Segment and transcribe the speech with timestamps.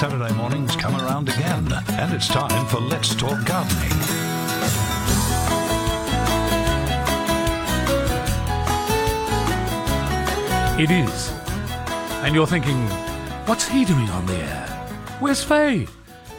[0.00, 3.90] Saturday mornings come around again, and it's time for Let's Talk Gardening.
[10.82, 11.30] It is.
[12.24, 12.78] And you're thinking,
[13.44, 14.66] what's he doing on the air?
[15.18, 15.86] Where's Faye?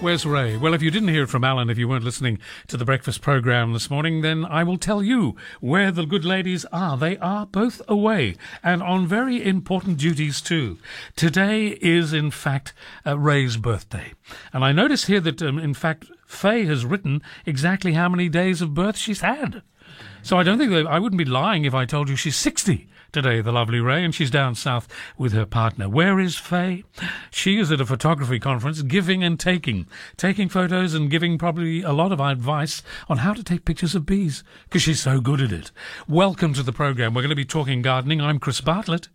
[0.01, 0.57] Where's Ray?
[0.57, 3.21] Well, if you didn't hear it from Alan, if you weren't listening to the breakfast
[3.21, 6.97] program this morning, then I will tell you where the good ladies are.
[6.97, 10.79] They are both away and on very important duties too.
[11.15, 12.73] Today is, in fact,
[13.05, 14.13] uh, Ray's birthday.
[14.51, 18.59] And I notice here that, um, in fact, Faye has written exactly how many days
[18.59, 19.61] of birth she's had.
[20.23, 22.89] So I don't think that I wouldn't be lying if I told you she's 60
[23.11, 25.89] today, the lovely Ray, and she's down south with her partner.
[25.89, 26.83] Where is Faye?
[27.29, 31.91] She is at a photography conference, giving and taking, taking photos and giving probably a
[31.91, 35.51] lot of advice on how to take pictures of bees, because she's so good at
[35.51, 35.71] it.
[36.07, 37.13] Welcome to the program.
[37.13, 38.21] We're going to be talking gardening.
[38.21, 39.09] I'm Chris Bartlett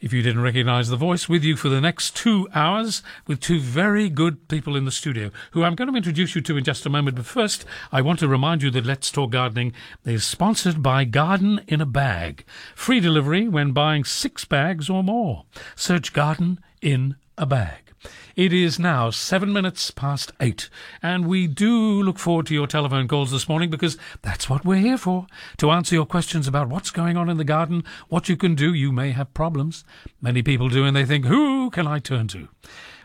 [0.00, 3.60] if you didn't recognize the voice, with you for the next two hours with two
[3.60, 6.86] very good people in the studio who I'm going to introduce you to in just
[6.86, 7.16] a moment.
[7.16, 9.72] But first, I want to remind you that Let's Talk Gardening
[10.04, 12.44] is sponsored by Garden in a Bag.
[12.74, 15.44] Free delivery when buying six bags or more.
[15.74, 17.85] Search Garden in a Bag.
[18.36, 20.68] It is now seven minutes past eight,
[21.02, 24.76] and we do look forward to your telephone calls this morning because that's what we're
[24.76, 28.36] here for to answer your questions about what's going on in the garden, what you
[28.36, 28.74] can do.
[28.74, 29.84] You may have problems.
[30.20, 32.48] Many people do, and they think, who can I turn to?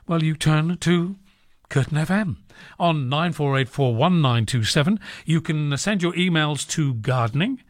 [0.06, 1.16] Well, you turn to
[1.70, 2.36] Curtin FM
[2.78, 5.00] on 94841927.
[5.26, 7.64] You can send your emails to gardening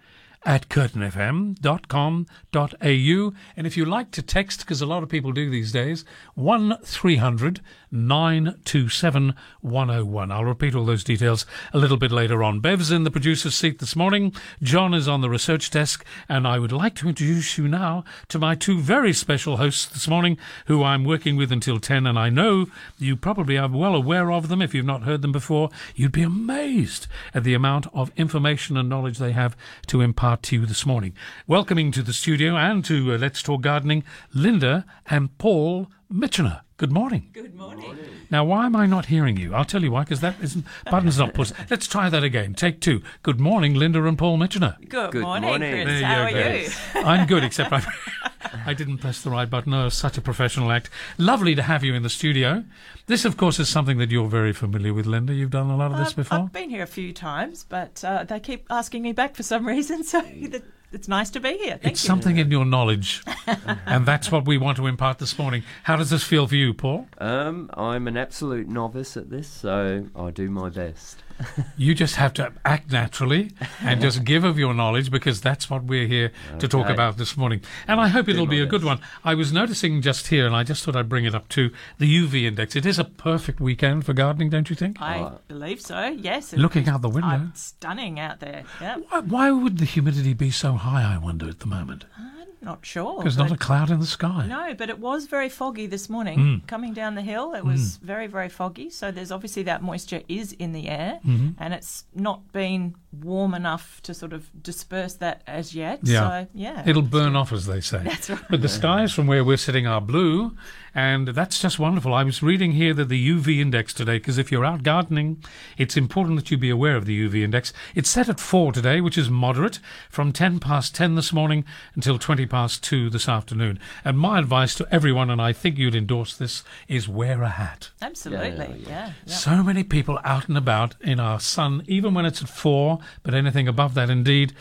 [0.46, 3.34] at curtinfm.com.au.
[3.58, 7.62] And if you like to text, because a lot of people do these days, 1300
[7.92, 10.32] 927 101.
[10.32, 12.60] I'll repeat all those details a little bit later on.
[12.60, 14.34] Bev's in the producer's seat this morning.
[14.62, 16.06] John is on the research desk.
[16.30, 20.08] And I would like to introduce you now to my two very special hosts this
[20.08, 20.38] morning,
[20.68, 22.08] who I'm working with until 10.
[22.08, 24.62] And I know you probably are well aware of them.
[24.62, 28.90] If you've not heard them before, you'd be amazed at the amount of information and
[28.90, 29.58] knowledge they have
[29.88, 31.14] to impart to you this morning.
[31.48, 34.04] Welcoming to the studio and to uh, Let's Talk Gardening,
[34.34, 36.62] Linda and Paul Mitchener.
[36.82, 37.30] Good morning.
[37.32, 37.96] Good morning.
[38.32, 39.54] Now, why am I not hearing you?
[39.54, 41.54] I'll tell you why, because that isn't button's not pushed.
[41.70, 42.56] Let's try that again.
[42.56, 43.04] Take two.
[43.22, 44.80] Good morning, Linda and Paul Mitchener.
[44.90, 45.72] Good, Good morning, morning.
[45.74, 46.00] Chris.
[46.00, 46.54] There How you are go.
[46.56, 46.70] you?
[47.06, 47.84] I'm good, except I,
[48.66, 49.76] I didn't press the right button.
[49.76, 50.90] Oh, such a professional act.
[51.20, 52.64] Lovely to have you in the studio.
[53.06, 55.36] This, of course, is something that you're very familiar with, Linda.
[55.36, 56.40] You've done a lot of this I've, before.
[56.40, 59.68] I've been here a few times, but uh, they keep asking me back for some
[59.68, 61.78] reason, so that- it's nice to be here.
[61.78, 62.08] Thank it's you.
[62.08, 63.24] something in your knowledge,
[63.86, 65.64] and that's what we want to impart this morning.
[65.84, 67.08] How does this feel for you, Paul?
[67.18, 71.24] Um, I'm an absolute novice at this, so I do my best.
[71.78, 75.84] You just have to act naturally and just give of your knowledge because that's what
[75.86, 77.62] we're here to talk about this morning.
[77.88, 79.00] And I hope it'll be a good one.
[79.24, 82.06] I was noticing just here, and I just thought I'd bring it up to the
[82.08, 82.76] UV index.
[82.76, 85.02] It is a perfect weekend for gardening, don't you think?
[85.02, 85.40] I Oh.
[85.48, 86.08] believe so.
[86.08, 86.54] Yes.
[86.54, 87.50] Looking out the uh, window.
[87.54, 88.64] stunning out there.
[88.80, 88.98] Yeah.
[89.10, 92.06] Why, why would the humidity be so high, I wonder, at the moment?
[92.18, 93.22] I'm not sure.
[93.22, 94.46] There's not a cloud in the sky.
[94.48, 96.38] No, but it was very foggy this morning.
[96.40, 96.68] Mm.
[96.68, 98.90] Coming down the hill, it was very, very foggy.
[98.90, 101.50] So there's obviously that moisture is in the air, Mm-hmm.
[101.62, 106.00] and it's not been warm enough to sort of disperse that as yet.
[106.04, 106.20] Yeah.
[106.44, 108.00] So yeah, It'll burn off, as they say.
[108.04, 108.40] That's right.
[108.50, 110.56] But the skies from where we're sitting are blue,
[110.94, 112.14] and that's just wonderful.
[112.14, 115.44] I was reading here that the UV index today, because if you're out gardening,
[115.78, 117.72] it's important that you be aware of the UV index.
[117.96, 121.64] It's set at 4 today, which is moderate, from 10 past 10 this morning
[121.96, 123.80] until 20 past 2 this afternoon.
[124.04, 127.92] And my advice to everyone, and I think you'd endorse this, is wear a hat.
[128.02, 128.50] Absolutely.
[128.50, 129.14] Yeah, Yeah.
[129.26, 129.34] yeah.
[129.36, 133.34] So many people out and about in our sun, even when it's at 4, but
[133.34, 134.54] anything above that, indeed.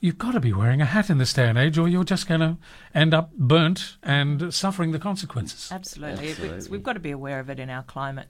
[0.00, 2.28] You've got to be wearing a hat in this day and age, or you're just
[2.28, 2.56] going to
[2.94, 5.70] end up burnt and suffering the consequences.
[5.72, 6.30] Absolutely.
[6.30, 6.70] Absolutely.
[6.70, 8.28] We've got to be aware of it in our climate.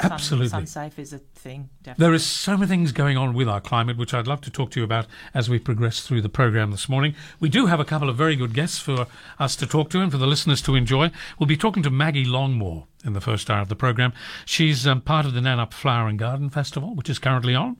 [0.00, 0.48] Sun, Absolutely.
[0.48, 2.04] Sun safe is a thing, definitely.
[2.04, 4.70] There is so many things going on with our climate, which I'd love to talk
[4.72, 7.14] to you about as we progress through the program this morning.
[7.40, 9.06] We do have a couple of very good guests for
[9.38, 11.12] us to talk to and for the listeners to enjoy.
[11.38, 14.12] We'll be talking to Maggie Longmore in the first hour of the program.
[14.44, 17.76] She's um, part of the Nannup Flower and Garden Festival, which is currently on.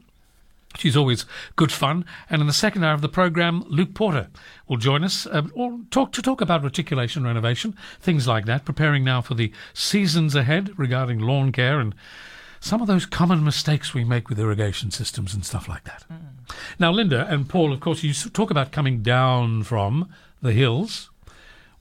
[0.77, 1.25] She's always
[1.57, 2.05] good fun.
[2.31, 4.29] And in the second hour of the program, Luke Porter
[4.69, 9.05] will join us uh, or talk to talk about reticulation renovation, things like that, preparing
[9.05, 11.95] now for the seasons ahead regarding lawn care and
[12.61, 16.05] some of those common mistakes we make with irrigation systems and stuff like that.
[16.13, 16.55] Mm.
[16.79, 20.09] Now, Linda and Paul, of course, you talk about coming down from
[20.43, 21.11] the hills.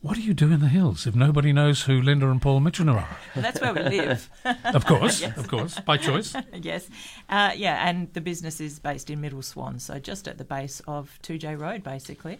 [0.05, 2.95] What do you do in the hills if nobody knows who Linda and Paul Mitchener
[2.95, 3.17] are?
[3.35, 4.29] Well, that's where we live.
[4.63, 5.35] of course, yes.
[5.35, 6.35] of course, by choice.
[6.53, 6.87] yes,
[7.27, 10.79] uh, yeah, and the business is based in Middle Swan, so just at the base
[10.87, 12.37] of Toodyay Road, basically.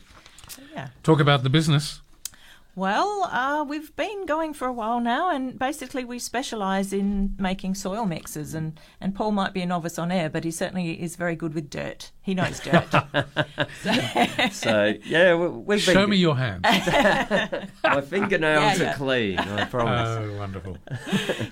[0.47, 0.89] So, yeah.
[1.01, 2.01] Talk about the business.
[2.77, 7.75] Well, uh, we've been going for a while now, and basically we specialise in making
[7.75, 8.53] soil mixes.
[8.53, 11.53] And, and Paul might be a novice on air, but he certainly is very good
[11.53, 12.11] with dirt.
[12.21, 12.85] He knows dirt.
[13.81, 13.93] so,
[14.51, 16.09] so, yeah, we've show been...
[16.09, 16.63] me your hands.
[17.83, 18.91] My fingernails yeah, yeah.
[18.91, 19.39] are clean.
[19.39, 20.09] I promise.
[20.09, 20.77] Oh, wonderful.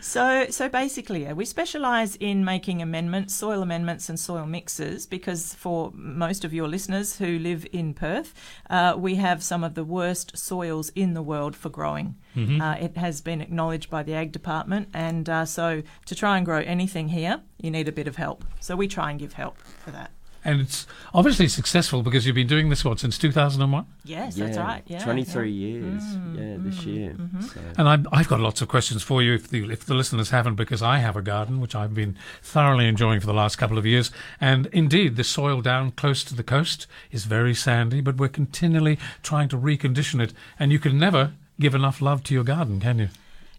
[0.01, 5.53] so, so basically, yeah, we specialise in making amendments, soil amendments, and soil mixes because
[5.53, 8.33] for most of your listeners who live in Perth,
[8.69, 12.15] uh, we have some of the worst soils in the world for growing.
[12.36, 12.62] Mm-hmm.
[12.62, 16.45] Uh, it has been acknowledged by the Ag Department, and uh, so to try and
[16.45, 18.45] grow anything here, you need a bit of help.
[18.60, 20.12] So we try and give help for that.
[20.45, 23.85] And it's obviously successful because you've been doing this what since 2001.
[24.03, 24.83] Yes, yeah, that's right.
[24.87, 25.67] Yeah, 23 yeah.
[25.67, 26.03] years.
[26.03, 27.11] Mm, yeah, this mm, year.
[27.11, 27.41] Mm-hmm.
[27.41, 27.61] So.
[27.77, 30.55] And i have got lots of questions for you if the if the listeners haven't,
[30.55, 33.85] because I have a garden which I've been thoroughly enjoying for the last couple of
[33.85, 34.11] years.
[34.41, 38.99] And indeed, the soil down close to the coast is very sandy, but we're continually
[39.21, 40.33] trying to recondition it.
[40.59, 43.09] And you can never give enough love to your garden, can you?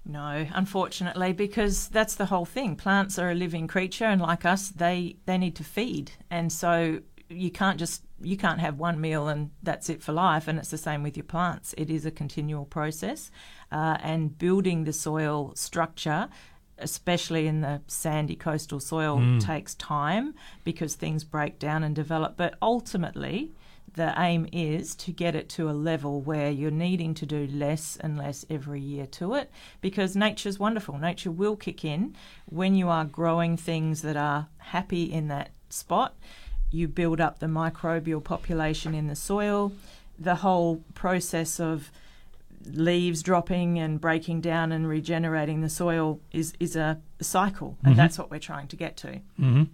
[0.06, 2.76] No, unfortunately, because that's the whole thing.
[2.76, 7.00] Plants are a living creature, and like us, they they need to feed, and so
[7.30, 10.46] you can't just you can't have one meal and that's it for life.
[10.46, 11.74] And it's the same with your plants.
[11.76, 13.30] It is a continual process,
[13.72, 16.28] uh, and building the soil structure
[16.78, 19.40] especially in the sandy coastal soil, mm.
[19.40, 20.34] takes time
[20.64, 22.36] because things break down and develop.
[22.36, 23.52] But ultimately,
[23.94, 27.96] the aim is to get it to a level where you're needing to do less
[28.00, 29.50] and less every year to it
[29.80, 30.98] because nature's wonderful.
[30.98, 32.14] Nature will kick in
[32.46, 36.14] when you are growing things that are happy in that spot.
[36.70, 39.72] You build up the microbial population in the soil.
[40.18, 41.90] The whole process of
[42.66, 47.98] leaves dropping and breaking down and regenerating the soil is, is a cycle, and mm-hmm.
[47.98, 49.20] that's what we're trying to get to.
[49.38, 49.64] Mm-hmm.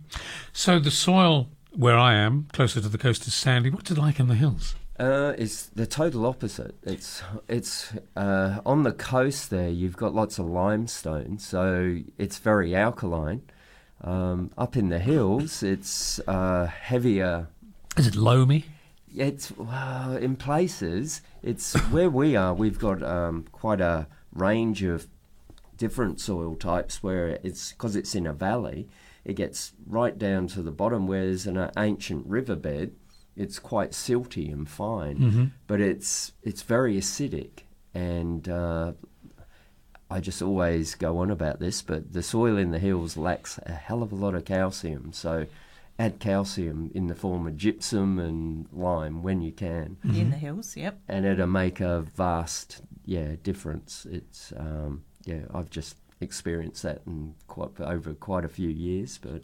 [0.52, 3.70] So the soil where I am, closer to the coast, is sandy.
[3.70, 4.74] What's it like in the hills?
[4.98, 6.74] Uh, it's the total opposite.
[6.82, 9.70] It's it's uh, on the coast there.
[9.70, 13.42] You've got lots of limestone, so it's very alkaline.
[14.02, 17.48] Um, up in the hills, it's uh, heavier.
[17.96, 18.66] Is it loamy?
[19.16, 21.22] It's well, in places.
[21.42, 22.52] It's where we are.
[22.52, 25.06] We've got um, quite a range of
[25.78, 28.86] different soil types where it's because it's in a valley
[29.24, 32.94] it gets right down to the bottom, whereas in an ancient riverbed,
[33.36, 35.44] it's quite silty and fine, mm-hmm.
[35.66, 37.64] but it's it's very acidic,
[37.94, 38.92] and uh,
[40.10, 41.82] I just always go on about this.
[41.82, 45.46] But the soil in the hills lacks a hell of a lot of calcium, so
[45.98, 50.16] add calcium in the form of gypsum and lime when you can mm-hmm.
[50.18, 50.76] in the hills.
[50.76, 54.06] Yep, and it'll make a vast yeah difference.
[54.10, 59.42] It's um, yeah, I've just experienced that in quite over quite a few years, but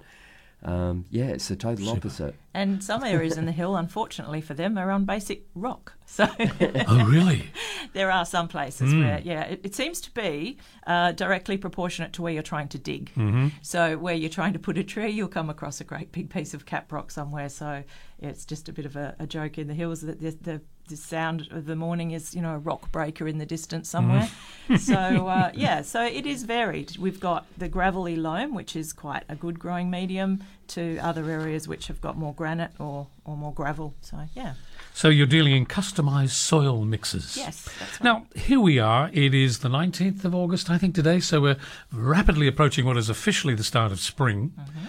[0.62, 1.99] um, yeah, it's the total Super.
[1.99, 2.34] opposite.
[2.55, 5.94] And some areas in the hill, unfortunately for them, are on basic rock.
[6.08, 7.50] So, oh really?
[7.93, 9.02] there are some places mm.
[9.02, 10.56] where, yeah, it, it, seems to be
[10.87, 13.11] uh, directly proportionate to where you're trying to dig.
[13.17, 13.49] Mm-hmm.
[13.61, 16.54] So, where you're trying to put a tree, you'll come across a great big piece
[16.54, 17.49] of cap rock somewhere.
[17.49, 17.83] So,
[18.21, 20.61] yeah, it's just a bit of a, a joke in the hills that the, the
[20.88, 24.28] the sound of the morning is, you know, a rock breaker in the distance somewhere.
[24.69, 24.78] Mm.
[24.78, 24.95] so,
[25.28, 26.97] uh, yeah, so it is varied.
[26.99, 31.69] We've got the gravelly loam, which is quite a good growing medium, to other areas
[31.69, 33.95] which have got more granite or, or more gravel.
[34.00, 34.55] So, yeah.
[34.95, 37.37] So you're dealing in customised soil mixes.
[37.37, 37.69] Yes.
[37.81, 38.05] Right.
[38.05, 39.11] Now, here we are.
[39.12, 41.21] It is the 19th of August, I think, today.
[41.21, 41.59] So we're
[41.93, 44.55] rapidly approaching what is officially the start of spring.
[44.59, 44.87] Mm-hmm.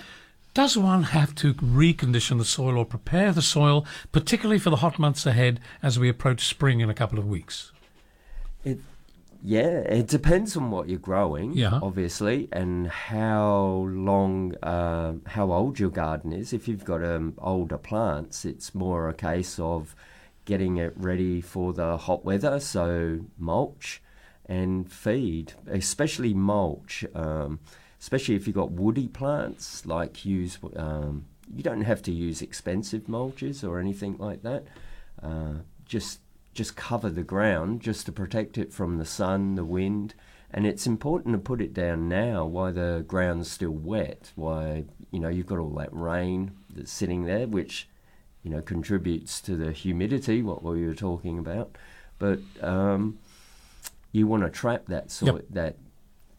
[0.57, 4.97] Does one have to recondition the soil or prepare the soil, particularly for the hot
[4.97, 7.71] months ahead as we approach spring in a couple of weeks?
[8.63, 8.79] It,
[9.43, 11.77] yeah, it depends on what you're growing, yeah.
[11.83, 16.53] obviously, and how long, uh, how old your garden is.
[16.53, 19.95] If you've got um, older plants, it's more a case of
[20.45, 24.01] getting it ready for the hot weather, so mulch
[24.47, 27.05] and feed, especially mulch.
[27.13, 27.59] Um,
[27.99, 31.25] especially if you've got woody plants, like use, um,
[31.55, 34.65] you don't have to use expensive mulches or anything like that.
[35.21, 35.53] Uh,
[35.85, 36.19] just
[36.53, 40.15] just cover the ground just to protect it from the sun, the wind,
[40.51, 44.31] and it's important to put it down now while the ground's still wet.
[44.35, 47.87] Why you know you've got all that rain that's sitting there, which
[48.43, 51.75] you know contributes to the humidity, what we were talking about.
[52.19, 53.19] But um,
[54.11, 55.45] you want to trap that soil, Yep.
[55.51, 55.75] that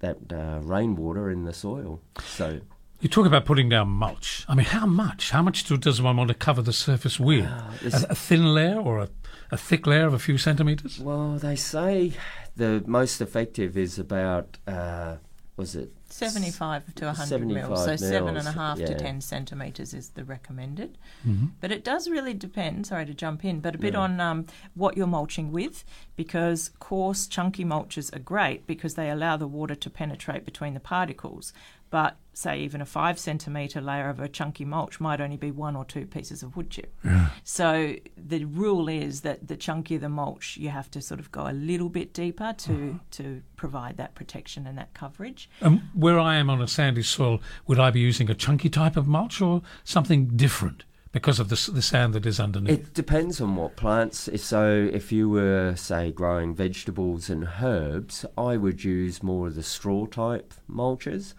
[0.00, 2.00] that uh, rainwater in the soil.
[2.24, 2.60] So
[3.00, 4.44] You talk about putting down mulch.
[4.48, 5.30] I mean, how much?
[5.30, 7.44] How much do, does one want to cover the surface with?
[7.84, 9.08] it's- a, a thin layer or a,
[9.50, 10.98] a thick layer of a few centimetres?
[11.00, 12.12] well, they say
[12.56, 15.16] the most effective is about uh,
[15.56, 19.20] was it 75 to 100 75 mils, so seven and a mils, half to 10
[19.20, 20.98] centimetres is the recommended.
[21.26, 21.46] Mm-hmm.
[21.60, 24.96] But it does really depend, sorry to jump in, but a bit on um, what
[24.96, 25.84] you're mulching with
[26.16, 30.80] because coarse, chunky mulches are great because they allow the water to penetrate between the
[30.80, 31.52] particles.
[31.90, 35.74] But say even a five centimetre layer of a chunky mulch might only be one
[35.74, 36.94] or two pieces of wood chip.
[37.42, 41.48] So the rule is that the chunkier the mulch, you have to sort of go
[41.48, 45.50] a little bit deeper to, to provide that protection and that coverage.
[45.62, 48.96] Um, where I am on a sandy soil, would I be using a chunky type
[48.96, 52.78] of mulch or something different because of the, the sand that is underneath?
[52.78, 54.28] It depends on what plants.
[54.40, 59.62] So, if you were, say, growing vegetables and herbs, I would use more of the
[59.62, 61.34] straw type mulches.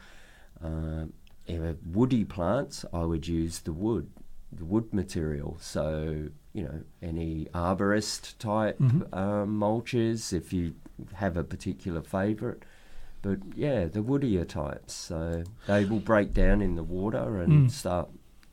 [0.63, 1.05] Uh,
[1.47, 4.09] if woody plants, I would use the wood,
[4.51, 5.57] the wood material.
[5.59, 10.75] So, you know, any arborist type um, mulches, if you
[11.15, 12.63] have a particular favourite.
[13.21, 14.93] But yeah, the woodier types.
[14.93, 17.71] So they will break down in the water and mm.
[17.71, 18.09] start,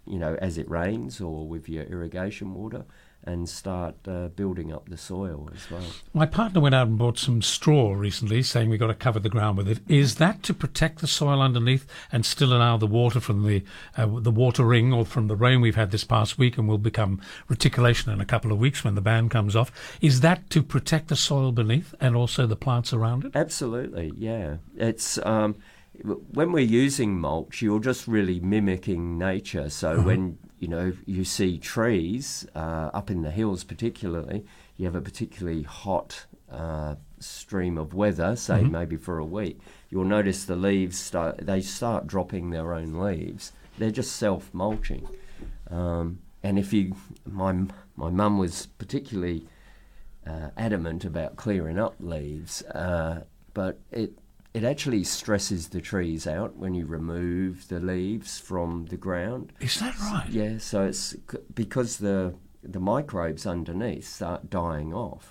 [0.07, 2.85] you know, as it rains or with your irrigation water,
[3.27, 5.83] and start uh, building up the soil as well.
[6.15, 9.29] My partner went out and bought some straw recently, saying we've got to cover the
[9.29, 9.81] ground with it.
[9.89, 13.65] Is that to protect the soil underneath and still allow the water from the
[13.97, 16.79] uh, the water ring or from the rain we've had this past week and will
[16.79, 19.73] become reticulation in a couple of weeks when the ban comes off?
[20.01, 23.33] Is that to protect the soil beneath and also the plants around it?
[23.35, 24.57] Absolutely, yeah.
[24.77, 25.57] It's um,
[26.03, 29.69] when we're using mulch, you're just really mimicking nature.
[29.71, 34.45] So when you know you see trees uh, up in the hills, particularly,
[34.77, 39.59] you have a particularly hot uh, stream of weather, say maybe for a week.
[39.91, 43.53] You'll notice the leaves start; they start dropping their own leaves.
[43.79, 45.09] They're just self mulching.
[45.71, 47.53] Um, and if you, my
[47.97, 49.47] my mum was particularly
[50.27, 54.19] uh, adamant about clearing up leaves, uh, but it
[54.57, 59.53] it actually stresses the trees out when you remove the leaves from the ground.
[59.61, 60.31] Is that right?
[60.31, 61.15] Yeah, so it's
[61.55, 65.31] because the the microbes underneath start dying off.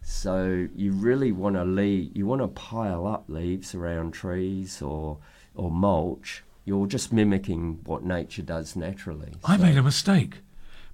[0.00, 5.18] So you really want to leave, you want to pile up leaves around trees or
[5.54, 6.42] or mulch.
[6.64, 9.34] You're just mimicking what nature does naturally.
[9.44, 10.38] I made a mistake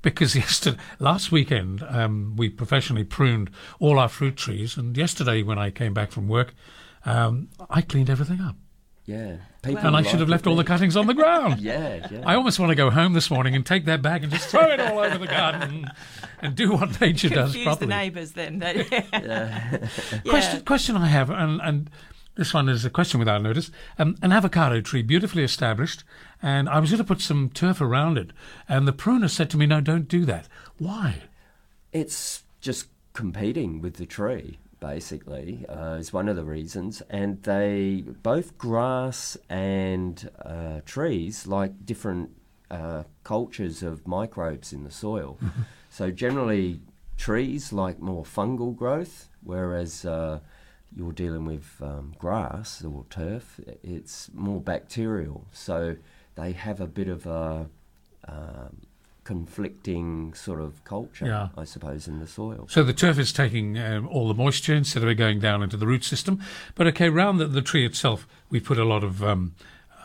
[0.03, 3.49] because yesterday, last weekend, um, we professionally pruned
[3.79, 6.53] all our fruit trees, and yesterday when I came back from work,
[7.05, 8.57] um, I cleaned everything up,
[9.07, 11.61] yeah, people and I should have left all the cuttings on the ground.
[11.61, 12.23] Yeah, yeah.
[12.25, 14.67] I almost want to go home this morning and take that bag and just throw
[14.67, 15.93] it all over the garden and,
[16.41, 17.87] and do what nature does Confuse properly.
[17.87, 18.59] the neighbours then.
[18.61, 18.77] That,
[19.13, 19.89] yeah.
[20.29, 21.91] Question, question I have, and, and
[22.37, 23.71] this one is a question without notice.
[23.99, 26.05] Um, an avocado tree, beautifully established,
[26.41, 28.31] and I was going to put some turf around it,
[28.69, 31.23] and the pruner said to me, "No, don't do that." Why?
[31.93, 37.03] It's just competing with the tree, basically, uh, is one of the reasons.
[37.09, 42.31] And they, both grass and uh, trees, like different
[42.71, 45.39] uh, cultures of microbes in the soil.
[45.91, 46.81] so generally,
[47.17, 50.41] trees like more fungal growth, whereas uh,
[50.95, 55.47] you're dealing with um, grass or turf, it's more bacterial.
[55.53, 55.97] So
[56.35, 57.69] they have a bit of a
[58.27, 58.83] um,
[59.31, 61.49] conflicting sort of culture, Yeah.
[61.57, 62.67] I suppose, in the soil.
[62.69, 65.77] So the turf is taking um, all the moisture instead of it going down into
[65.77, 66.41] the root system.
[66.75, 69.55] But okay, round the, the tree itself, we put a lot of um,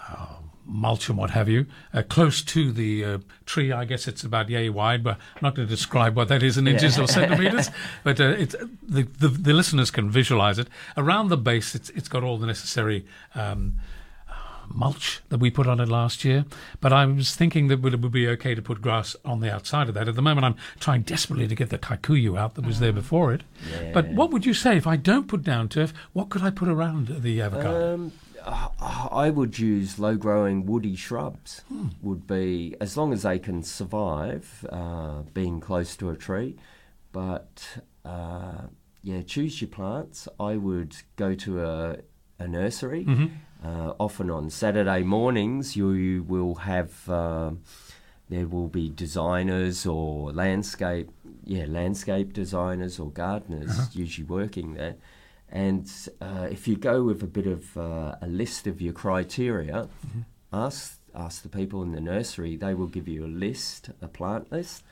[0.08, 0.28] uh,
[0.64, 1.66] mulch and what have you.
[1.92, 3.18] Uh, close to the uh,
[3.48, 6.44] tree, I guess it's about yay wide, but I'm not going to describe what that
[6.44, 7.72] is in inches or centimetres.
[8.04, 10.68] But uh, it's, the, the, the listeners can visualise it.
[10.98, 13.08] Around the base, it's, it's got all the necessary.
[13.34, 13.74] Um,
[14.70, 16.46] mulch that we put on it last year,
[16.82, 19.88] but I was thinking that it would be okay to put grass on the outside
[19.90, 20.08] of that.
[20.08, 23.34] At the moment, I'm trying desperately to get the kikuyu out that was there before
[23.34, 23.42] it.
[23.94, 25.94] But what would you say if I don't put down turf?
[26.14, 27.94] What could I put around the avocado?
[27.94, 28.12] Um,
[28.46, 28.70] I
[29.12, 31.62] I would use low growing woody shrubs,
[32.02, 36.56] would be, as long as they can survive uh, being close to a tree.
[37.12, 38.68] But uh,
[39.04, 40.28] yeah, choose your plants.
[40.40, 41.98] I would go to a,
[42.40, 43.06] a nursery.
[43.66, 47.10] Uh, often on Saturday mornings, you, will have.
[47.10, 47.62] um
[48.30, 51.10] there will be designers or landscape,
[51.44, 54.96] yeah, landscape designers or gardeners usually working there.
[55.50, 59.88] And uh, if you go with a bit of uh, a list of your criteria,
[60.52, 62.58] ask ask the people in the nursery.
[62.58, 64.84] They will give you a list, a plant list,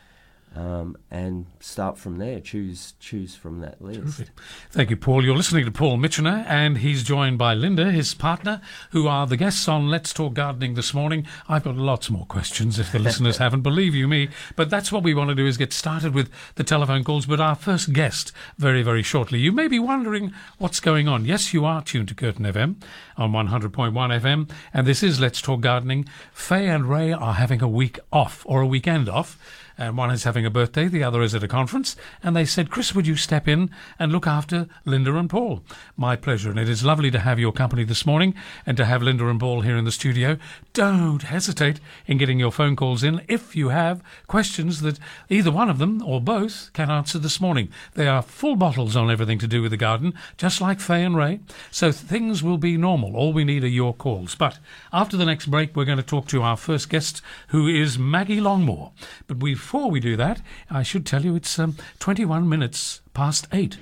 [0.55, 2.39] um, and start from there.
[2.39, 3.99] Choose choose from that list.
[3.99, 4.27] Terrific.
[4.69, 5.23] Thank you, Paul.
[5.23, 9.37] You're listening to Paul Mitchener, and he's joined by Linda, his partner, who are the
[9.37, 11.25] guests on Let's Talk Gardening this morning.
[11.49, 14.29] I've got lots more questions if the listeners haven't, believe you me.
[14.55, 17.25] But that's what we want to do is get started with the telephone calls.
[17.25, 19.39] But our first guest, very, very shortly.
[19.39, 21.25] You may be wondering what's going on.
[21.25, 22.75] Yes, you are tuned to Curtin FM
[23.17, 26.05] on 100.1 FM, and this is Let's Talk Gardening.
[26.31, 29.39] Faye and Ray are having a week off, or a weekend off
[29.77, 32.69] and one is having a birthday, the other is at a conference, and they said,
[32.69, 35.63] Chris, would you step in and look after Linda and Paul?
[35.97, 39.01] My pleasure, and it is lovely to have your company this morning and to have
[39.01, 40.37] Linda and Paul here in the studio.
[40.73, 44.99] Don't hesitate in getting your phone calls in if you have questions that
[45.29, 47.69] either one of them or both can answer this morning.
[47.93, 51.15] They are full bottles on everything to do with the garden, just like Faye and
[51.15, 51.39] Ray,
[51.71, 53.15] so things will be normal.
[53.15, 54.35] All we need are your calls.
[54.35, 54.59] But
[54.91, 58.41] after the next break, we're going to talk to our first guest, who is Maggie
[58.41, 58.91] Longmore.
[59.27, 63.47] But we've before we do that, I should tell you it's um, 21 minutes past
[63.53, 63.77] 8.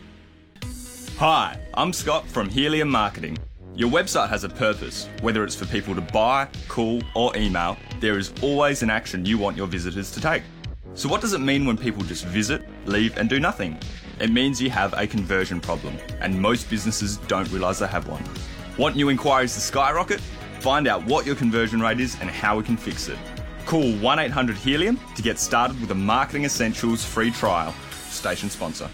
[1.17, 3.35] Hi, I'm Scott from Helium Marketing.
[3.73, 8.19] Your website has a purpose, whether it's for people to buy, call, or email, there
[8.19, 10.43] is always an action you want your visitors to take.
[10.93, 13.75] So, what does it mean when people just visit, leave, and do nothing?
[14.19, 18.23] It means you have a conversion problem, and most businesses don't realise they have one.
[18.77, 20.19] Want new inquiries to skyrocket?
[20.59, 23.17] Find out what your conversion rate is and how we can fix it.
[23.71, 27.73] Call 1 800 Helium to get started with a Marketing Essentials free trial.
[28.09, 28.89] Station sponsor.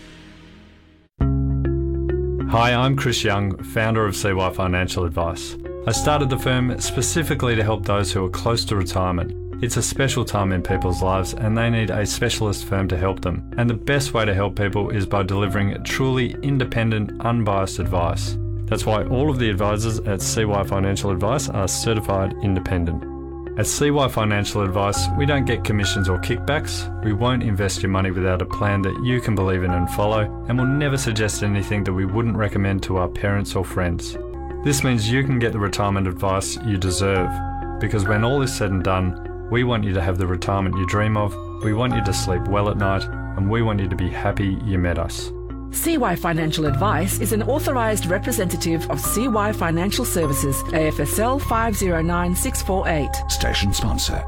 [2.52, 5.56] Hi, I'm Chris Young, founder of CY Financial Advice.
[5.88, 9.64] I started the firm specifically to help those who are close to retirement.
[9.64, 13.22] It's a special time in people's lives and they need a specialist firm to help
[13.22, 13.52] them.
[13.58, 18.38] And the best way to help people is by delivering truly independent, unbiased advice.
[18.66, 23.17] That's why all of the advisors at CY Financial Advice are certified independent.
[23.58, 27.04] At CY Financial Advice, we don't get commissions or kickbacks.
[27.04, 30.22] We won't invest your money without a plan that you can believe in and follow,
[30.48, 34.16] and we'll never suggest anything that we wouldn't recommend to our parents or friends.
[34.64, 37.32] This means you can get the retirement advice you deserve,
[37.80, 40.86] because when all is said and done, we want you to have the retirement you
[40.86, 43.06] dream of, we want you to sleep well at night,
[43.38, 45.32] and we want you to be happy you met us.
[45.72, 53.32] CY Financial Advice is an authorised representative of CY Financial Services, AFSL 509648.
[53.32, 54.24] Station sponsor.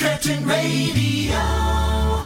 [0.00, 1.79] Curtin Radio.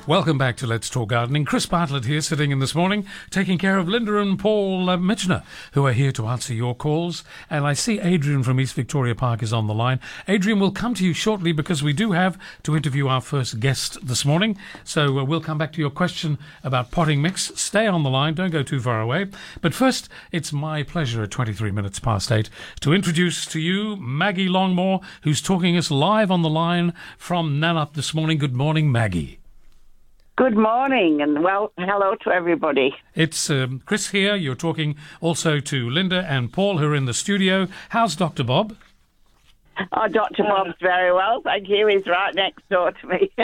[0.06, 1.46] Welcome back to Let's Talk Gardening.
[1.46, 4.98] Chris Bartlett here, sitting in this morning, taking care of Linda and Paul uh,
[5.72, 7.24] who are here to answer your calls.
[7.48, 10.00] And I see Adrian from East Victoria Park is on the line.
[10.28, 14.06] Adrian, we'll come to you shortly because we do have to interview our first guest
[14.06, 14.58] this morning.
[14.84, 17.52] So uh, we'll come back to your question about potting mix.
[17.54, 19.28] Stay on the line, don't go too far away.
[19.62, 24.50] But first, it's my pleasure at 23 minutes past eight to introduce to you Maggie
[24.50, 28.36] Longmore, who's talking us live on the line from Nannup this morning.
[28.36, 29.38] Good morning, Maggie.
[30.36, 32.92] Good morning and well, hello to everybody.
[33.14, 34.34] It's um, Chris here.
[34.34, 37.68] You're talking also to Linda and Paul, who are in the studio.
[37.90, 38.42] How's Dr.
[38.42, 38.74] Bob?
[39.92, 40.42] Oh, Dr.
[40.42, 41.86] Bob's very well, thank you.
[41.86, 43.30] He's right next door to me.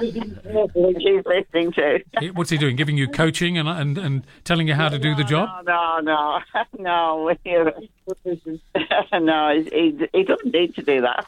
[0.00, 2.00] He's listening to.
[2.32, 2.76] What's he doing?
[2.76, 5.66] Giving you coaching and and, and telling you how to do the job?
[5.66, 6.40] No, no,
[6.78, 7.36] no, no.
[9.18, 11.26] no, he, he doesn't need to do that.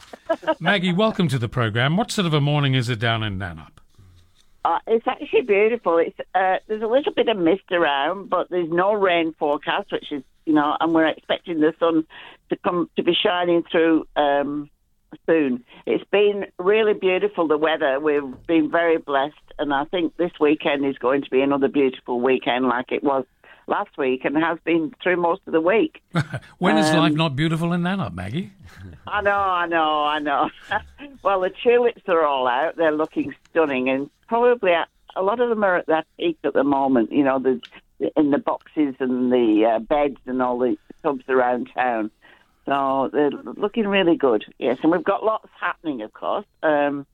[0.59, 1.95] Maggie, welcome to the program.
[1.95, 3.84] What sort of a morning is it down in Nannup?
[4.65, 5.99] Uh, it's actually beautiful.
[5.99, 10.11] It's uh, there's a little bit of mist around, but there's no rain forecast, which
[10.11, 12.03] is you know, and we're expecting the sun
[12.49, 14.71] to come to be shining through um,
[15.27, 15.63] soon.
[15.85, 17.47] It's been really beautiful.
[17.47, 21.41] The weather we've been very blessed, and I think this weekend is going to be
[21.41, 23.25] another beautiful weekend, like it was
[23.67, 26.01] last week, and has been through most of the week.
[26.57, 28.51] when is um, life not beautiful in Nannup, Maggie?
[29.07, 30.49] I know, I know, I know.
[31.23, 32.77] well, the tulips are all out.
[32.77, 34.71] They're looking stunning, and probably
[35.15, 37.11] a lot of them are at that peak at the moment.
[37.11, 37.61] You know, the
[38.15, 42.11] in the boxes and the uh, beds and all the tubs around town.
[42.65, 44.43] So they're looking really good.
[44.57, 46.45] Yes, and we've got lots happening, of course.
[46.63, 47.05] Um,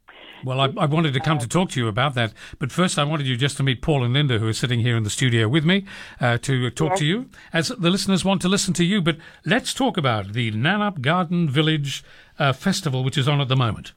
[0.43, 3.03] Well, I, I, wanted to come to talk to you about that, but first I
[3.03, 5.47] wanted you just to meet Paul and Linda, who are sitting here in the studio
[5.47, 5.85] with me,
[6.19, 6.99] uh, to talk yes.
[6.99, 9.01] to you, as the listeners want to listen to you.
[9.01, 12.03] But let's talk about the Nannup Garden Village
[12.39, 13.93] uh, Festival, which is on at the moment.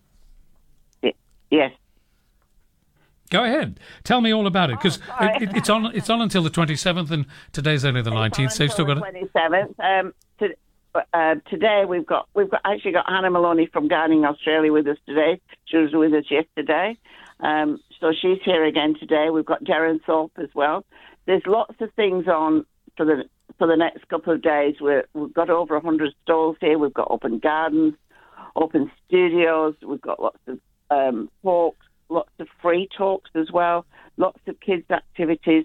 [1.51, 1.73] Yes.
[3.31, 3.81] Go ahead.
[4.03, 5.87] Tell me all about it because oh, it, it, it's on.
[5.95, 8.53] It's on until the twenty seventh, and today's only the nineteenth.
[8.53, 9.79] So you've still got twenty seventh.
[9.81, 10.55] Um, to,
[10.95, 14.99] uh, today we've got we've got actually got Hannah Moloney from Gardening Australia with us
[15.07, 15.41] today.
[15.67, 16.97] She was with us yesterday,
[17.41, 19.29] um, so she's here again today.
[19.31, 20.85] We've got Darren Thorpe as well.
[21.27, 22.65] There's lots of things on
[22.97, 23.25] for the
[23.59, 24.77] for the next couple of days.
[24.81, 26.79] we have got over hundred stalls here.
[26.79, 27.95] We've got open gardens,
[28.55, 29.75] open studios.
[29.85, 33.85] We've got lots of um, talks, lots of free talks as well,
[34.17, 35.65] lots of kids' activities.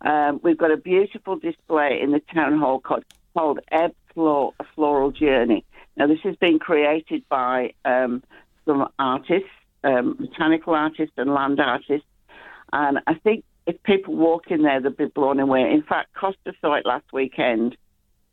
[0.00, 4.64] Um, we've got a beautiful display in the town hall called, called Ebb Floor, a
[4.74, 5.64] Floral Journey.
[5.96, 8.22] Now, this has been created by um,
[8.64, 9.48] some artists,
[9.82, 12.06] um, botanical artists and land artists,
[12.72, 15.60] and I think if people walk in there, they'll be blown away.
[15.60, 17.76] In fact, Costa saw it last weekend,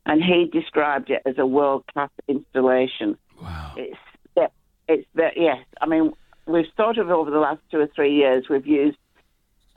[0.06, 3.18] and he described it as a world class installation.
[3.42, 3.74] Wow!
[3.78, 3.98] It's
[4.92, 5.58] it's that yes.
[5.80, 6.14] I mean,
[6.46, 8.98] we've sort of over the last two or three years we've used,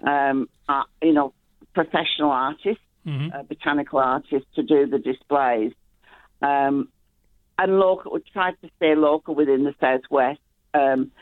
[0.07, 1.33] um, uh, you know,
[1.75, 3.29] professional artists, mm-hmm.
[3.35, 5.73] uh, botanical artists to do the displays,
[6.42, 6.88] um,
[7.59, 8.12] and local.
[8.12, 10.40] We tried to stay local within the southwest,
[10.73, 11.12] um,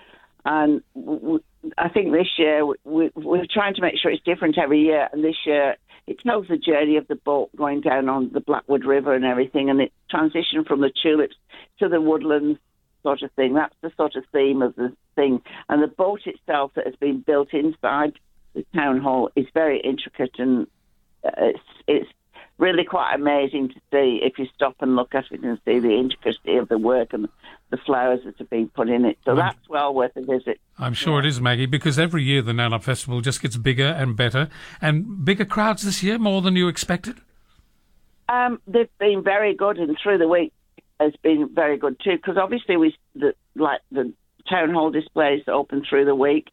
[0.44, 1.40] and we,
[1.79, 5.09] I think this year we, we're trying to make sure it's different every year.
[5.12, 8.85] And this year it tells the journey of the boat going down on the Blackwood
[8.85, 11.37] River and everything, and it transitioned from the tulips
[11.79, 12.59] to the woodlands
[13.03, 13.55] sort of thing.
[13.55, 15.42] That's the sort of theme of the thing.
[15.68, 18.18] And the boat itself that has been built inside
[18.55, 20.66] the town hall is very intricate and
[21.25, 22.11] uh, it's it's
[22.59, 25.95] really quite amazing to see if you stop and look at it and see the
[25.95, 27.29] intricacy of the work and
[27.71, 29.19] the flowers that have been put in it.
[29.25, 30.61] So that's well worth a visit.
[30.79, 31.27] I'm sure yeah.
[31.27, 34.49] it is, Maggie, because every year the Nannup Festival just gets bigger and better.
[34.81, 37.17] And bigger crowds this year, more than you expected?
[38.29, 40.53] Um, they've been very good, and through the week
[41.01, 42.17] has been very good too.
[42.17, 44.12] Because obviously we the, like the
[44.49, 46.49] town hall displays open through the week.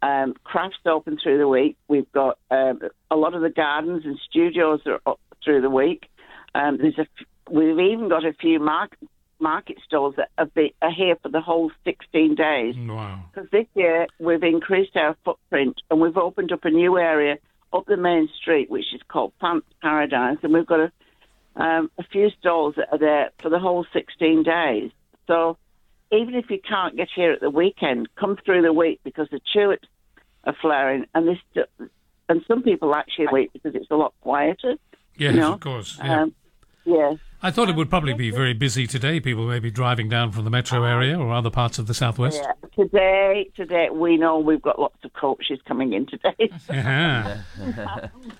[0.00, 1.76] Um, crafts open through the week.
[1.86, 6.08] We've got um, a lot of the gardens and studios are through the week.
[6.54, 7.06] Um, there's a,
[7.50, 8.98] we've even got a few market
[9.40, 12.76] market stalls that are, be, are here for the whole 16 days.
[12.78, 13.24] Wow!
[13.34, 17.38] Because this year we've increased our footprint and we've opened up a new area
[17.72, 20.92] up the main street, which is called Plant Paradise, and we've got a
[21.54, 24.90] um, a few stalls that are there for the whole 16 days.
[25.26, 25.58] So
[26.10, 29.40] even if you can't get here at the weekend, come through the week because the
[29.52, 29.88] tulips
[30.44, 31.66] are flowering, and this
[32.28, 34.76] and some people actually wait because it's a lot quieter.
[35.22, 35.54] Yes, you know?
[35.54, 35.98] of course.
[36.02, 36.22] Yeah.
[36.22, 36.34] Um,
[36.84, 37.14] yeah.
[37.44, 39.18] I thought it would probably be very busy today.
[39.18, 42.40] People may be driving down from the metro area or other parts of the southwest.
[42.40, 42.52] Yeah.
[42.76, 46.50] Today, today we know we've got lots of coaches coming in today.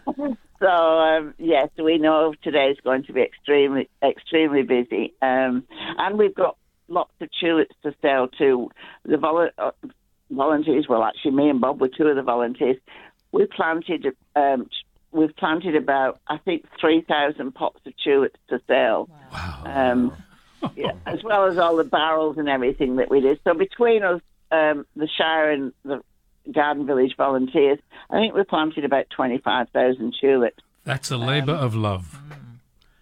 [0.04, 0.36] Uh-huh.
[0.60, 5.64] so um, yes, we know today is going to be extremely, extremely busy, um,
[5.98, 6.56] and we've got
[6.88, 8.70] lots of tulips to sell too.
[9.04, 9.70] The vol- uh,
[10.30, 12.76] volunteers, well, actually, me and Bob were two of the volunteers.
[13.32, 14.68] We planted um,
[15.12, 19.08] we've planted about I think three thousand pots of tulips to sell.
[19.32, 19.62] Wow.
[19.64, 20.16] Um,
[20.76, 23.40] yeah, as well as all the barrels and everything that we did.
[23.44, 24.20] So between us,
[24.50, 26.02] um, the Shire and the
[26.50, 27.78] Garden Village volunteers,
[28.10, 30.62] I think we planted about twenty five thousand tulips.
[30.84, 32.18] That's a labour um, of love.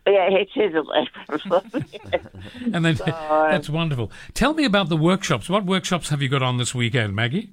[0.06, 1.74] Yeah, it is a labour of love.
[2.72, 4.10] and then so, that's wonderful.
[4.34, 5.48] Tell me about the workshops.
[5.48, 7.50] What workshops have you got on this weekend, Maggie?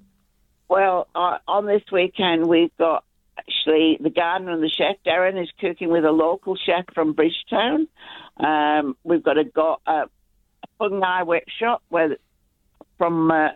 [0.69, 3.03] Well, uh, on this weekend we've got
[3.37, 7.87] actually the gardener and the chef Darren is cooking with a local chef from Bridgetown.
[8.37, 10.07] Um, we've got a got a, a
[10.77, 12.17] fungi workshop where
[12.97, 13.49] from uh,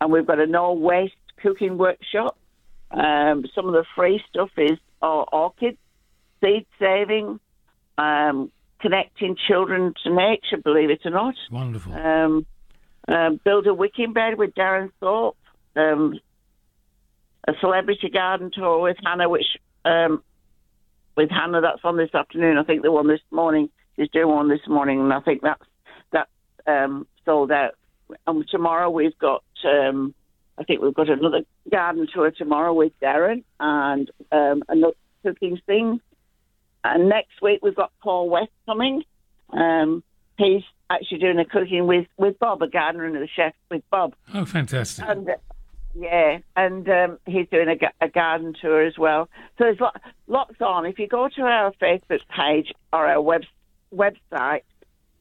[0.00, 2.38] and we've got a no waste cooking workshop.
[2.90, 5.78] Um, some of the free stuff is uh, orchids,
[6.42, 7.40] seed saving,
[7.98, 10.58] um, connecting children to nature.
[10.62, 11.94] Believe it or not, wonderful.
[11.94, 12.46] Um,
[13.08, 15.36] uh, build a wicking bed with Darren Thorpe.
[15.74, 16.18] Um,
[17.46, 19.46] a celebrity garden tour with Hannah, which
[19.84, 20.22] um,
[21.16, 22.58] with Hannah that's on this afternoon.
[22.58, 25.62] I think the one this morning is doing one this morning, and I think that's
[26.12, 26.28] that
[26.66, 27.74] um, sold out.
[28.26, 30.14] And tomorrow we've got, um,
[30.58, 36.00] I think we've got another garden tour tomorrow with Darren and um, another cooking thing.
[36.84, 39.02] And next week we've got Paul West coming.
[39.52, 40.04] Um,
[40.38, 44.14] he's actually doing a cooking with, with Bob, a gardener and a chef with Bob.
[44.34, 45.04] Oh, fantastic!
[45.08, 45.28] And,
[45.98, 49.30] yeah, and um, he's doing a, a, garden tour as well.
[49.56, 49.88] So there's lo-
[50.26, 50.84] lots on.
[50.84, 53.44] If you go to our Facebook page or our web-
[53.94, 54.62] website,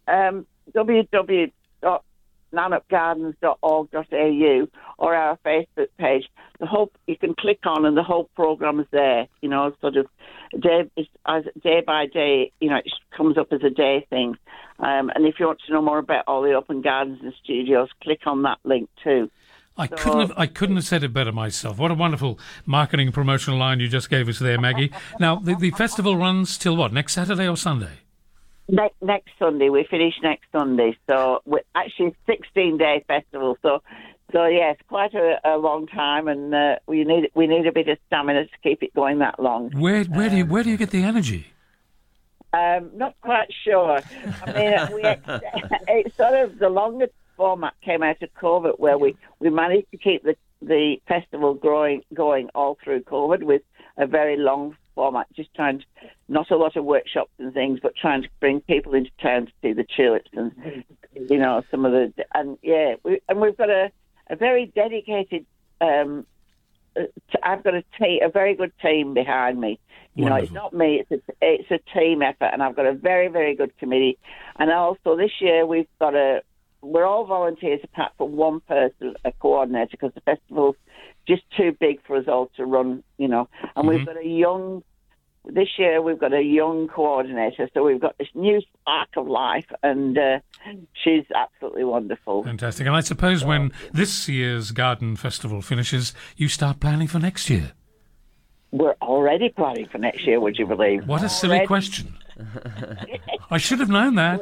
[0.07, 1.51] um, www.nannup,
[2.53, 6.25] nannupgardens.org.au or our Facebook page.
[6.59, 9.27] The whole you can click on, and the whole program is there.
[9.41, 10.07] You know, sort of
[10.59, 10.89] day
[11.63, 12.51] day by day.
[12.59, 14.35] You know, it comes up as a day thing.
[14.79, 17.89] Um, and if you want to know more about all the open gardens and studios,
[18.03, 19.29] click on that link too.
[19.77, 21.77] I so, couldn't have I couldn't have said it better myself.
[21.77, 24.91] What a wonderful marketing promotional line you just gave us there, Maggie.
[25.19, 27.99] now the, the festival runs till what next Saturday or Sunday?
[28.67, 30.97] Next, next Sunday we finish next Sunday.
[31.07, 33.57] So we're actually 16 day festival.
[33.61, 33.81] So
[34.31, 37.88] so yes, quite a, a long time, and uh, we need we need a bit
[37.88, 39.71] of stamina to keep it going that long.
[39.71, 41.47] Where where do you where do you get the energy?
[42.53, 43.99] Um, not quite sure.
[44.45, 45.01] I mean, we,
[45.89, 49.97] it's sort of the longer format came out of COVID, where we, we managed to
[49.97, 53.61] keep the the festival growing going all through COVID with
[53.97, 55.85] a very long format, just trying to
[56.27, 59.51] not a lot of workshops and things, but trying to bring people into town to
[59.61, 60.51] see the tulips and
[61.13, 63.91] you know some of the and yeah, we, and we've got a
[64.27, 65.45] a very dedicated.
[65.81, 66.25] Um,
[66.97, 67.03] uh,
[67.43, 69.79] I've got a, team, a very good team behind me.
[70.15, 70.29] You Wonderful.
[70.29, 73.27] know, it's not me; it's a, it's a team effort, and I've got a very,
[73.27, 74.17] very good committee.
[74.57, 76.41] And also this year we've got a
[76.85, 80.75] we're all volunteers apart from one person, a coordinator, because the festival's
[81.27, 83.49] just too big for us all to run, you know.
[83.75, 83.87] And mm-hmm.
[83.89, 84.83] we've got a young,
[85.45, 89.65] this year we've got a young coordinator, so we've got this new spark of life,
[89.83, 90.39] and uh,
[91.03, 92.43] she's absolutely wonderful.
[92.43, 92.87] Fantastic.
[92.87, 97.49] And I suppose so, when this year's garden festival finishes, you start planning for next
[97.49, 97.71] year.
[98.71, 101.07] We're already planning for next year, would you believe?
[101.07, 101.67] What a silly already.
[101.67, 102.17] question.
[103.49, 104.41] I should have known that.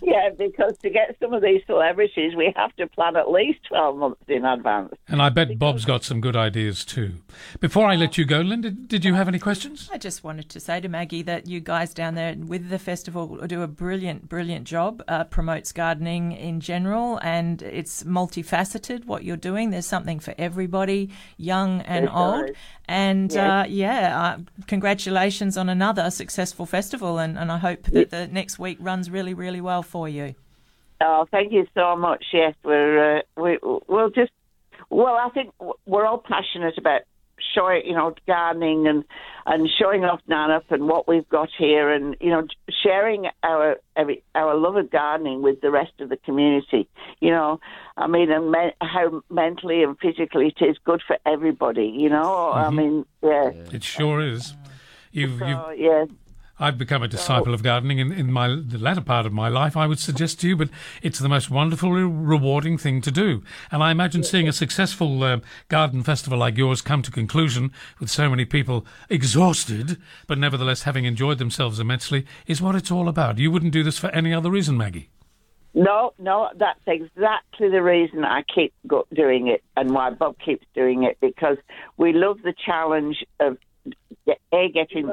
[0.00, 3.96] Yeah, because to get some of these celebrities, we have to plan at least 12
[3.96, 4.94] months in advance.
[5.08, 7.14] And I bet Bob's got some good ideas too.
[7.60, 9.90] Before I let you go, Linda, did you have any questions?
[9.92, 13.36] I just wanted to say to Maggie that you guys down there with the festival
[13.46, 19.36] do a brilliant, brilliant job, uh, promotes gardening in general, and it's multifaceted what you're
[19.36, 19.70] doing.
[19.70, 22.50] There's something for everybody, young and There's old.
[22.88, 23.38] And yes.
[23.38, 28.58] uh, yeah, uh, congratulations on another successful festival, and, and I hope that the next
[28.58, 30.34] week runs really, really well for you.
[31.00, 32.24] Oh, thank you so much.
[32.32, 34.32] Yes, we're uh, we we'll just
[34.90, 35.52] well, I think
[35.86, 37.02] we're all passionate about
[37.54, 39.04] showing, you know, gardening and
[39.46, 42.46] and showing off Nannup and what we've got here, and you know,
[42.82, 43.76] sharing our
[44.34, 46.88] our love of gardening with the rest of the community.
[47.20, 47.60] You know,
[47.96, 51.86] I mean, and me- how mentally and physically it is good for everybody.
[51.86, 52.58] You know, mm-hmm.
[52.58, 54.54] I mean, yeah, it sure is.
[55.10, 56.08] You've, so, you've yes.
[56.60, 59.76] I've become a disciple of gardening in, in my the latter part of my life,
[59.76, 60.70] I would suggest to you, but
[61.02, 63.42] it's the most wonderfully rewarding thing to do.
[63.70, 68.10] And I imagine seeing a successful uh, garden festival like yours come to conclusion with
[68.10, 73.38] so many people exhausted, but nevertheless having enjoyed themselves immensely, is what it's all about.
[73.38, 75.10] You wouldn't do this for any other reason, Maggie.
[75.74, 78.72] No, no, that's exactly the reason I keep
[79.14, 81.58] doing it and why Bob keeps doing it because
[81.96, 83.58] we love the challenge of
[84.26, 85.08] getting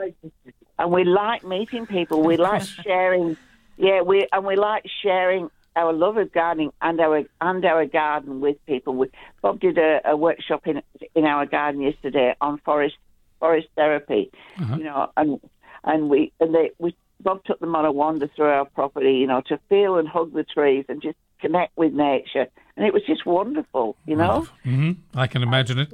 [0.77, 2.21] and we like meeting people.
[2.21, 3.38] We like sharing.
[3.77, 8.39] Yeah, we and we like sharing our love of gardening and our and our garden
[8.41, 8.95] with people.
[8.95, 9.07] We,
[9.41, 10.81] Bob did a, a, workshop in
[11.13, 12.95] in our garden yesterday on forest
[13.39, 14.31] forest therapy.
[14.59, 14.77] Uh-huh.
[14.77, 15.39] You know, and
[15.83, 19.13] and we and they we Bob took them on a wander through our property.
[19.13, 22.93] You know, to feel and hug the trees and just connect with nature, and it
[22.93, 23.97] was just wonderful.
[24.05, 24.91] You know, mm-hmm.
[25.13, 25.91] I can imagine it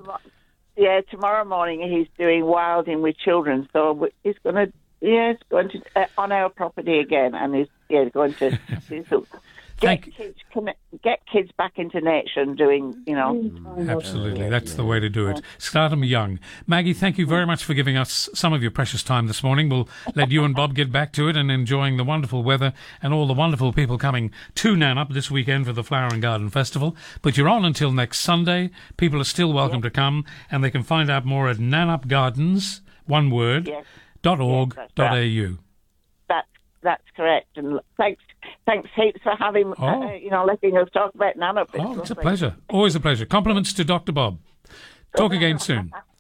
[0.76, 3.68] yeah, tomorrow morning he's doing wilding with children.
[3.74, 7.68] So he's going to, yeah, he's going to uh, on our property again, and he's
[7.90, 8.58] yeah going to.
[9.82, 10.38] get kids
[11.04, 13.34] get kids back into nature and doing you know.
[13.34, 14.50] Mm, absolutely.
[14.50, 15.42] That's the way to do it.
[15.58, 16.40] Start them young.
[16.68, 19.70] Maggie thank you very much for giving us some of your precious time this morning.
[19.70, 23.14] We'll let you and bob get back to it and enjoying the wonderful weather and
[23.14, 26.96] all the wonderful people coming to Nannup this weekend for the flower and garden festival.
[27.22, 28.72] But you're on until next sunday.
[28.98, 29.84] People are still welcome yes.
[29.84, 33.84] to come and they can find out more at Nannup Gardens one word yes.
[34.22, 35.58] dot org yes, dot au
[36.32, 36.48] that's
[36.82, 37.58] that's correct.
[37.58, 38.24] And thanks
[38.66, 40.04] thanks heaps for having, uh, oh.
[40.10, 41.70] uh, you know, letting us talk about Nannup.
[41.78, 42.56] Oh, it's a pleasure.
[42.70, 43.26] Always a pleasure.
[43.26, 44.12] Compliments to Dr.
[44.12, 44.40] Bob.
[45.16, 45.92] Talk again soon.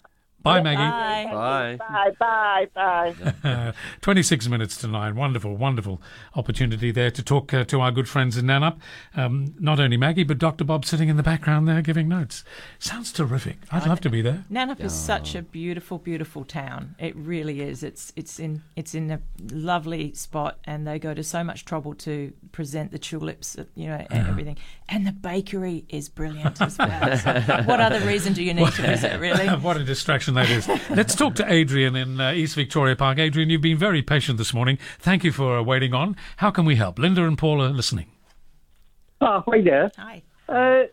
[0.43, 0.77] Bye, Maggie.
[0.77, 1.77] Bye.
[1.79, 2.15] Bye.
[2.19, 2.67] Bye.
[2.73, 3.15] Bye.
[3.43, 3.73] Bye.
[4.01, 5.15] 26 minutes to nine.
[5.15, 6.01] Wonderful, wonderful
[6.35, 8.77] opportunity there to talk uh, to our good friends in Nannup.
[9.15, 10.63] Um, not only Maggie, but Dr.
[10.63, 12.43] Bob sitting in the background there giving notes.
[12.79, 13.57] Sounds terrific.
[13.71, 14.45] I'd love to be there.
[14.51, 16.95] Nannup is such a beautiful, beautiful town.
[16.99, 17.83] It really is.
[17.83, 19.19] It's it's in it's in a
[19.51, 23.87] lovely spot, and they go to so much trouble to present the tulips, uh, you
[23.87, 24.57] know, and everything.
[24.89, 27.17] And the bakery is brilliant as well.
[27.17, 27.33] So
[27.65, 29.47] what other reason do you need to visit, really?
[29.61, 30.67] what a distraction that is.
[30.89, 33.19] Let's talk to Adrian in uh, East Victoria Park.
[33.19, 34.77] Adrian, you've been very patient this morning.
[34.99, 36.15] Thank you for uh, waiting on.
[36.37, 36.99] How can we help?
[36.99, 38.07] Linda and Paul are listening.
[39.21, 39.91] Oh, hi there.
[39.97, 40.21] Hi.
[40.49, 40.83] Uh,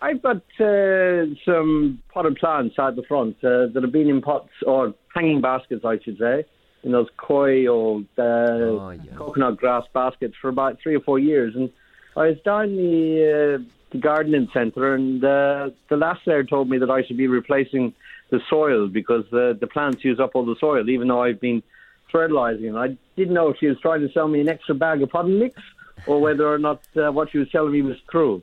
[0.00, 4.50] I've got uh, some potted plants out the front uh, that have been in pots
[4.66, 6.44] or hanging baskets, I should say,
[6.82, 9.14] in those coir old uh, Oh, yeah.
[9.16, 11.54] coconut grass baskets for about three or four years.
[11.54, 11.70] And
[12.16, 16.78] I was down the, uh, the gardening centre, and uh, the last there told me
[16.78, 17.94] that I should be replacing
[18.32, 21.62] the soil because uh, the plants use up all the soil, even though I've been
[22.10, 22.68] fertilising.
[22.68, 25.10] And I didn't know if she was trying to sell me an extra bag of
[25.10, 25.60] potting mix
[26.06, 28.42] or whether or not uh, what she was telling me was true.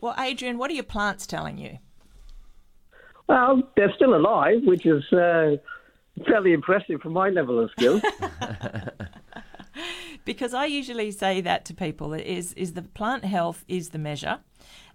[0.00, 1.78] Well, Adrian, what are your plants telling you?
[3.28, 5.56] Well, they're still alive, which is uh,
[6.26, 8.00] fairly impressive for my level of skill.
[10.24, 14.40] because I usually say that to people is is the plant health is the measure.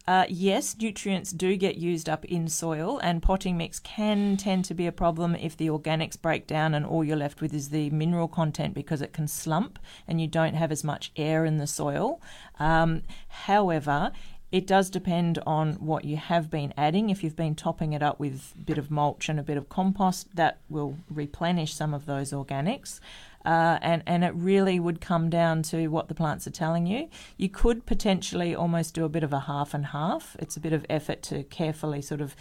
[0.08, 4.76] Uh, yes, nutrients do get used up in soil, and potting mix can tend to
[4.76, 7.90] be a problem if the organics break down and all you're left with is the
[7.90, 11.66] mineral content because it can slump and you don't have as much air in the
[11.66, 12.22] soil.
[12.60, 14.12] Um, however,
[14.52, 17.10] it does depend on what you have been adding.
[17.10, 19.70] If you've been topping it up with a bit of mulch and a bit of
[19.70, 23.00] compost, that will replenish some of those organics.
[23.46, 27.10] Uh, and, and it really would come down to what the plants are telling you.
[27.38, 30.36] You could potentially almost do a bit of a half and half.
[30.40, 32.36] It's a bit of effort to carefully sort of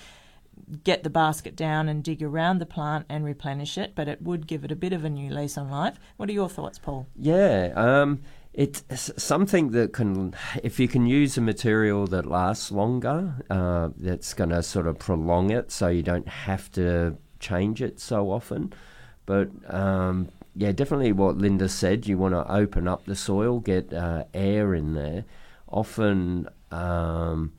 [0.85, 4.47] get the basket down and dig around the plant and replenish it, but it would
[4.47, 5.99] give it a bit of a new lease on life.
[6.17, 7.07] What are your thoughts, Paul?
[7.17, 8.21] Yeah, um,
[8.53, 8.85] it's
[9.23, 14.51] something that can, if you can use a material that lasts longer, uh, that's going
[14.51, 18.73] to sort of prolong it so you don't have to change it so often.
[19.27, 23.93] But um, yeah, definitely what Linda said, you want to open up the soil, get
[23.93, 25.25] uh, air in there.
[25.69, 27.53] Often, um,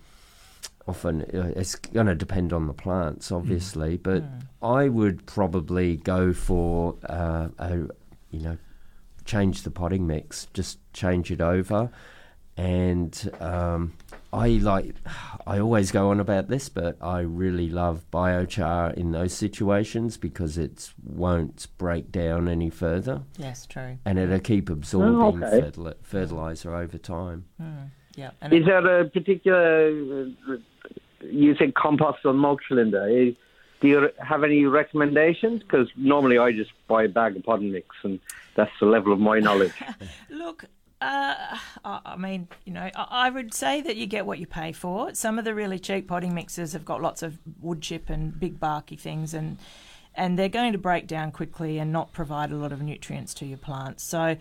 [0.87, 4.23] often uh, it's going to depend on the plants, obviously, but
[4.61, 7.77] I would probably go for uh, a,
[8.31, 8.57] you know,
[9.25, 11.89] change the potting mix, just change it over.
[12.57, 13.93] And um,
[14.35, 14.95] I like,
[15.47, 20.57] I always go on about this, but I really love biochar in those situations because
[20.57, 23.21] it won't break down any further.
[23.37, 23.97] Yes, true.
[24.05, 25.61] And it'll keep absorbing okay.
[25.61, 27.45] fertili- fertilizer over time.
[28.15, 28.31] Yeah.
[28.41, 30.55] And Is there a particular, uh,
[31.21, 33.05] you said compost or mulch, Linda?
[33.07, 33.35] Is-
[33.81, 35.61] Do you have any recommendations?
[35.61, 38.19] Because normally I just buy a bag of potting mix, and
[38.55, 39.73] that's the level of my knowledge.
[40.29, 40.65] Look,
[41.83, 44.71] uh, I mean, you know, I I would say that you get what you pay
[44.71, 45.13] for.
[45.13, 48.59] Some of the really cheap potting mixes have got lots of wood chip and big
[48.59, 49.57] barky things, and
[50.15, 53.45] and they're going to break down quickly and not provide a lot of nutrients to
[53.45, 54.03] your plants.
[54.03, 54.37] So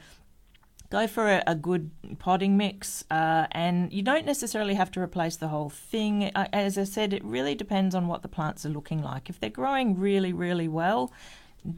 [0.90, 5.36] go for a, a good potting mix, uh, and you don't necessarily have to replace
[5.36, 6.30] the whole thing.
[6.34, 9.28] Uh, As I said, it really depends on what the plants are looking like.
[9.28, 11.12] If they're growing really, really well,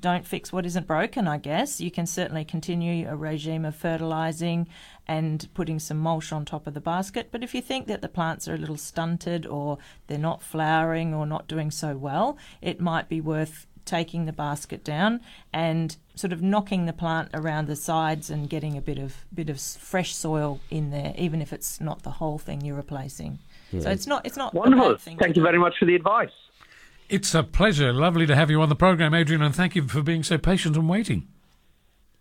[0.01, 1.81] don't fix what isn't broken, I guess.
[1.81, 4.67] You can certainly continue a regime of fertilising
[5.07, 7.29] and putting some mulch on top of the basket.
[7.31, 11.15] But if you think that the plants are a little stunted or they're not flowering
[11.15, 15.21] or not doing so well, it might be worth taking the basket down
[15.53, 19.49] and sort of knocking the plant around the sides and getting a bit of bit
[19.49, 23.39] of fresh soil in there, even if it's not the whole thing you're replacing.
[23.79, 24.97] So it's not it's not Wonderful.
[24.97, 25.19] thing.
[25.19, 25.47] Thank you do.
[25.47, 26.31] very much for the advice.
[27.09, 27.93] It's a pleasure.
[27.93, 30.77] Lovely to have you on the program, Adrian, and thank you for being so patient
[30.77, 31.29] and waiting.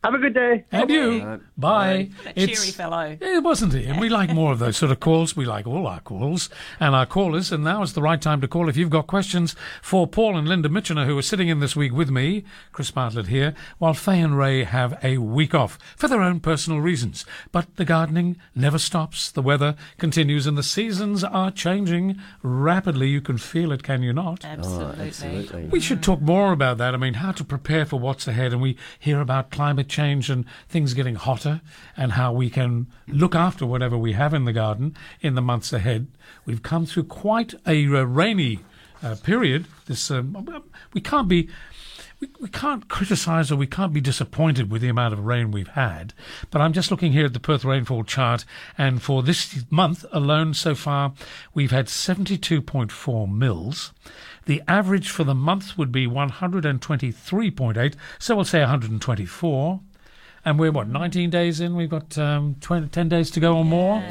[0.06, 0.64] Have a good day.
[0.72, 1.22] And you.
[1.26, 2.12] Uh, Bye.
[2.22, 3.18] What a cheery fellow.
[3.20, 3.86] It wasn't he?
[3.86, 5.36] And we like more of those sort of calls.
[5.36, 6.48] We like all our calls
[6.80, 7.52] and our callers.
[7.52, 10.48] And now is the right time to call if you've got questions for Paul and
[10.48, 14.22] Linda Mitchener, who are sitting in this week with me, Chris Bartlett here, while Faye
[14.22, 17.26] and Ray have a week off for their own personal reasons.
[17.52, 19.32] But the gardening never stops.
[19.32, 23.10] The weather continues and the seasons are changing rapidly.
[23.10, 24.46] You can feel it, can you not?
[24.46, 25.08] Absolutely.
[25.08, 25.66] Absolutely.
[25.66, 26.94] We should talk more about that.
[26.94, 28.54] I mean, how to prepare for what's ahead.
[28.54, 31.62] And we hear about climate change and things getting hotter
[31.96, 35.72] and how we can look after whatever we have in the garden in the months
[35.74, 36.08] ahead.
[36.46, 38.60] We've come through quite a uh, rainy
[39.04, 39.66] uh, period.
[39.86, 41.50] This um, we can't be.
[42.22, 45.68] We, we can't criticise or we can't be disappointed with the amount of rain we've
[45.68, 46.14] had.
[46.50, 48.46] But I'm just looking here at the Perth rainfall chart,
[48.78, 51.14] and for this month alone so far,
[51.54, 53.92] we've had 72.4 mils.
[54.46, 59.80] The average for the month would be 123.8, so we'll say 124.
[60.48, 61.76] And we're, what, 19 days in?
[61.76, 64.04] We've got um, 20, 10 days to go or more.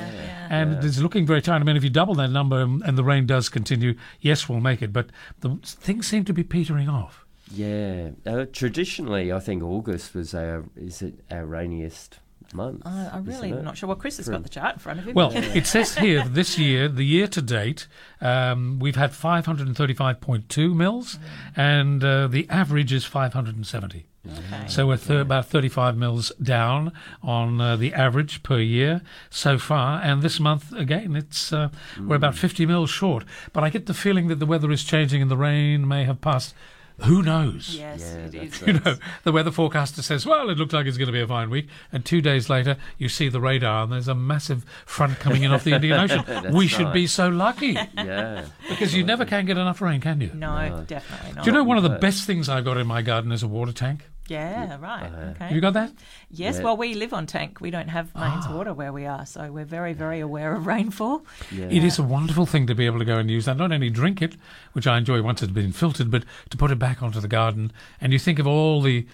[0.51, 1.61] And it's looking very tight.
[1.61, 4.61] I mean, if you double that number and, and the rain does continue, yes, we'll
[4.61, 4.93] make it.
[4.93, 5.11] But
[5.41, 7.25] the things seem to be petering off.
[7.53, 8.11] Yeah.
[8.27, 12.19] Uh, traditionally, I think August was our is it our rainiest
[12.53, 12.83] month.
[12.85, 13.87] I, I'm really isn't sure.
[13.89, 15.15] Well, Chris has got the chart in front of him.
[15.15, 17.87] Well, it says here this year, the year to date,
[18.21, 21.19] um, we've had 535.2 mils,
[21.57, 24.07] and uh, the average is 570.
[24.27, 24.69] Okay.
[24.69, 26.93] So we're th- about 35 mils down
[27.23, 31.69] on uh, the average per year so far, and this month again it's uh,
[32.01, 33.25] we're about 50 mils short.
[33.53, 36.23] But I get the feeling that the weather is changing and the rain may have
[36.23, 36.55] passed.
[36.99, 37.75] Who knows?
[37.75, 38.63] Yes, Yeah, it that's is.
[38.67, 41.27] You know, the weather forecaster says, well, it looks like it's going to be a
[41.27, 41.69] fine week.
[41.93, 45.51] And two days later, you see the radar and there's a massive front coming in
[45.51, 46.25] off the Indian Ocean.
[46.55, 46.95] We should right.
[46.95, 48.47] be so lucky Yeah.
[48.69, 50.31] because you never can get enough rain, can you?
[50.35, 51.45] No, definitely not.
[51.45, 53.49] Do you know one of the best things I've got in my garden is a
[53.49, 54.09] water tank?
[54.29, 55.13] Yeah, right.
[55.13, 55.45] Okay.
[55.45, 55.93] Have you got that?
[56.31, 56.65] Yes, Yeah.
[56.65, 57.61] well, we live on tank.
[57.61, 58.55] We don't have mains Ah.
[58.57, 61.25] water where we are, so we're very, very aware of rainfall.
[61.53, 61.67] Yeah.
[61.67, 63.57] It is a wonderful thing to be able to go and use that.
[63.57, 64.37] Not only drink it,
[64.73, 67.71] which I enjoy once it's been filtered, but to put it back onto the garden.
[68.01, 69.07] And you think of all the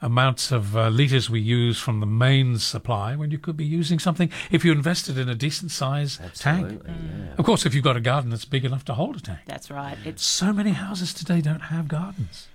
[0.00, 3.98] amounts of uh, litres we use from the main supply when you could be using
[3.98, 6.64] something if you invested in a decent size tank.
[6.66, 7.34] Absolutely, yeah.
[7.38, 9.38] Of course, if you've got a garden that's big enough to hold a tank.
[9.46, 9.96] That's right.
[10.04, 12.48] It's So many houses today don't have gardens.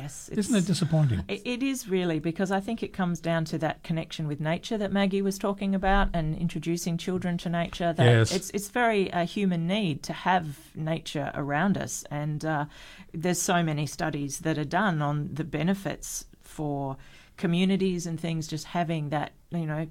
[0.00, 0.28] Yes.
[0.30, 1.24] Isn't it disappointing?
[1.28, 4.78] It, it is really because I think it comes down to that connection with nature
[4.78, 7.92] that Maggie was talking about and introducing children to nature.
[7.92, 8.34] That Yes.
[8.36, 10.44] it's it's very a human need to have
[10.74, 12.64] nature around us, and uh,
[13.12, 16.96] there's so many studies that are done on the benefits for
[17.36, 19.86] communities and things just having that you know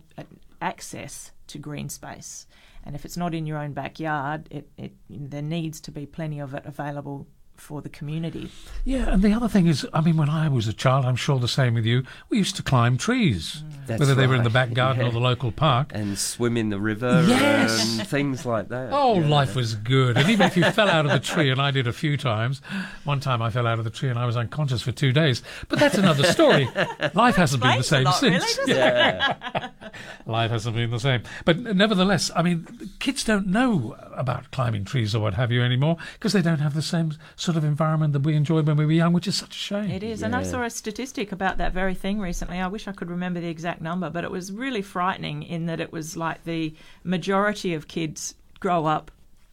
[0.61, 2.47] access to green space.
[2.83, 6.39] And if it's not in your own backyard, it, it there needs to be plenty
[6.39, 7.27] of it available
[7.57, 8.51] for the community.
[8.83, 11.39] Yeah, and the other thing is, I mean, when I was a child, I'm sure
[11.39, 13.87] the same with you, we used to climb trees, mm.
[13.87, 15.91] That's whether they were in the back garden or the local park.
[15.93, 17.99] And swim in the river Yes.
[17.99, 18.89] and things like that.
[18.91, 19.27] Oh, yeah.
[19.27, 20.17] life was good.
[20.17, 22.61] And even if you fell out of the tree, and I did a few times,
[23.03, 25.43] one time I fell out of the tree and I was unconscious for two days.
[25.69, 26.67] But that's another story.
[27.13, 28.55] life hasn't been the same lot, since.
[28.57, 28.75] doesn't?
[28.75, 29.69] Yeah.
[30.25, 31.21] life hasn't been the same.
[31.45, 32.67] But nevertheless, I mean,
[32.99, 36.73] kids don't know about climbing trees or what have you anymore because they don't have
[36.73, 39.55] the same sort of environment that we enjoyed when we were young, which is such
[39.55, 39.91] a shame.
[39.91, 42.59] It is, and I saw a statistic about that very thing recently.
[42.59, 45.79] I wish I could remember the exact number, but it was really frightening in that
[45.79, 49.11] it was like the majority of kids grow up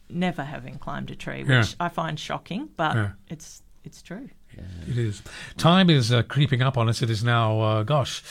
[0.09, 1.63] never having climbed a tree, which Yeah.
[1.79, 3.09] I find shocking, but Yeah.
[3.29, 4.29] it's it's true.
[4.87, 5.21] It is.
[5.57, 7.01] Time is uh, creeping up on us.
[7.01, 8.23] It is now, uh, gosh,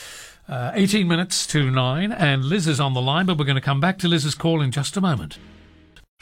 [0.47, 3.61] uh, 18 minutes to 9, and Liz is on the line, but we're going to
[3.61, 5.37] come back to Liz's call in just a moment.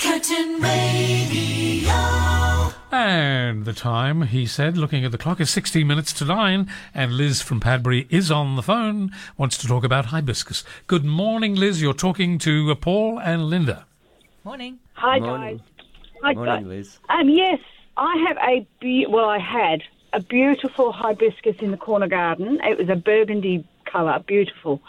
[0.02, 1.92] Curtin Radio.
[2.92, 7.14] And the time, he said, looking at the clock, is 16 minutes to 9, and
[7.14, 10.64] Liz from Padbury is on the phone, wants to talk about hibiscus.
[10.88, 11.84] Good morning, Liz.
[11.84, 13.86] You're talking to uh, Paul and Linda.
[14.44, 14.80] Morning.
[14.94, 15.58] Hi Morning.
[15.58, 15.86] guys.
[16.24, 16.66] Hi Morning, guys.
[16.66, 17.00] Liz.
[17.10, 17.60] Um, yes,
[17.96, 19.84] I have a be- well, I had
[20.14, 22.60] a beautiful hibiscus in the corner garden.
[22.64, 24.82] It was a burgundy colour, beautiful.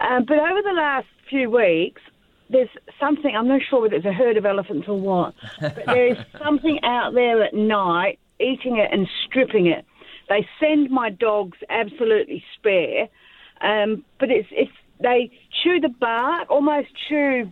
[0.00, 2.02] Um, but over the last few weeks,
[2.50, 3.34] there's something.
[3.34, 6.80] I'm not sure whether it's a herd of elephants or what, but there is something
[6.82, 9.84] out there at night eating it and stripping it.
[10.28, 13.08] They send my dogs absolutely spare,
[13.60, 15.30] um, but it's it's they
[15.62, 17.50] chew the bark, almost chew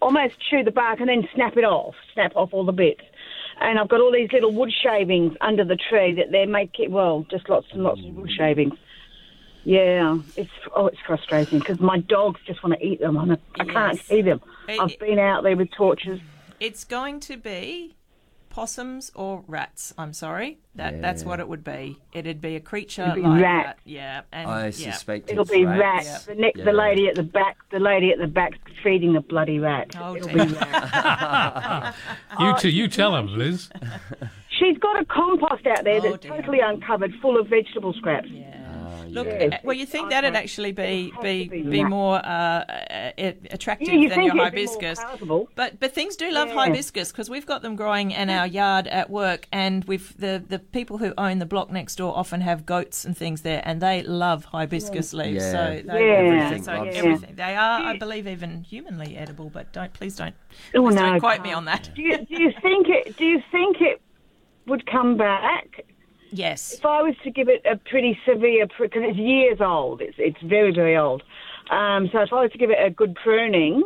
[0.00, 3.02] almost chew the bark and then snap it off, snap off all the bits.
[3.60, 6.90] And I've got all these little wood shavings under the tree that they make it,
[6.90, 8.74] well, just lots and lots of wood shavings.
[9.68, 13.38] Yeah, it's oh, it's frustrating because my dogs just want to eat them and I,
[13.60, 14.40] I can't see them.
[14.66, 16.20] It- I've been out there with torches.
[16.58, 17.94] It's going to be
[18.48, 19.92] possums or rats.
[19.98, 20.58] I'm sorry.
[20.74, 21.98] That that's what it would be.
[22.14, 23.66] It'd be a creature It'd be like rat.
[23.66, 23.78] that.
[23.84, 24.22] Yeah.
[24.32, 24.92] And I yeah.
[24.92, 26.06] suspect It'll it's be rats.
[26.08, 26.24] rats.
[26.24, 28.52] The, ne- the lady at the back, the lady at the back
[28.82, 29.94] feeding the bloody rat.
[30.00, 30.46] Oh, It'll dear.
[30.46, 31.96] be rats.
[32.40, 33.68] You, t- you tell him, Liz.
[34.58, 36.30] She's got a compost out there Oh, that's dear.
[36.36, 38.28] totally uncovered, full of vegetable scraps.
[39.10, 39.48] Look, yeah.
[39.52, 42.64] uh, well, you think that'd actually be be be be more uh,
[43.18, 45.00] uh, attractive Yeah, you than your it'd be more hibiscus.
[45.54, 46.54] But but things do love Yeah.
[46.54, 50.58] hibiscus because we've got them growing in our yard at work, and we've the the
[50.58, 54.02] people who own the block next door often have goats and things there, and they
[54.02, 55.44] love hibiscus leaves.
[55.44, 55.52] Yeah.
[55.52, 56.44] So they, Yeah.
[56.44, 56.98] Everything so loves it.
[56.98, 59.50] everything they are, I believe, even humanly edible.
[59.50, 60.34] But don't please don't
[60.74, 61.90] Oh, please no, don't quote me on that.
[61.94, 63.16] Do you, do you think it?
[63.16, 64.00] Do you think it
[64.66, 65.84] would come back
[66.30, 66.74] Yes.
[66.74, 70.00] if I was to give it a pretty severe because it's years old.
[70.00, 71.22] It's it's very very old.
[71.70, 73.82] Um, so if I was to give it a good pruning,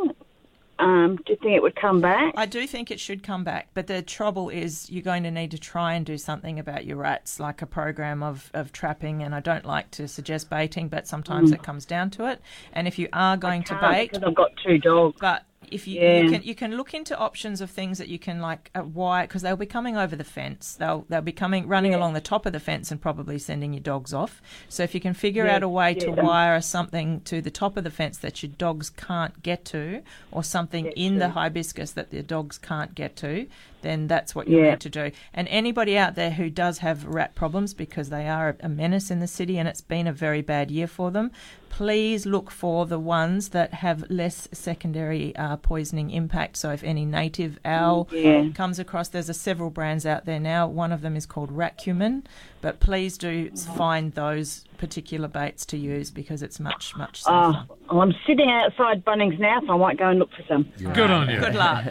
[0.78, 2.34] um, do you think it would come back?
[2.36, 5.50] I do think it should come back, but the trouble is you're going to need
[5.52, 9.22] to try and do something about your rats, like a program of, of trapping.
[9.22, 12.40] And I don't like to suggest baiting, but sometimes it comes down to it.
[12.72, 13.90] And if you are going to Mm.
[13.92, 15.16] Bait, I've got two dogs.
[15.20, 16.20] but if you, Yeah.
[16.22, 19.26] you can you can look into options of things that you can like uh, wire
[19.26, 20.74] because they'll be coming over the fence.
[20.74, 23.80] They'll they'll be coming running along the top of the fence and probably sending your
[23.82, 24.42] dogs off.
[24.68, 26.22] So if you can figure Yeah, out a way to yeah.
[26.22, 30.42] wire something to the top of the fence that your dogs can't get to, or
[30.44, 33.46] something in the hibiscus that the dogs can't get to,
[33.82, 34.70] then that's what you Yeah.
[34.70, 35.10] need to do.
[35.34, 39.20] And anybody out there who does have rat problems because they are a menace in
[39.20, 41.30] the city and it's been a very bad year for them,
[41.68, 46.56] please look for the ones that have less secondary uh, poisoning impact.
[46.56, 48.48] So if any native owl Yeah.
[48.54, 50.66] comes across, there's a several brands out there now.
[50.66, 52.24] One of them is called Racumin,
[52.62, 57.66] but please do find those particular baits to use because it's much much safer.
[57.90, 60.66] Oh, I'm sitting outside Bunnings now, so I might go and look for some.
[60.94, 61.38] Good on you.
[61.38, 61.84] Good luck.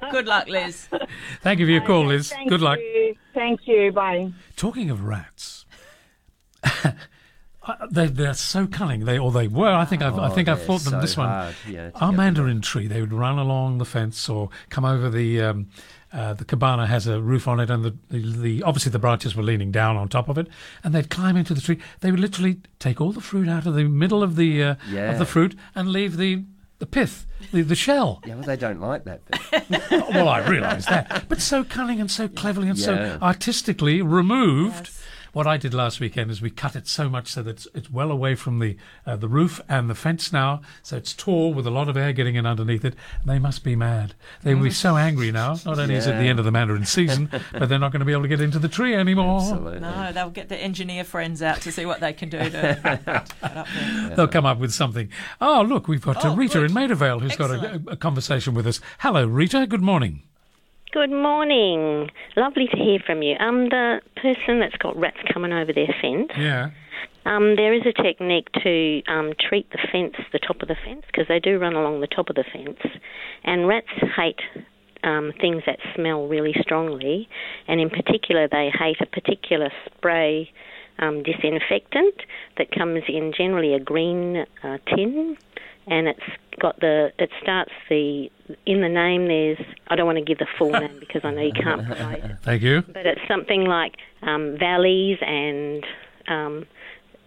[0.10, 0.88] Good luck, Liz.
[1.42, 2.30] Thank you for your call, Liz.
[2.30, 2.78] Thank Good luck.
[2.80, 3.14] you.
[3.34, 3.92] Thank you.
[3.92, 4.32] Bye.
[4.56, 5.64] Talking of rats,
[6.64, 6.92] uh,
[7.90, 9.04] they they're so cunning.
[9.04, 9.72] They or they were.
[9.72, 11.54] I think I've I Oh, think I've fought them so this one.
[11.68, 12.86] yeah, Our get mandarin tree.
[12.86, 15.40] They would run along the fence or come over the.
[15.42, 15.68] Um,
[16.12, 19.36] uh, the cabana has a roof on it, and the, the, the obviously the branches
[19.36, 20.48] were leaning down on top of it,
[20.82, 21.78] and they'd climb into the tree.
[22.00, 25.12] They would literally take all the fruit out of the middle of the uh, Yeah.
[25.12, 26.44] of the fruit and leave the
[26.78, 28.22] the pith, the, the shell.
[28.24, 29.20] Yeah, well, they don't like that
[30.14, 32.84] well, I realise that, but so cunning and so cleverly and Yeah.
[32.86, 34.90] so artistically removed.
[35.32, 37.90] What I did last weekend is we cut it so much so that it's, it's
[37.90, 38.76] well away from the
[39.06, 42.12] uh, the roof and the fence now, so it's tall with a lot of air
[42.12, 42.94] getting in underneath it.
[43.24, 44.14] They must be mad.
[44.42, 45.56] They will be so angry now.
[45.64, 48.06] Not only is it the end of the mandarin season, but they're not going to
[48.06, 49.40] be able to get into the tree anymore.
[49.40, 49.80] Absolutely.
[49.80, 52.50] No, they'll get the engineer friends out to see what they can do to
[52.82, 54.14] get up there.
[54.16, 55.08] They'll come up with something.
[55.40, 56.70] Oh, look, we've got uh, Oh, Rita good.
[56.70, 58.80] in Maida Vale who's got a, a conversation with us.
[59.00, 59.66] Hello, Rita.
[59.66, 60.22] Good morning.
[60.90, 62.08] Good morning.
[62.34, 63.36] Lovely to hear from you.
[63.38, 66.30] Um, the person that's got rats coming over their fence.
[66.38, 66.70] Yeah.
[67.26, 71.02] Um, there is a technique to um, treat the fence, the top of the fence,
[71.06, 72.78] because they do run along the top of the fence,
[73.44, 74.40] and rats hate
[75.04, 77.28] um, things that smell really strongly,
[77.66, 80.50] and in particular, they hate a particular spray
[81.00, 82.14] um, disinfectant
[82.56, 85.36] that comes in generally a green uh, tin,
[85.90, 86.20] and it's
[86.60, 88.30] got the it starts the
[88.66, 89.26] in the name.
[89.26, 89.58] There's
[89.88, 92.36] I don't want to give the full name because I know you can't promote it
[92.42, 92.82] Thank you.
[92.82, 95.84] but it's something like um, valleys and
[96.28, 96.66] um,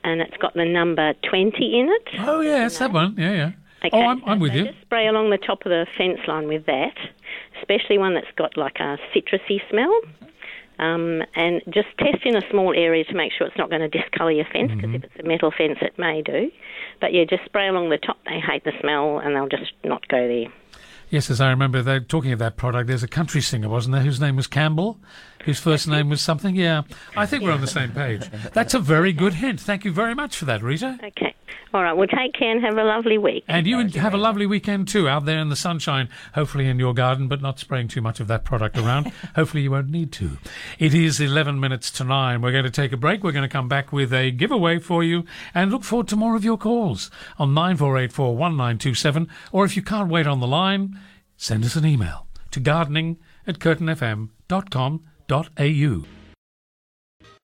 [0.03, 2.19] and it's got the number twenty in it.
[2.19, 3.15] Oh, yeah, it's that one.
[3.17, 3.51] Yeah, yeah.
[3.83, 4.65] Okay, oh, I'm, I'm so with you.
[4.65, 6.95] Just spray along the top of the fence line with that,
[7.59, 9.91] especially one that's got like a citrusy smell.
[10.81, 13.87] Um, and just test in a small area to make sure it's not going to
[13.87, 14.95] discolour your fence because Mm-hmm.
[14.95, 16.51] if it's a metal fence, it may do.
[16.99, 18.17] But yeah, just spray along the top.
[18.25, 20.51] They hate the smell and they'll just not go there.
[21.09, 22.87] Yes, as I remember, they're talking of that product.
[22.87, 24.97] There's a country singer, wasn't there, whose name was Campbell,
[25.45, 26.55] whose first name was something.
[26.55, 26.83] Yeah,
[27.15, 28.29] I think we're on the same page.
[28.53, 29.59] That's a very good hint.
[29.59, 30.97] Thank you very much for that, Rita.
[31.03, 31.35] Okay.
[31.73, 31.93] All right.
[31.93, 33.45] Well, take care and have a lovely week.
[33.47, 36.93] And you have a lovely weekend too, out there in the sunshine, hopefully in your
[36.93, 39.13] garden, but not spraying too much of that product around.
[39.35, 40.37] hopefully you won't need to.
[40.79, 42.41] It is 11 minutes to 9.
[42.41, 43.23] We're going to take a break.
[43.23, 45.23] We're going to come back with a giveaway for you
[45.53, 49.29] and look forward to more of your calls on 9484 1927.
[49.53, 50.99] Or if you can't wait on the line,
[51.37, 53.17] send us an email to gardening
[53.47, 53.59] at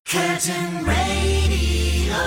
[0.05, 2.17] Curtin Radio.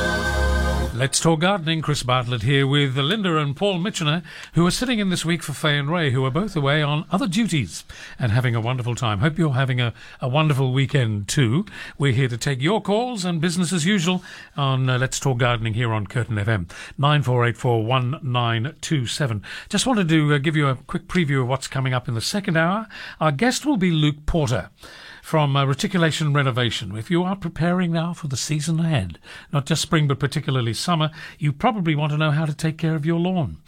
[0.94, 1.82] Let's talk gardening.
[1.82, 4.22] Chris Bartlett here with Linda and Paul Mitchener,
[4.54, 7.04] who are sitting in this week for Faye and Ray, who are both away on
[7.10, 7.84] other duties
[8.18, 9.18] and having a wonderful time.
[9.18, 9.92] Hope you're having a,
[10.22, 11.66] a wonderful weekend too.
[11.98, 14.24] We're here to take your calls and business as usual
[14.56, 16.70] on uh, Let's Talk Gardening here on Curtin FM.
[16.98, 19.42] 94841927.
[19.68, 22.22] Just wanted to uh, give you a quick preview of what's coming up in the
[22.22, 22.86] second hour.
[23.20, 24.70] Our guest will be Luke Porter
[25.30, 26.96] from uh, Reticulation Renovation.
[26.96, 29.20] If you are preparing now for the season ahead,
[29.52, 32.96] not just spring but particularly summer, you probably want to know how to take care
[32.96, 33.58] of your lawn.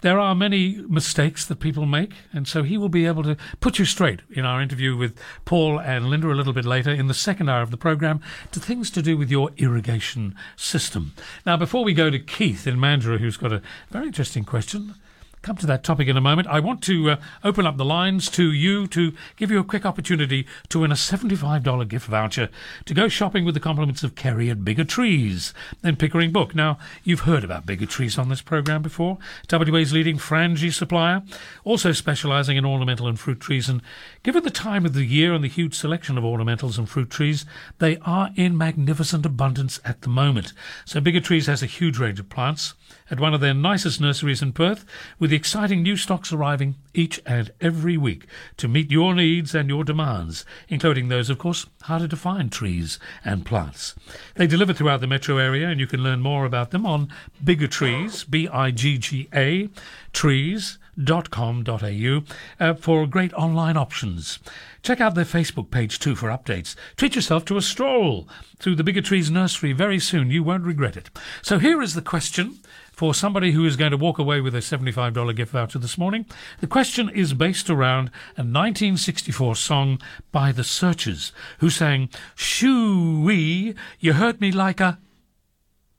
[0.00, 3.78] There are many mistakes that people make, and so he will be able to put
[3.78, 7.12] you straight in our interview with Paul and Linda a little bit later in the
[7.12, 11.12] second hour of the program to things to do with your irrigation system.
[11.44, 13.60] Now, before we go to Keith in Mandurah, who's got a
[13.90, 14.94] very interesting question,
[15.42, 16.48] come to that topic in a moment.
[16.48, 19.86] I want to uh, open up the lines to you to give you a quick
[19.86, 22.50] opportunity to win a $75 gift voucher
[22.84, 26.54] to go shopping with the compliments of Kerry at Bigga Trees and Pickering Brook.
[26.54, 29.18] Now, you've heard about Bigga Trees on this program before.
[29.50, 31.22] WA's leading frangie supplier,
[31.64, 33.68] also specializing in ornamental and fruit trees.
[33.68, 33.80] And
[34.22, 37.46] given the time of the year and the huge selection of ornamentals and fruit trees,
[37.78, 40.52] they are in magnificent abundance at the moment.
[40.84, 42.74] So Bigga Trees has a huge range of plants
[43.10, 44.84] at one of their nicest nurseries in Perth,
[45.18, 48.26] with exciting new stocks arriving each and every week
[48.56, 52.98] to meet your needs and your demands, including those, of course, harder to find trees
[53.24, 53.94] and plants.
[54.34, 57.12] They deliver throughout the metro area, and you can learn more about them on
[57.44, 59.68] Bigga Trees, B I G G A,
[60.12, 64.38] trees www.treetree.com.au uh, for great online options.
[64.82, 66.74] Check out their Facebook page too for updates.
[66.96, 68.28] Treat yourself to a stroll
[68.58, 70.30] through the Bigga Trees nursery very soon.
[70.30, 71.10] You won't regret it.
[71.42, 72.58] So here is the question
[73.00, 76.26] for somebody who is going to walk away with a $75 gift voucher this morning.
[76.60, 79.98] The question is based around a 1964 song
[80.32, 84.98] by The Searchers, who sang, Shoo-wee, you hurt me like a...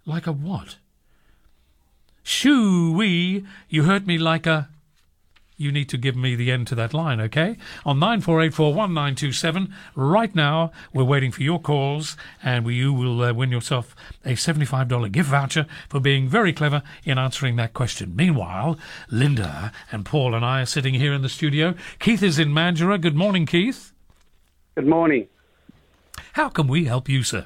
[0.05, 0.75] Like a what?
[2.21, 4.69] Shoo-wee, you hurt me like a...
[5.61, 7.55] You need to give me the end to that line, okay?
[7.85, 13.51] On 94841927, right now, we're waiting for your calls, and we, you will uh, win
[13.51, 13.95] yourself
[14.25, 18.15] a $75 gift voucher for being very clever in answering that question.
[18.15, 18.79] Meanwhile,
[19.11, 21.75] Linda and Paul and I are sitting here in the studio.
[21.99, 22.99] Keith is in Mandurah.
[22.99, 23.93] Good morning, Keith.
[24.73, 25.27] Good morning.
[26.33, 27.45] How can we help you, sir?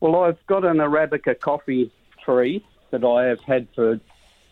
[0.00, 1.90] Well, I've got an Arabica coffee
[2.22, 3.98] tree that I have had for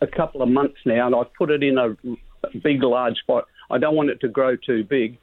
[0.01, 1.97] a couple of months now, and I've put it in a
[2.63, 3.47] big, large pot.
[3.71, 5.19] I don't want it to grow too big,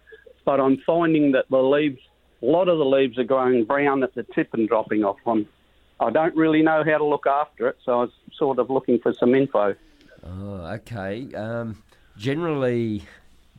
[0.46, 2.00] but I'm finding that the leaves,
[2.42, 5.18] a lot of the leaves are going brown at the tip and dropping off.
[5.28, 5.48] I'm,
[6.00, 9.00] I don't really know how to look after it, so I was sort of looking
[9.00, 9.76] for some info.
[10.26, 11.34] Oh, okay.
[11.36, 11.84] Um,
[12.18, 13.04] generally,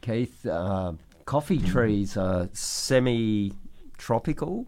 [0.00, 0.92] Keith, uh,
[1.24, 4.66] coffee trees are semi-tropical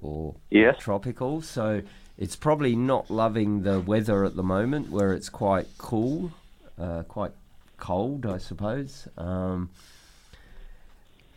[0.00, 0.76] or Yes.
[0.78, 1.82] tropical, so
[2.18, 6.32] it's probably not loving the weather at the moment, where it's quite cool,
[6.78, 7.32] uh, quite
[7.76, 9.06] cold, I suppose.
[9.16, 9.70] Um,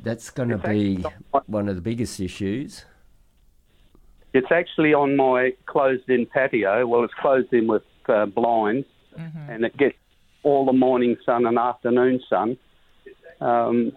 [0.04, 1.06] that's going to be
[1.46, 2.86] one of the biggest issues.
[4.34, 6.88] It's actually on my closed-in patio.
[6.88, 8.88] Well, it's closed in with uh, blinds,
[9.50, 9.98] and it gets
[10.42, 12.58] all the morning sun and afternoon sun.
[13.40, 13.92] Um,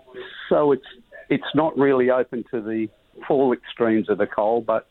[0.49, 0.87] so it's
[1.31, 2.89] it's not really open to the
[3.27, 4.87] full extremes of the cold, but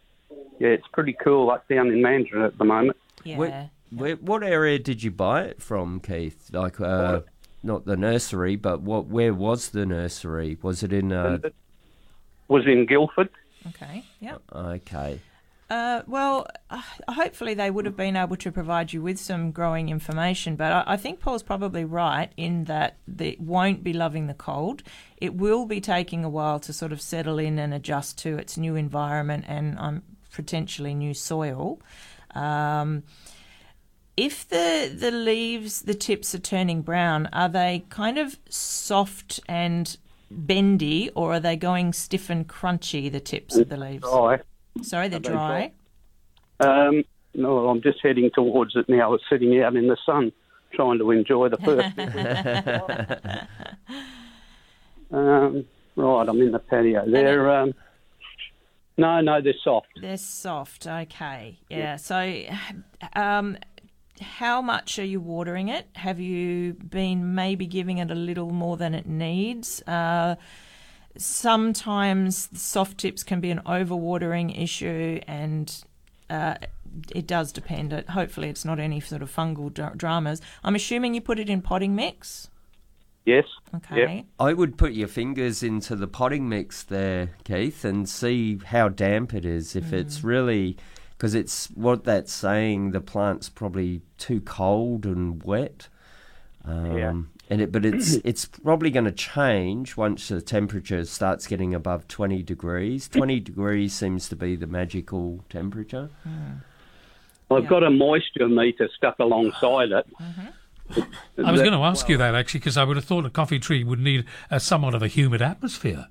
[0.59, 2.97] yeah, it's pretty cool up down in Mandurah at the moment.
[3.25, 6.49] Where, where, what area did you buy it from, Keith?
[6.51, 7.21] Like, uh,
[7.63, 9.07] not the nursery, but what?
[9.07, 10.57] Where was the nursery?
[10.61, 11.11] Was it in?
[11.11, 11.39] Uh,
[12.47, 13.29] Was in Guildford.
[13.67, 14.03] Okay.
[14.19, 14.41] Yep.
[14.53, 15.19] okay.
[15.69, 19.89] Uh, well, uh, hopefully they would have been able to provide you with some growing
[19.89, 24.33] information, but I, I think Paul's probably right in that it won't be loving the
[24.35, 24.83] cold.
[25.17, 28.55] It will be taking a while to sort of settle in and adjust to its
[28.55, 30.03] new environment and um,
[30.33, 31.79] potentially new soil.
[32.35, 33.03] Um,
[34.17, 39.97] if the the leaves, the tips are turning brown, are they kind of soft and
[40.29, 43.11] bendy, or are they going stiff and crunchy?
[43.11, 44.03] The tips of the leaves.
[44.03, 44.39] Dry.
[44.81, 45.71] Sorry, they're they dry.
[46.59, 47.03] Um,
[47.33, 49.05] no, I'm just heading towards it now.
[49.05, 50.31] I was sitting out in the sun
[50.73, 51.97] trying to enjoy the first.
[55.11, 55.65] um,
[55.95, 57.09] right, I'm in the patio.
[57.09, 57.73] They're um,
[58.97, 59.87] no, no, they're soft.
[59.99, 60.87] They're soft.
[60.87, 61.59] Okay.
[61.69, 61.95] Yeah.
[61.95, 62.43] So,
[63.15, 63.57] um,
[64.21, 65.87] how much are you watering it?
[65.93, 69.81] Have you been maybe giving it a little more than it needs?
[69.83, 70.35] Uh,
[71.17, 75.83] sometimes soft tips can be an overwatering issue, and
[76.29, 76.55] uh,
[77.13, 77.91] it does depend.
[78.09, 80.41] Hopefully, it's not any sort of fungal dramas.
[80.63, 82.49] I'm assuming you put it in potting mix.
[83.25, 83.45] Yes.
[83.73, 84.25] Okay.
[84.39, 89.33] I would put your fingers into the potting mix there, Keith, and see how damp
[89.33, 89.75] it is.
[89.75, 89.93] If mm.
[89.93, 90.77] it's really,
[91.11, 95.87] because it's what that's saying, the plant's probably too cold and wet.
[96.65, 97.13] Um, Yeah.
[97.49, 102.07] And it, but it's it's probably going to change once the temperature starts getting above
[102.07, 103.07] twenty degrees.
[103.07, 106.09] Twenty degrees seems to be the magical temperature.
[106.27, 106.61] Mm.
[107.51, 110.07] I've got a moisture meter stuck alongside it.
[110.19, 110.47] Mm-hmm.
[111.43, 113.59] I was going to ask you that actually, because I would have thought a coffee
[113.59, 116.07] tree would need a somewhat of a humid atmosphere.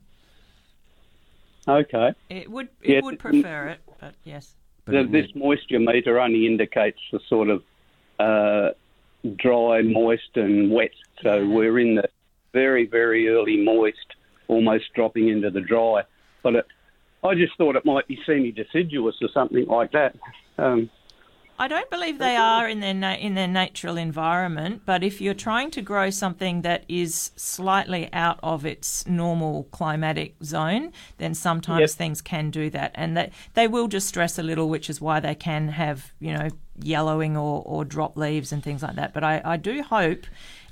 [1.69, 2.13] Okay.
[2.29, 4.55] It would it Yeah, would prefer it, but yes.
[4.87, 7.63] The- this moisture meter only indicates the sort of
[8.19, 8.71] uh,
[9.37, 10.91] dry, moist, and wet.
[11.23, 12.09] So we're in the
[12.53, 14.17] very, very early moist,
[14.49, 16.03] almost dropping into the dry.
[16.43, 16.67] But it,
[17.23, 20.17] I just thought it might be semi-deciduous or something like that.
[20.59, 20.91] Um,
[21.59, 25.35] I don't believe they are in their na- in their natural environment, but if you're
[25.35, 31.81] trying to grow something that is slightly out of its normal climatic zone, then sometimes
[31.81, 31.91] Yep.
[31.91, 35.35] things can do that, and that they will distress a little, which is why they
[35.35, 36.49] can have you know
[36.83, 39.13] yellowing or, or drop leaves and things like that.
[39.13, 40.27] But I, I do hope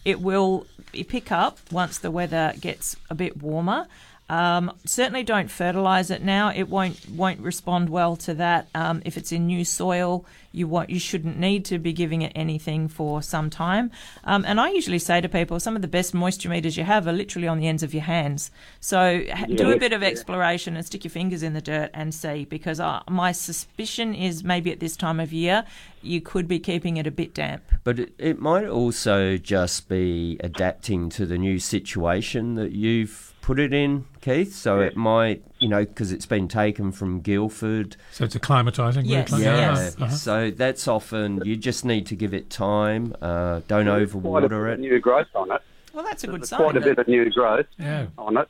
[0.05, 0.67] it will
[1.09, 3.87] pick up once the weather gets a bit warmer.
[4.31, 6.53] Um, certainly don't fertilise it now.
[6.55, 8.69] It won't won't respond well to that.
[8.77, 12.31] Um, if it's in new soil, you want you shouldn't need to be giving it
[12.37, 13.91] anything for some time.
[14.23, 17.09] Um, and I usually say to people, some of the best moisture meters you have
[17.09, 18.53] are literally on the ends of your hands.
[18.79, 22.15] So ha- do a bit of exploration and stick your fingers in the dirt and
[22.15, 22.45] see.
[22.45, 25.65] Because uh, my suspicion is maybe at this time of year
[26.03, 27.65] you could be keeping it a bit damp.
[27.83, 33.59] But it, it might also just be adapting to the new situation that you've put
[33.59, 34.55] it in, Keith.
[34.55, 37.97] So it might, you know, because it's been taken from Guildford.
[38.13, 39.03] So it's acclimatising.
[39.07, 39.45] Yes, really?
[39.45, 39.75] Yeah.
[39.75, 40.11] yes, Uh-huh.
[40.11, 43.15] So that's often you just need to give it time.
[43.21, 44.81] Uh, don't There's quite a overwater it.
[44.81, 45.61] new growth on it.
[45.93, 46.61] Well, that's a good There's sign.
[46.61, 48.07] quite a bit of new growth Yeah.
[48.19, 48.49] on it.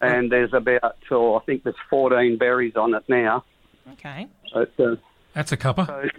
[0.00, 3.44] And there's about, oh, I think there's 14 berries on it now.
[3.92, 4.28] Okay.
[4.54, 4.96] But, uh,
[5.34, 6.10] That's a cuppa.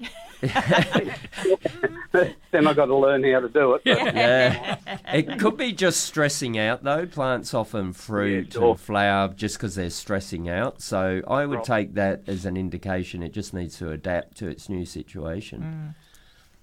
[2.51, 3.81] then I've got to learn how to do it.
[3.85, 4.77] But Yeah.
[5.13, 7.05] it could be just stressing out though.
[7.05, 8.71] Plants often fruit sure.
[8.71, 10.81] and flower just because they're stressing out.
[10.81, 11.65] So I would Right.
[11.65, 15.95] take that as an indication it just needs to adapt to its new situation.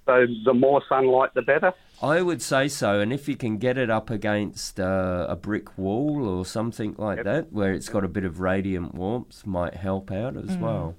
[0.06, 1.74] So the more sunlight, the better.
[2.02, 5.76] I would say so, and if you can get it up against uh, a brick
[5.76, 10.10] wall or something like that, where it's got a bit of radiant warmth, might help
[10.10, 10.94] out as well.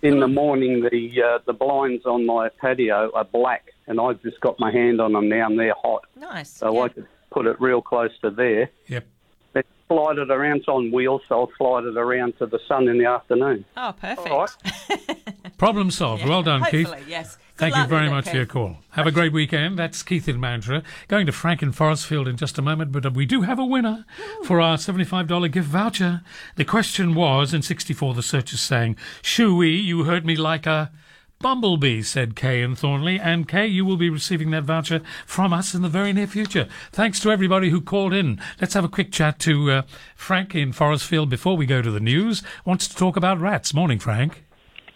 [0.00, 4.40] In the morning, the uh, the blinds on my patio are black, and I've just
[4.40, 6.04] got my hand on them now, and they're hot.
[6.16, 6.50] Nice.
[6.50, 8.70] So I could put it real close to there.
[8.86, 9.06] Yep.
[9.54, 10.58] Then slide it around.
[10.58, 13.64] It's on wheels, so I'll slide it around to the sun in the afternoon.
[13.76, 14.28] Oh, perfect.
[14.28, 15.56] All right.
[15.58, 16.24] Problem solved.
[16.24, 16.92] Well done, Keith.
[17.08, 17.36] Yes.
[17.58, 18.76] Thank you very much for your call.
[18.90, 19.76] Have a great weekend.
[19.76, 20.84] That's Keith in Mandurah.
[21.08, 24.04] Going to Frank in Forestfield in just a moment, but we do have a winner
[24.44, 26.22] for our $75 gift voucher.
[26.54, 30.92] The question was, in 64, the search is saying, Shooey, you heard me like a
[31.40, 33.20] bumblebee, said Kay in Thornlie.
[33.20, 36.68] And Kay, you will be receiving that voucher from us in the very near future.
[36.92, 38.40] Thanks to everybody who called in.
[38.60, 39.82] Let's have a quick chat to uh,
[40.14, 42.44] Frank in Forestfield before we go to the news.
[42.64, 43.74] Wants to talk about rats.
[43.74, 44.44] Morning, Frank.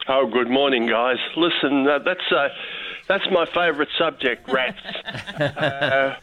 [0.08, 1.18] Oh, good morning, guys.
[1.36, 2.48] Listen, uh, that's uh,
[3.06, 4.80] that's my favourite subject, rats.
[5.40, 6.16] uh,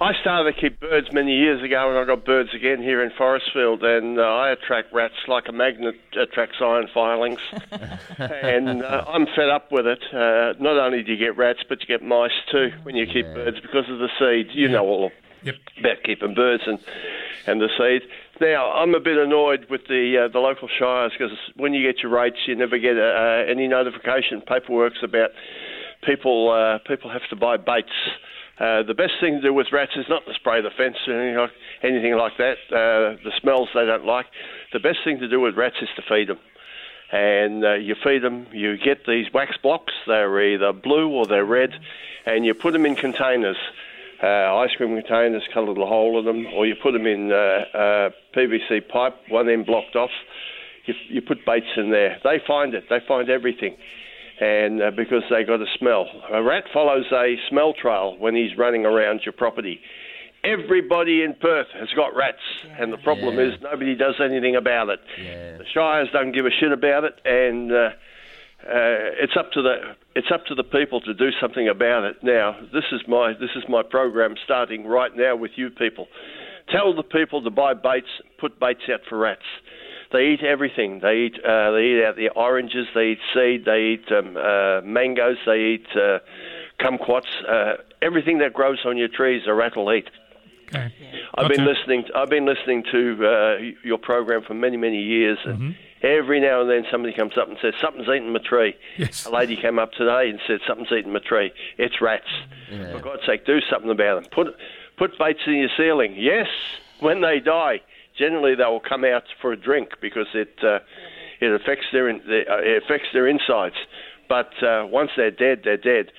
[0.00, 3.10] I started to keep birds many years ago, and I got birds again here in
[3.10, 7.40] Forestfield, and uh, I attract rats like a magnet attracts iron filings.
[8.18, 10.02] and uh, I'm fed up with it.
[10.12, 13.26] Uh, not only do you get rats, but you get mice too when you keep
[13.26, 14.54] birds because of the seed.
[14.54, 15.10] You know all
[15.44, 15.54] Yep.
[15.78, 16.78] about keeping birds and
[17.46, 18.04] and the seeds.
[18.40, 22.02] Now I'm a bit annoyed with the uh, the local shires because when you get
[22.02, 25.30] your rates, you never get uh, any notification paperwork's about
[26.04, 27.92] people uh, people have to buy baits.
[28.58, 31.20] Uh, the best thing to do with rats is not to spray the fence or
[31.20, 31.50] anything like,
[31.82, 32.56] anything like that.
[32.70, 34.26] Uh, the smells they don't like.
[34.72, 36.38] The best thing to do with rats is to feed them.
[37.10, 41.44] And uh, you feed them, you get these wax blocks, they're either blue or they're
[41.44, 41.70] red,
[42.26, 43.56] and you put them in containers
[44.22, 47.30] uh, ice cream containers, cut a little hole in them, or you put them in
[47.32, 50.10] uh, uh, PVC pipe, one end blocked off.
[50.86, 52.18] You, you put baits in there.
[52.24, 52.84] They find it.
[52.90, 53.76] They find everything,
[54.40, 56.06] and uh, because they got a smell.
[56.32, 59.80] A rat follows a smell trail when he's running around your property.
[60.44, 62.36] Everybody in Perth has got rats,
[62.78, 63.44] and the problem Yeah.
[63.46, 65.00] is nobody does anything about it.
[65.16, 67.70] The Shires don't give a shit about it, and
[68.66, 72.16] uh, it's up to the it's up to the people to do something about it.
[72.22, 76.08] Now, this is my this is my program starting right now with you people.
[76.70, 78.08] Tell the people to buy baits,
[78.38, 79.42] put baits out for rats.
[80.12, 81.00] They eat everything.
[81.00, 82.86] They eat uh, they eat out the oranges.
[82.94, 83.64] They eat seed.
[83.66, 85.38] They eat um, uh, mangoes.
[85.44, 86.20] They eat uh,
[86.80, 87.28] kumquats.
[87.46, 90.08] Uh, everything that grows on your trees, a rat will eat.
[90.68, 90.92] Okay.
[91.36, 92.04] I've been listening.
[92.14, 95.74] I've been listening to uh, your program for many, many years, and
[96.04, 98.76] every now and then somebody comes up and says something's eating my tree.
[98.98, 99.24] Yes.
[99.26, 101.52] A lady came up today and said something's eating my tree.
[101.78, 102.28] It's rats.
[102.92, 104.30] For God's sake, do something about them.
[104.30, 104.56] Put
[104.96, 106.14] put baits in your ceiling.
[106.16, 106.48] Yes,
[107.00, 107.80] when they die,
[108.18, 110.80] generally they will come out for a drink because it uh,
[111.40, 113.76] it affects their in, uh, it affects their insides.
[114.28, 116.10] But uh, once they're dead, they're dead.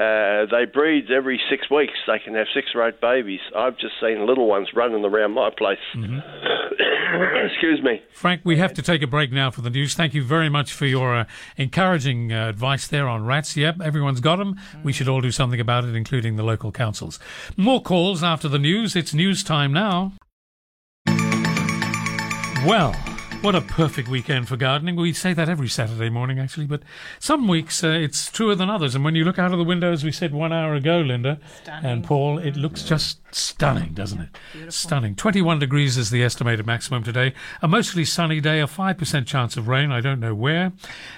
[0.00, 1.92] Uh, they breed every six weeks.
[2.06, 3.40] They can have six or eight babies.
[3.54, 5.78] I've just seen little ones running around my place.
[7.44, 8.00] Excuse me.
[8.14, 9.94] Frank, we have to take a break now for the news.
[9.94, 11.24] Thank you very much for your uh,
[11.58, 13.56] encouraging uh, advice there on rats.
[13.58, 14.58] Yep, everyone's got them.
[14.82, 17.18] We should all do something about it, including the local councils.
[17.58, 18.96] More calls after the news.
[18.96, 20.12] It's news time now.
[22.64, 22.94] Well,
[23.42, 24.96] What a perfect weekend for gardening.
[24.96, 26.82] We say that every Saturday morning, actually, but
[27.18, 28.94] some weeks uh, it's truer than others.
[28.94, 31.40] And when you look out of the window, as we said one hour ago, Linda
[31.66, 34.28] and Paul, it looks just stunning, doesn't it?
[34.70, 35.14] Stunning.
[35.14, 37.32] 21 degrees is the estimated maximum today.
[37.62, 39.90] A mostly sunny day, a 5% chance of rain.
[39.90, 40.72] I don't know where,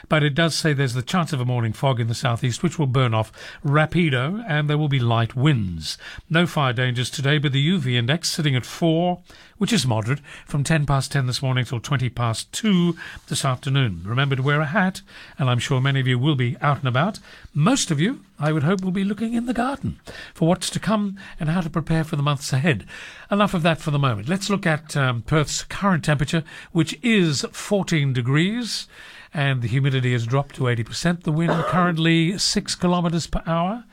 [0.09, 2.79] but it does say there's the chance of a morning fog in the southeast, which
[2.79, 3.33] will burn off
[3.65, 5.99] rapido, and there will be light winds.
[6.31, 9.21] No fire dangers today, but the UV index sitting at 4
[9.63, 12.97] which is moderate, from 10 past 10 this morning till 20 past 2
[13.29, 14.03] this afternoon.
[14.05, 15.03] Remember to wear a hat,
[15.39, 17.21] and I'm sure many of you will be out and about.
[17.55, 20.01] Most of you, I would hope, will be looking in the garden
[20.35, 22.85] for what's to come and how to prepare for the months ahead.
[23.31, 24.29] Enough of that for the moment.
[24.29, 26.43] Let's look at um, Perth's current temperature,
[26.73, 28.89] which is 14 degrees.
[29.33, 31.23] And the humidity has dropped to 80%.
[31.23, 33.85] The wind currently 6 kilometres per hour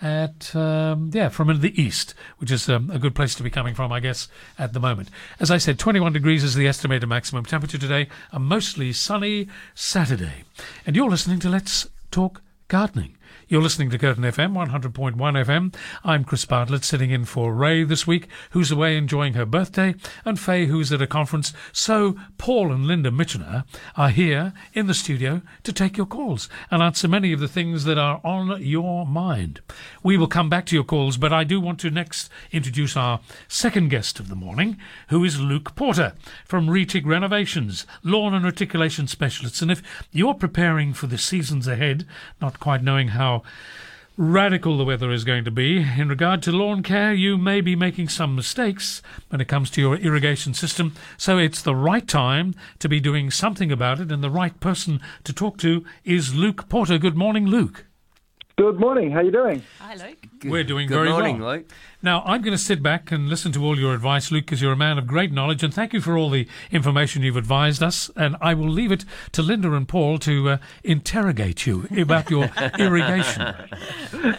[0.00, 3.74] at um, yeah from the east, which is um, a good place to be coming
[3.74, 4.28] from, I guess,
[4.58, 5.10] at the moment.
[5.40, 8.08] As I said, 21 degrees is the estimated maximum temperature today.
[8.32, 10.44] A mostly sunny Saturday,
[10.86, 13.17] and you're listening to Let's Talk Gardening.
[13.50, 15.74] You're listening to Curtin FM 100.1 FM.
[16.04, 19.94] I'm Chris Bartlett sitting in for Ray this week, who's away enjoying her birthday,
[20.26, 21.54] and Faye, who's at a conference.
[21.72, 23.64] So Paul and Linda Mitchener
[23.96, 27.84] are here in the studio to take your calls and answer many of the things
[27.84, 29.62] that are on your mind.
[30.02, 33.20] We will come back to your calls, but I do want to next introduce our
[33.48, 34.76] second guest of the morning,
[35.08, 36.12] who is Luke Porter
[36.44, 39.62] from Retic Renovations, lawn and reticulation specialists.
[39.62, 39.82] And if
[40.12, 42.06] you're preparing for the seasons ahead,
[42.42, 43.37] not quite knowing how
[44.18, 45.78] radical the weather is going to be.
[45.78, 49.80] In regard to lawn care, you may be making some mistakes when it comes to
[49.80, 54.22] your irrigation system, so it's the right time to be doing something about it, and
[54.22, 56.98] the right person to talk to is Luke Porter.
[56.98, 57.86] Good morning, Luke.
[58.56, 59.12] Good morning.
[59.12, 59.62] How are you doing?
[59.78, 60.18] Hi, Luke.
[60.44, 61.56] We're doing Good very morning, well.
[61.56, 61.72] Luke.
[62.00, 64.72] Now, I'm going to sit back and listen to all your advice, Luke, because you're
[64.72, 68.08] a man of great knowledge, and thank you for all the information you've advised us.
[68.14, 72.50] And I will leave it to Linda and Paul to uh, interrogate you about your
[72.78, 73.52] irrigation.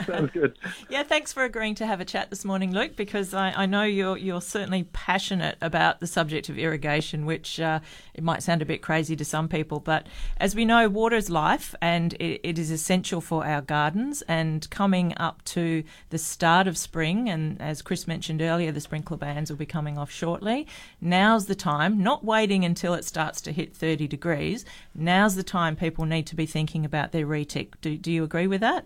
[0.05, 0.57] Sounds good.
[0.89, 3.83] Yeah, thanks for agreeing to have a chat this morning, Luke, because I, I know
[3.83, 7.81] you're you're certainly passionate about the subject of irrigation, which uh,
[8.13, 11.29] it might sound a bit crazy to some people, but as we know, water is
[11.29, 14.21] life, and it, it is essential for our gardens.
[14.29, 19.17] And coming up to the start of spring, and as Chris mentioned earlier, the sprinkler
[19.17, 20.67] bans will be coming off shortly.
[21.01, 24.65] Now's the time, not waiting until it starts to hit 30 degrees.
[24.95, 27.73] Now's the time people need to be thinking about their retic.
[27.81, 28.85] Do, do you agree with that?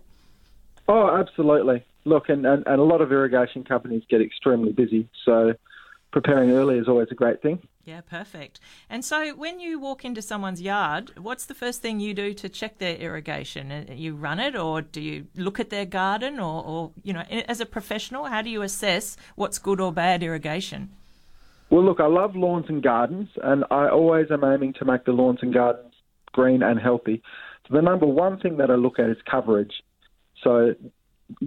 [0.87, 1.83] Oh, absolutely.
[2.05, 5.53] Look, and, and, and a lot of irrigation companies get extremely busy, so
[6.13, 7.59] preparing early is always a great thing.
[7.83, 8.61] Yeah, perfect.
[8.89, 12.47] And so when you walk into someone's yard, what's the first thing you do to
[12.47, 13.71] check their irrigation?
[13.71, 17.25] Uh, You run it or do you look at their garden or, or you know,
[17.53, 20.91] as a professional, how do you assess what's good or bad irrigation?
[21.69, 25.11] Well, look, I love lawns and gardens, and I always am aiming to make the
[25.11, 25.95] lawns and gardens
[26.31, 27.23] green and healthy.
[27.67, 29.73] So the number one thing that I look at is coverage.
[30.43, 30.75] So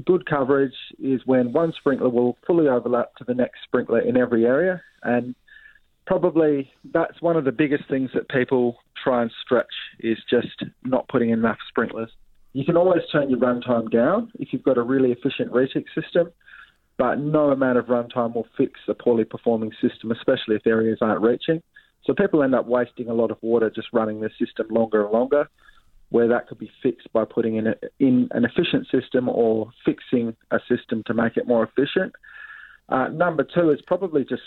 [0.04, 4.44] good coverage is when one sprinkler will fully overlap to the next sprinkler in every
[4.44, 5.34] area, and
[6.06, 9.66] probably that's one of the biggest things that people try and stretch
[10.00, 12.10] is just not putting enough sprinklers.
[12.52, 16.30] You can always turn your runtime down if you've got a really efficient retic system,
[16.96, 21.20] but no amount of runtime will fix a poorly performing system, especially if areas aren't
[21.20, 21.62] reaching.
[22.04, 25.12] So people end up wasting a lot of water just running the system longer and
[25.12, 25.48] longer,
[26.10, 30.36] where that could be fixed by putting in, a, in an efficient system or fixing
[30.50, 32.12] a system to make it more efficient.
[32.88, 34.42] Uh, number two is probably just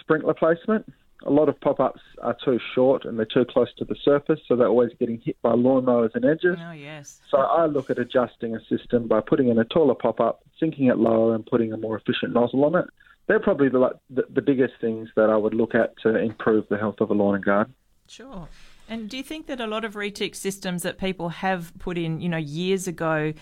[0.00, 0.90] sprinkler placement.
[1.26, 4.56] A lot of pop-ups are too short and they're too close to the surface, so
[4.56, 6.56] they're always getting hit by lawnmowers and edges.
[6.60, 7.20] Oh, yes.
[7.30, 10.98] So I look at adjusting a system by putting in a taller pop-up, sinking it
[10.98, 12.84] lower, and putting a more efficient nozzle on it.
[13.26, 16.76] They're probably the, the, the biggest things that I would look at to improve the
[16.76, 17.74] health of a lawn and garden.
[18.06, 18.46] Sure.
[18.88, 22.20] And do you think that a lot of retic systems that people have put in,
[22.20, 23.32] you know, years ago,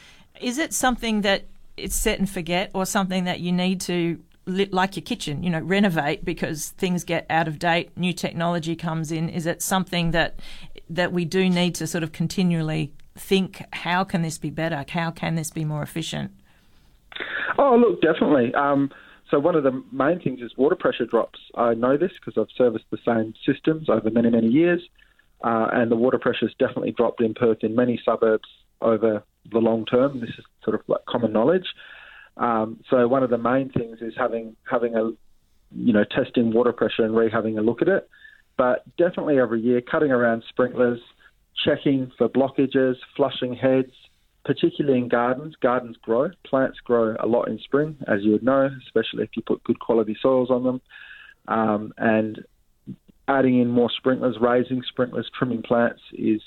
[0.40, 1.44] is it something that
[1.76, 5.60] it's set and forget or something that you need to like your kitchen, you know,
[5.60, 9.28] renovate because things get out of date, new technology comes in?
[9.28, 10.38] Is it something that
[10.90, 14.84] that we do need to sort of continually think how can this be better?
[14.88, 16.32] How can this be more efficient?
[17.58, 18.54] Oh, look, definitely.
[18.54, 18.90] Um,
[19.30, 21.38] so one of the main things is water pressure drops.
[21.54, 24.82] I know this because I've serviced the same systems over many, many years,
[25.42, 28.48] uh, and the water pressure has definitely dropped in Perth in many suburbs
[28.80, 30.20] over the long term.
[30.20, 31.66] This is sort of like common knowledge.
[32.36, 35.10] Um, so one of the main things is having having a
[35.74, 38.08] you know testing water pressure and re having a look at it.
[38.56, 41.00] But definitely every year, cutting around sprinklers,
[41.64, 43.92] checking for blockages, flushing heads,
[44.44, 45.54] particularly in gardens.
[45.60, 49.42] Gardens grow, plants grow a lot in spring, as you would know, especially if you
[49.42, 50.80] put good quality soils on them.
[51.48, 52.44] Um, and
[53.28, 56.40] adding in more sprinklers, raising sprinklers, trimming plants is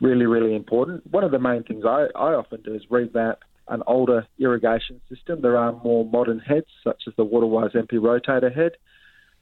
[0.00, 1.02] really, really important.
[1.10, 5.40] One of the main things I, I often do is revamp an older irrigation system.
[5.40, 8.72] There are more modern heads, such as the Waterwise MP rotator head,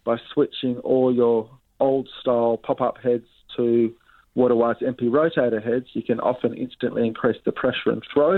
[0.04, 3.26] by switching all your old style pop up heads
[3.56, 3.92] to
[4.34, 8.36] Waterwise MP rotator heads, you can often instantly increase the pressure and throw.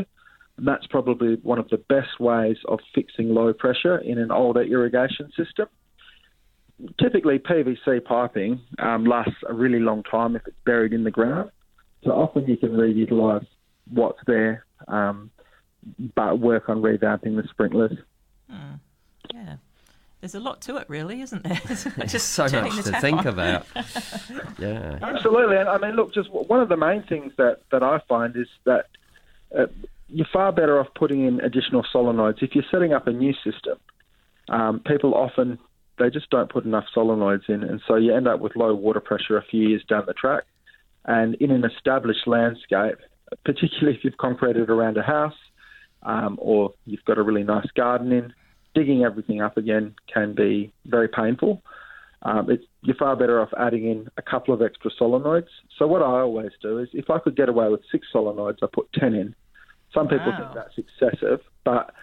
[0.56, 4.62] And that's probably one of the best ways of fixing low pressure in an older
[4.62, 5.68] irrigation system.
[7.00, 11.50] Typically, PVC piping um, lasts a really long time if it's buried in the ground.
[12.02, 13.46] So often you can reutilise
[13.90, 15.30] what's there, um,
[16.14, 17.96] but work on revamping the sprinklers.
[18.50, 18.74] Hmm.
[19.32, 19.56] Yeah.
[20.20, 21.60] There's a lot to it, really, isn't there?
[22.06, 23.26] Just so much to think on.
[23.26, 23.66] about.
[24.58, 24.98] yeah.
[25.02, 25.56] Absolutely.
[25.56, 28.48] And I mean, look, just one of the main things that, that I find is
[28.64, 28.86] that
[29.54, 29.66] uh,
[30.08, 32.42] you're far better off putting in additional solenoids.
[32.42, 33.78] If you're setting up a new system,
[34.48, 35.58] um, people often
[35.98, 39.00] they just don't put enough solenoids in, and so you end up with low water
[39.00, 40.44] pressure a few years down the track.
[41.04, 42.98] And in an established landscape,
[43.44, 45.36] particularly if you've concreted around a house
[46.02, 48.32] um, or you've got a really nice garden in,
[48.74, 51.62] digging everything up again can be very painful.
[52.22, 55.48] Um, it's, you're far better off adding in a couple of extra solenoids.
[55.78, 58.66] So what I always do is, if I could get away with six solenoids, I
[58.72, 59.34] put ten in.
[59.92, 60.38] Some people Wow.
[60.38, 61.94] think that's excessive, but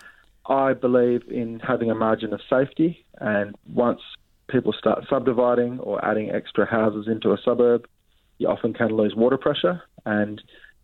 [0.45, 3.05] I believe in having a margin of safety.
[3.19, 4.01] And once
[4.49, 7.87] people start subdividing or adding extra houses into a suburb,
[8.37, 9.81] you often can lose water pressure.
[10.05, 10.41] And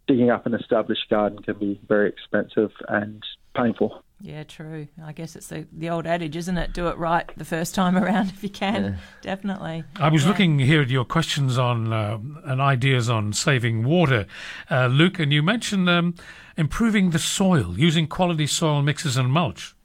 [0.08, 3.24] digging up an established garden can be very expensive and
[3.56, 4.04] painful.
[4.20, 4.88] Yeah, true.
[5.04, 6.74] I guess it's the, the old adage, isn't it?
[6.74, 8.98] Do it right the first time around if you can.
[9.22, 9.84] Definitely.
[10.00, 10.30] I was Yeah.
[10.30, 14.26] looking here at your questions on uh, and ideas on saving water,
[14.72, 16.16] uh, Luke, and you mentioned um,
[16.58, 19.76] improving the soil using quality soil mixes and mulch.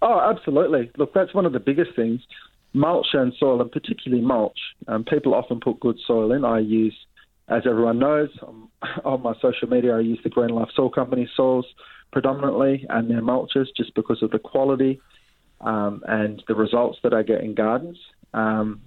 [0.00, 0.90] Oh, absolutely.
[0.96, 2.20] Look, that's one of the biggest things.
[2.72, 4.58] Mulch and soil, and particularly mulch.
[4.88, 6.44] Um, people often put good soil in.
[6.46, 6.96] I use,
[7.48, 8.68] as everyone knows, on,
[9.04, 11.66] on my social media, I use the Green Life Soil Company soils
[12.12, 15.00] predominantly and their mulches just because of the quality
[15.60, 17.98] um, and the results that I get in gardens.
[18.34, 18.82] Um,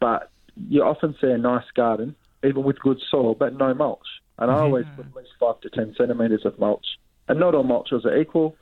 [0.00, 0.30] but
[0.68, 2.14] you often see a nice garden,
[2.44, 4.06] even with good soil, but no mulch.
[4.38, 6.86] And I always put at least five to ten centimetres of mulch.
[7.26, 8.56] And not all mulches are equal.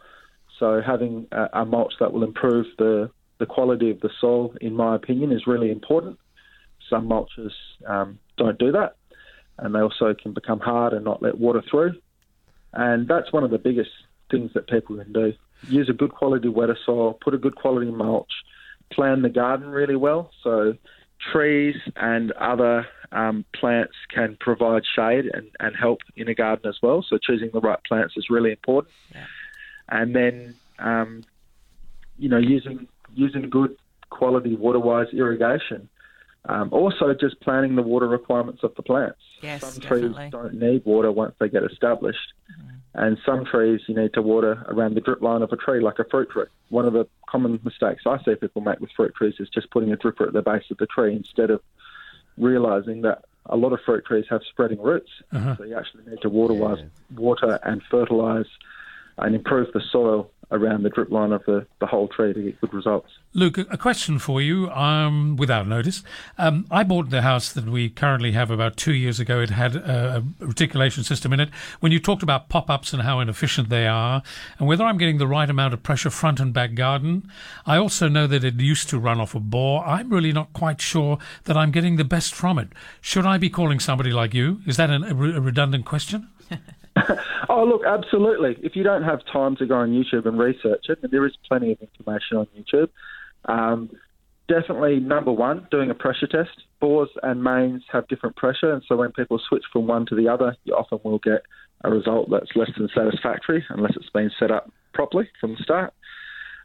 [0.59, 4.73] So having a, a mulch that will improve the, the quality of the soil, in
[4.75, 6.19] my opinion, is really important.
[6.89, 7.51] Some mulches
[7.87, 8.97] um, don't do that,
[9.59, 11.95] and they also can become hard and not let water through.
[12.77, 13.91] And that's one of the biggest
[14.31, 15.33] things that people can do.
[15.69, 18.31] Use a good quality wetter soil, put a good quality mulch,
[18.93, 20.31] plan the garden really well.
[20.45, 20.75] So
[21.33, 26.77] trees and other um, plants can provide shade and, and help in a garden as
[26.83, 27.03] well.
[27.09, 28.93] So choosing the right plants is really important.
[29.89, 31.25] And then, um,
[32.19, 33.77] you know, using using good
[34.11, 35.89] quality water-wise irrigation.
[36.49, 39.19] Um, also, just planning the water requirements of the plants.
[39.43, 40.15] Yes, some definitely.
[40.15, 42.33] trees don't need water once they get established,
[42.95, 45.99] and some trees you need to water around the drip line of a tree, like
[45.99, 46.47] a fruit tree.
[46.69, 49.93] One of the common mistakes I see people make with fruit trees is just putting
[49.93, 51.61] a dripper at the base of the tree instead of
[52.39, 55.11] realizing that a lot of fruit trees have spreading roots.
[55.33, 55.57] Uh-huh.
[55.57, 56.55] So you actually need to water
[57.15, 58.47] water and fertilize
[59.19, 62.61] and improve the soil around the drip line of the, the whole tree to get
[62.61, 63.11] good results.
[63.33, 66.03] Luke, a a question for you, um, without notice.
[66.39, 69.39] Um, I bought the house that we currently have about two years ago.
[69.39, 71.51] It had a, a reticulation system in it.
[71.81, 74.23] When you talked about pop ups and how inefficient they are,
[74.59, 77.31] and whether I'm getting the right amount of pressure front and back garden,
[77.67, 79.85] I also know that it used to run off a bore.
[79.85, 82.69] I'm really not quite sure that I'm getting the best from it.
[83.03, 84.63] Should I be calling somebody like you?
[84.67, 86.31] Is that an, a, re- a redundant question?
[87.49, 88.57] Oh, look, absolutely.
[88.63, 91.73] If you don't have time to go on YouTube and research it, there is plenty
[91.73, 92.89] of information on YouTube,
[93.45, 93.91] um,
[94.49, 96.63] definitely number one, doing a pressure test.
[96.81, 100.29] Bores and mains have different pressure, and so when people switch from one to the
[100.29, 101.43] other, you often will get
[101.85, 105.93] a result that's less than satisfactory unless it's been set up properly from the start.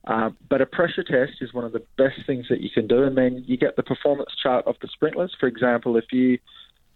[0.06, 3.04] Uh, but a pressure test is one of the best things that you can do,
[3.04, 5.36] and then you get the performance chart of the sprinklers.
[5.40, 6.40] For example, if you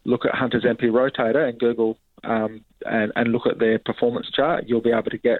[0.06, 4.66] look at Hunter's MP Rotator and Google um, and, and look at their performance chart,
[4.68, 5.39] you'll be able to get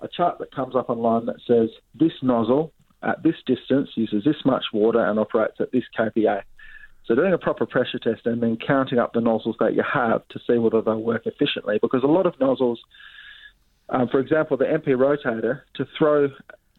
[0.00, 2.72] a chart that comes up online that says this nozzle
[3.02, 6.42] at this distance uses this much water and operates at this kPa.
[7.06, 10.26] So doing a proper pressure test and then counting up the nozzles that you have
[10.28, 12.80] to see whether they work efficiently, because a lot of nozzles,
[13.88, 16.28] um, for example, the MP rotator to throw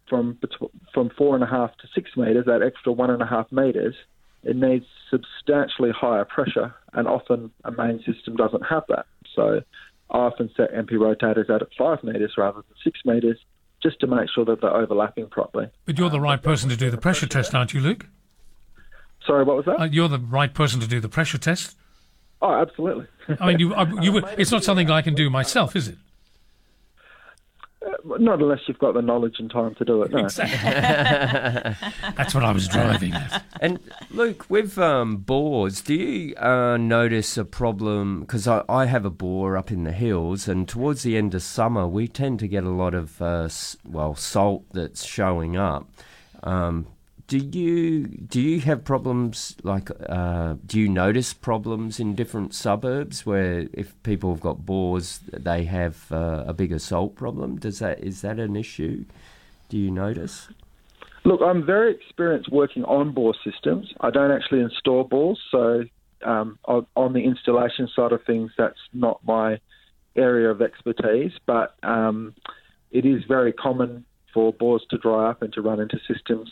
[0.07, 0.37] from
[0.93, 3.95] from four and a half to six meters, that extra one and a half meters,
[4.43, 9.05] it needs substantially higher pressure, and often a main system doesn't have that.
[9.35, 9.61] So
[10.09, 13.37] I often set MP rotators out at five meters rather than six meters,
[13.81, 15.69] just to make sure that they're overlapping properly.
[15.85, 18.07] But you're the right person to do the pressure test, aren't you, Luke?
[19.25, 19.79] Sorry, what was that?
[19.79, 21.77] Uh, you're the right person to do the pressure test.
[22.41, 23.05] Oh, absolutely.
[23.39, 25.97] I mean, you, uh, you, it's not something I can do myself, is it?
[27.85, 30.11] Uh, not unless you've got the knowledge and time to do it.
[30.11, 30.23] No.
[30.27, 30.43] That's
[32.35, 33.41] what I was driving at.
[33.61, 38.21] And Luke, with um, bores, do you uh, notice a problem?
[38.21, 41.41] Because I, I have a bore up in the hills, and towards the end of
[41.41, 43.47] summer, we tend to get a lot of uh,
[43.85, 45.89] well salt that's showing up.
[46.43, 46.87] Um,
[47.29, 53.23] do you do you have problems like uh, do you notice problems in different suburbs
[53.23, 57.57] where if people have got bores they have uh, a bigger salt problem?
[57.57, 59.05] Does that is that an issue?
[59.69, 60.49] Do you notice?
[61.23, 63.93] Look, I'm very experienced working on bore systems.
[64.01, 65.83] I don't actually install bores, so
[66.25, 69.59] um, on, the installation side of things, that's not my
[70.15, 71.33] area of expertise.
[71.45, 72.33] But um,
[72.89, 76.49] it is very common for bores to dry up and to run into systems,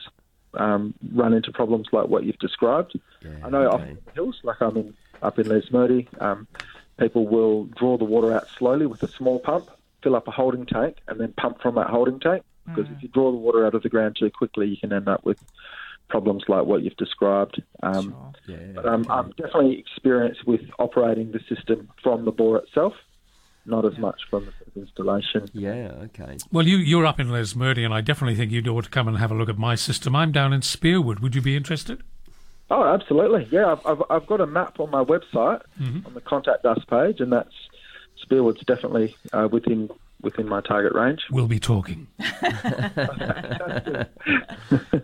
[0.60, 3.00] um, run into problems like what you've described.
[3.44, 6.48] I know often in the hills, like I'm in, up in Lesmurdy, um,
[7.00, 9.70] people will draw the water out slowly with a small pump,
[10.04, 12.44] fill up a holding tank, and then pump from that holding tank.
[12.66, 15.08] Because if you draw the water out of the ground too quickly, you can end
[15.08, 15.42] up with
[16.10, 17.62] problems like what you've described.
[17.82, 18.16] Um,
[18.76, 22.94] but um, I'm definitely experienced with operating the system from the bore itself,
[23.66, 25.48] not as much from the installation.
[25.54, 26.38] Yeah, okay.
[26.52, 29.08] Well, you, you're up in Les Lesmurdy, and I definitely think you'd ought to come
[29.08, 30.16] and have a look at my system.
[30.16, 31.20] I'm down in Spearwood.
[31.20, 32.02] Would you be interested?
[32.70, 33.48] Oh, absolutely.
[33.52, 36.06] Yeah, I've, I've, I've got a map on my website Mhm.
[36.06, 37.54] on the contact us page, and that's
[38.26, 39.90] Spearwood's definitely uh, within
[40.22, 41.22] within my target range.
[41.32, 42.08] We'll be talking.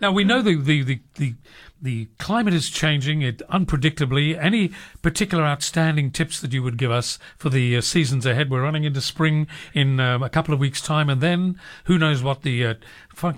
[0.02, 1.36] now we know the, the, the, the,
[1.82, 4.38] the climate is changing it unpredictably.
[4.42, 8.50] Any particular outstanding tips that you would give us for the uh, seasons ahead?
[8.50, 12.24] We're running into spring in um, a couple of weeks' time, and then who knows
[12.24, 12.74] what the uh,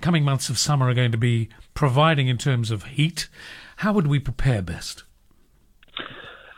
[0.00, 3.28] coming months of summer are going to be providing in terms of heat.
[3.76, 5.04] How would we prepare best?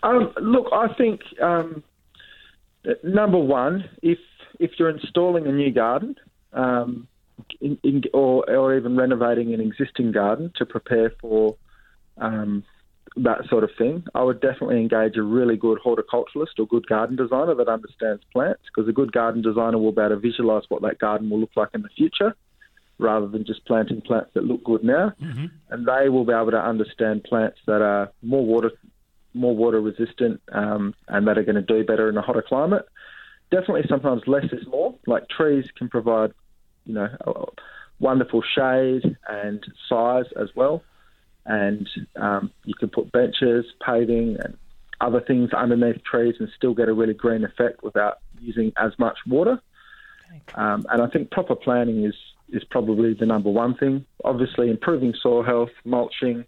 [0.04, 1.82] Um, look, I think um,
[3.02, 4.18] number one, if
[4.58, 6.16] if you're installing a new garden,
[6.52, 7.08] um,
[7.60, 11.56] in, in, or or even renovating an existing garden to prepare for
[12.16, 12.64] um,
[13.16, 17.16] that sort of thing, I would definitely engage a really good horticulturalist or good garden
[17.16, 20.82] designer that understands plants, because a good garden designer will be able to visualise what
[20.82, 22.34] that garden will look like in the future,
[22.98, 25.12] rather than just planting plants that look good now
[25.70, 28.72] and they will be able to understand plants that are more water
[29.34, 32.86] more water resistant um, and that are going to do better in a hotter climate.
[33.50, 34.94] Definitely, sometimes less is more.
[35.06, 36.32] Like trees can provide,
[36.84, 37.08] you know,
[37.98, 40.82] wonderful shade and size as well,
[41.46, 44.56] and um, you can put benches, paving, and
[45.00, 49.16] other things underneath trees and still get a really green effect without using as much
[49.26, 49.60] water.
[50.54, 52.14] Um, and I think proper planning is
[52.50, 54.04] is probably the number one thing.
[54.24, 56.44] Obviously, improving soil health, mulching,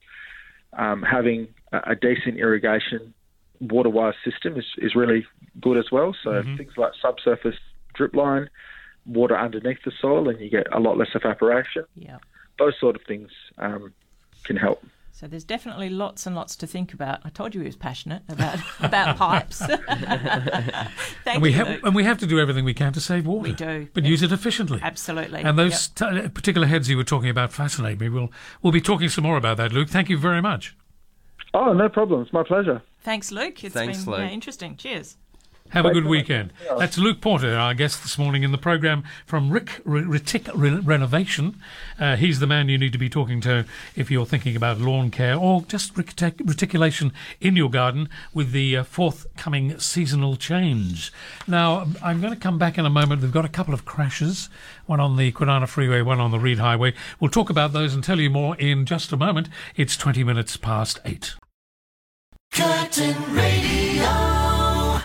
[0.73, 3.15] um, having a, a decent irrigation
[3.61, 5.27] water-wise system is, is really
[5.61, 6.15] good as well.
[6.23, 7.57] So things like subsurface
[7.95, 8.49] drip line,
[9.07, 11.85] water underneath the soil, and you get a lot less evaporation.
[11.95, 12.19] Yeah.
[12.59, 13.93] Those sort of things um,
[14.45, 14.83] can help.
[15.13, 17.21] So there's definitely lots and lots to think about.
[17.25, 19.59] I told you he was passionate about about pipes.
[19.67, 20.91] Thank
[21.27, 21.57] and we you.
[21.57, 21.81] have Luke.
[21.85, 23.43] and we have to do everything we can to save water.
[23.43, 23.89] We do.
[23.93, 24.81] but use it efficiently.
[24.83, 25.43] Absolutely.
[25.43, 28.09] And those t- particular heads you were talking about fascinate me.
[28.09, 28.31] We'll
[28.63, 29.91] we'll be talking some more about that, Luke.
[29.91, 30.75] Thank you very much.
[31.53, 32.23] Oh, no problem.
[32.23, 32.83] It's my pleasure.
[33.01, 33.65] Thanks, Luke.
[33.65, 34.77] It's Thanks, been yeah, interesting.
[34.77, 35.17] Cheers.
[35.71, 36.53] Have a good weekend.
[36.79, 40.81] That's Luke Porter, our guest this morning in the programme from Rick R- Retic Re-
[40.81, 41.61] Renovation.
[41.99, 43.65] Uh, he's the man you need to be talking to
[43.95, 48.79] if you're thinking about lawn care or just retic- reticulation in your garden with the
[48.79, 51.13] uh, forthcoming seasonal change.
[51.47, 53.23] Now, I'm going to come back in a moment.
[53.23, 54.49] We've got a couple of crashes,
[54.87, 56.95] one on the Kwinana Freeway, one on the Reid Highway.
[57.21, 59.49] We'll talk about those and tell you more in just a moment.
[59.77, 61.35] It's 20 minutes past 8.
[62.53, 64.50] Curtin Radio.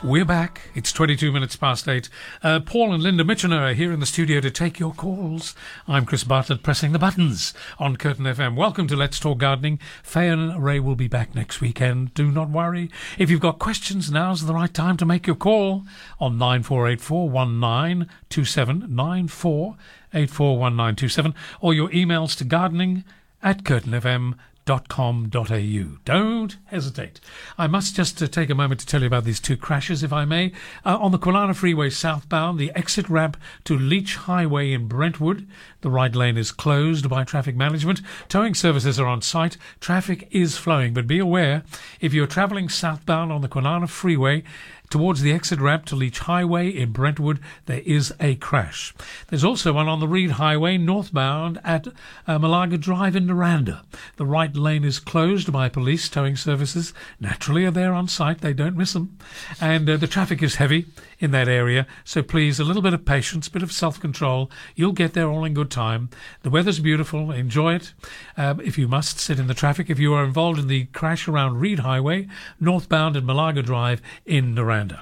[0.06, 0.70] We're back.
[0.76, 2.10] It's 22 minutes past 8.
[2.44, 5.56] Uh, Paul and Linda Mitchener are here in the studio to take your calls.
[5.88, 8.56] I'm Chris Bartlett pressing the buttons on Curtin FM.
[8.56, 9.80] Welcome to Let's Talk Gardening.
[10.04, 12.14] Faye and Ray will be back next weekend.
[12.14, 12.92] Do not worry.
[13.18, 15.86] If you've got questions, now's the right time to make your call
[16.20, 23.04] on 9484 1927 9484 1927 or your emails to gardening
[23.42, 24.36] at curtinfm.com
[24.66, 25.98] www.ccc.com.au.
[26.06, 27.22] Don't hesitate.
[27.58, 30.12] I must just uh, take a moment to tell you about these two crashes, if
[30.12, 30.52] I may.
[30.84, 35.48] Uh, on the Kwinana Freeway southbound, the exit ramp to Leach Highway in Brentwood.
[35.82, 38.02] The right lane is closed by traffic management.
[38.28, 39.58] Towing services are on site.
[39.80, 41.64] Traffic is flowing, but be aware
[42.02, 44.44] if you're travelling southbound on the Kwinana Freeway,
[44.90, 48.94] towards the exit ramp to Leach Highway in Brentwood, there is a crash.
[49.28, 51.88] There's also one on the Reid Highway northbound at
[52.28, 53.82] uh, Malaga Drive in Noranda.
[54.18, 56.94] The right lane is closed by police towing services.
[57.20, 58.42] Naturally, are there on site.
[58.42, 59.18] They don't miss them.
[59.60, 60.86] And uh, the traffic is heavy
[61.20, 61.88] in that area.
[62.04, 64.52] So please, a little bit of patience, a bit of self-control.
[64.76, 66.10] You'll get there all in good time.
[66.44, 67.32] The weather's beautiful.
[67.32, 67.94] Enjoy it.
[68.38, 71.28] Um, if you must sit in the traffic, if you are involved in the crash
[71.28, 72.28] around Reid Highway,
[72.60, 75.02] northbound at Malaga Drive in Noranda.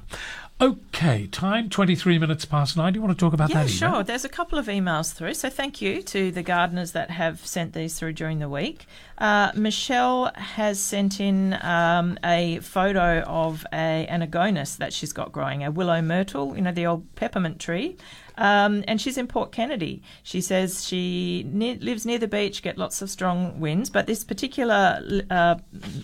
[0.64, 2.94] Okay, time 23 minutes past nine.
[2.94, 3.70] Do you want to talk about yeah, that?
[3.70, 3.74] Eva?
[3.74, 4.04] sure.
[4.04, 7.74] There's a couple of emails through, so thank you to the gardeners that have sent
[7.74, 8.86] these through during the week.
[9.18, 15.34] Uh, Michelle has sent in um, a photo of a, an agonis that she's got
[15.34, 17.98] growing, a willow myrtle, you know, the old peppermint tree.
[18.38, 20.02] Um, and she's in Port Kennedy.
[20.24, 24.24] She says she ne- lives near the beach, get lots of strong winds, but this
[24.24, 25.56] particular uh,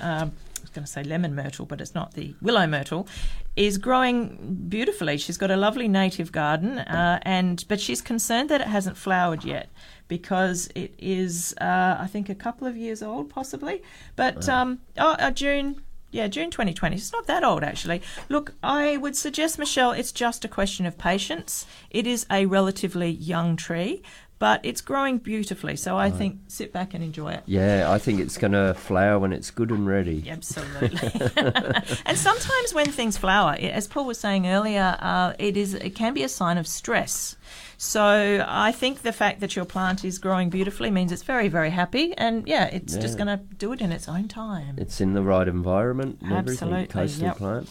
[0.01, 0.27] uh,
[0.69, 3.07] was going to say lemon myrtle, but it's not the willow myrtle,
[3.55, 5.17] is growing beautifully.
[5.17, 9.43] She's got a lovely native garden, uh, and but she's concerned that it hasn't flowered
[9.43, 9.69] yet
[10.07, 13.81] because it is, uh, I think, a couple of years old, possibly.
[14.15, 15.81] But um, oh, uh, June.
[16.11, 16.95] Yeah, June 2020.
[16.95, 18.01] It's not that old, actually.
[18.29, 21.67] Look, I would suggest, Michelle, it's just a question of patience.
[21.91, 24.01] It is a relatively young tree,
[24.39, 25.75] but it's growing beautifully.
[25.75, 27.43] So I think sit back and enjoy it.
[27.45, 30.29] Yeah, I think it's going to flower when it's good and ready.
[30.29, 30.97] Absolutely.
[32.05, 36.13] and sometimes when things flower, as Paul was saying earlier, uh, it is it can
[36.13, 37.35] be a sign of stress.
[37.77, 41.69] So I think the fact that your plant is growing beautifully means it's very very
[41.69, 44.75] happy, and yeah, it's just going to do it in its own time.
[44.77, 46.19] It's in the right environment.
[46.25, 47.37] Absolutely, Coastal yep.
[47.37, 47.69] plant.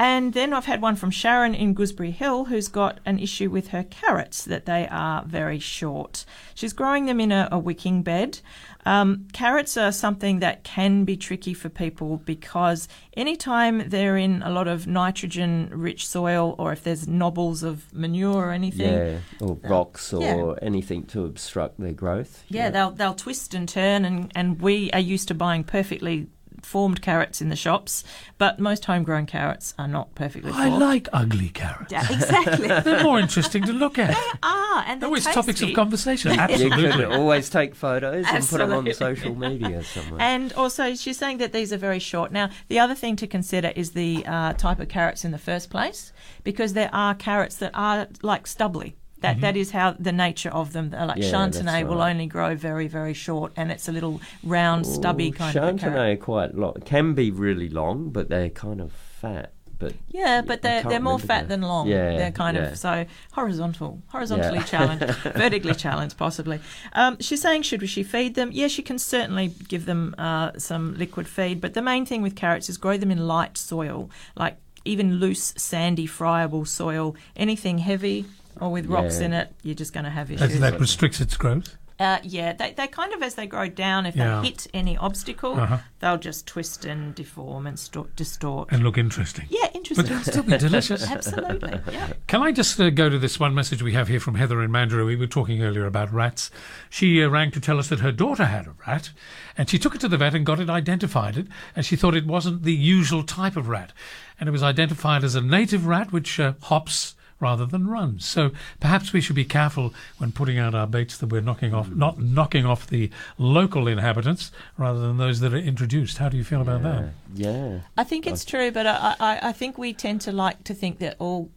[0.00, 3.68] And then I've had one from Sharon in Gooseberry Hill who's got an issue with
[3.68, 6.24] her carrots that they are very short.
[6.54, 8.38] She's growing them in a, a wicking bed.
[8.86, 14.50] Um, carrots are something that can be tricky for people because anytime they're in a
[14.50, 19.58] lot of nitrogen rich soil or if there's knobbles of manure or anything, Yeah, or
[19.64, 20.54] rocks or yeah.
[20.66, 22.44] anything to obstruct their growth.
[22.48, 26.28] yeah, they'll they'll twist and turn, and, and we are used to buying perfectly
[26.62, 28.04] formed carrots in the shops,
[28.38, 31.92] but most homegrown carrots are not perfectly I like ugly carrots.
[31.92, 32.68] Yeah, exactly.
[32.84, 34.16] They're more interesting to look at.
[34.42, 35.74] Ah, and they're Always topics of tasty.
[35.74, 36.32] conversation.
[36.38, 36.90] You Absolutely.
[36.92, 38.92] could always take photos and put them on Absolutely.
[39.16, 40.20] social media somewhere.
[40.20, 42.32] And also, she's saying that these are very short.
[42.32, 45.70] Now, the other thing to consider is the uh, type of carrots in the first
[45.70, 46.12] place,
[46.44, 48.94] because there are carrots that are like stubbly.
[49.20, 50.90] That, that is how the nature of them.
[50.90, 51.22] They're like Mm-hmm.
[51.34, 52.10] Yeah, Chantenay will right.
[52.12, 55.74] only grow very, very short, and it's a little round, stubby Ooh, kind of.
[55.76, 56.74] Chantenay are quite long.
[56.84, 59.52] Can be really long, but they're kind of fat.
[59.80, 61.86] But Yeah, but they're they're more fat the- than long.
[61.86, 62.64] Yeah, they're kind yeah.
[62.70, 64.64] of so horizontal, horizontally Yeah.
[64.64, 65.04] challenged,
[65.36, 66.58] vertically challenged, possibly.
[66.94, 68.50] Um, she's saying, should we she feed them?
[68.52, 71.60] Yeah, she can certainly give them uh, some liquid feed.
[71.60, 75.54] But the main thing with carrots is grow them in light soil, like even loose,
[75.56, 77.14] sandy, friable soil.
[77.36, 78.24] Anything heavy
[78.60, 79.26] or with rocks Yeah.
[79.26, 80.60] in it, you're just going to have That, issues.
[80.60, 81.76] that restricts its growth.
[82.00, 84.40] Uh, yeah, they, they kind of, as they grow down, if Yeah.
[84.40, 85.78] they hit any obstacle, Uh-huh.
[85.98, 88.68] they'll just twist and deform and sto- distort.
[88.70, 89.46] And look interesting.
[89.50, 90.04] Yeah, interesting.
[90.04, 91.10] But they'll still be delicious.
[91.10, 91.80] Absolutely.
[91.92, 92.12] Yeah.
[92.28, 94.70] Can I just uh, go to this one message we have here from Heather in
[94.70, 95.04] Mandurah?
[95.06, 96.52] We were talking earlier about rats.
[96.88, 99.10] She uh, rang to tell us that her daughter had a rat,
[99.56, 102.14] and she took it to the vet and got it identified it, and she thought
[102.14, 103.92] it wasn't the usual type of rat,
[104.38, 108.24] and it was identified as a native rat which uh, hops rather than runs.
[108.26, 108.50] So
[108.80, 112.18] perhaps we should be careful when putting out our baits that we're knocking off, not
[112.20, 116.18] knocking off the local inhabitants rather than those that are introduced.
[116.18, 117.10] How do you feel about that?
[117.34, 117.80] Yeah.
[117.96, 120.98] I think it's true, but I, I, I think we tend to like to think
[120.98, 121.50] that all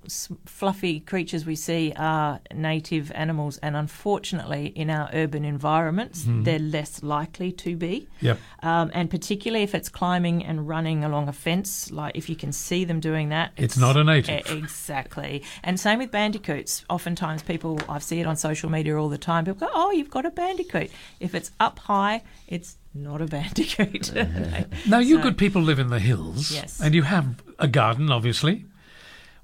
[0.45, 6.43] fluffy creatures we see are native animals, and unfortunately, in our urban environments, Mhm.
[6.43, 8.07] they're less likely to be.
[8.21, 8.39] Yep.
[8.61, 12.51] Um, and particularly if it's climbing and running along a fence, like if you can
[12.51, 14.49] see them doing that, It's not a native.
[14.51, 15.43] Exactly.
[15.63, 16.83] And same with bandicoots.
[16.89, 19.45] Oftentimes, people I see it on social media all the time.
[19.45, 20.89] People go, "Oh, you've got a bandicoot."
[21.19, 24.11] If it's up high, it's not a bandicoot.
[24.87, 26.79] Now, you So- good people live in the hills, Yes.
[26.81, 28.65] and you have a garden, obviously.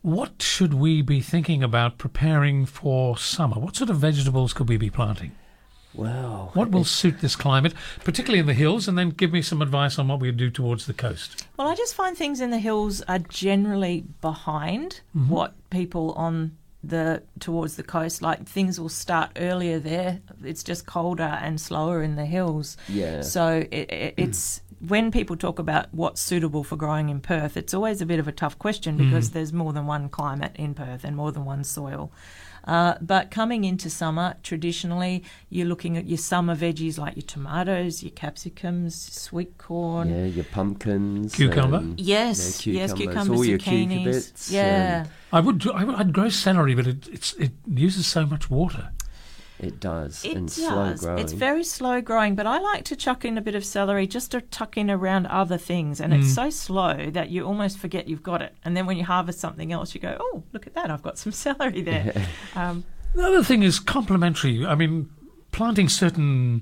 [0.01, 3.59] What should we be thinking about preparing for summer?
[3.59, 5.31] What sort of vegetables could we be planting?
[5.97, 6.51] Wow.
[6.53, 9.97] What will suit this climate, particularly in the hills, and then give me some advice
[9.99, 11.45] on what we do towards the coast?
[11.57, 15.27] Well, I just find things in the hills are generally behind Mhm.
[15.27, 16.51] what people on
[16.83, 22.03] the towards the coast like things will start earlier there it's just colder and slower
[22.03, 23.23] in the hills Yeah.
[23.23, 27.73] so it, it, it's when people talk about what's suitable for growing in Perth, it's
[27.73, 29.33] always a bit of a tough question because Mm.
[29.33, 32.11] there's more than one climate in Perth and more than one soil.
[32.67, 38.03] Uh, but coming into summer, traditionally, you're looking at your summer veggies like your tomatoes,
[38.03, 40.09] your capsicums, sweet corn.
[40.09, 41.33] Yeah, your pumpkins.
[41.33, 41.77] Cucumber?
[41.77, 44.03] and- Yes, yeah, yes, cucumbers, cucumbers, all your zucchinis.
[44.05, 44.51] cucurbits.
[44.51, 45.05] Yeah.
[45.31, 48.91] I would, I would I'd grow celery, but it, it's, it uses so much water.
[49.59, 50.23] It does.
[50.23, 50.55] It and does.
[50.55, 51.19] slow growing.
[51.19, 54.31] It's very slow growing, but I like to chuck in a bit of celery just
[54.31, 55.99] to tuck in around other things.
[55.99, 56.35] And it's Mm.
[56.35, 58.53] so slow that you almost forget you've got it.
[58.63, 61.17] And then when you harvest something else, you go, oh, look at that, I've got
[61.17, 62.27] some celery there.
[62.55, 62.83] um,
[63.15, 64.65] The other thing is complementary.
[64.65, 65.09] I mean,
[65.51, 66.61] planting certain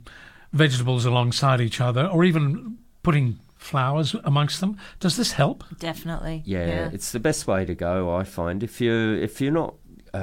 [0.54, 4.78] vegetables alongside each other, or even putting flowers amongst them.
[5.00, 5.64] Does this help?
[5.80, 6.44] definitely.
[6.46, 8.16] Yeah, it's the best way to go.
[8.16, 9.74] I find if you if you're not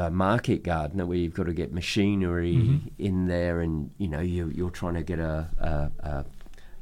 [0.00, 2.80] a market gardener where you've got to get machinery Mhm.
[2.98, 6.24] in there and you know you you're trying to get a a, a,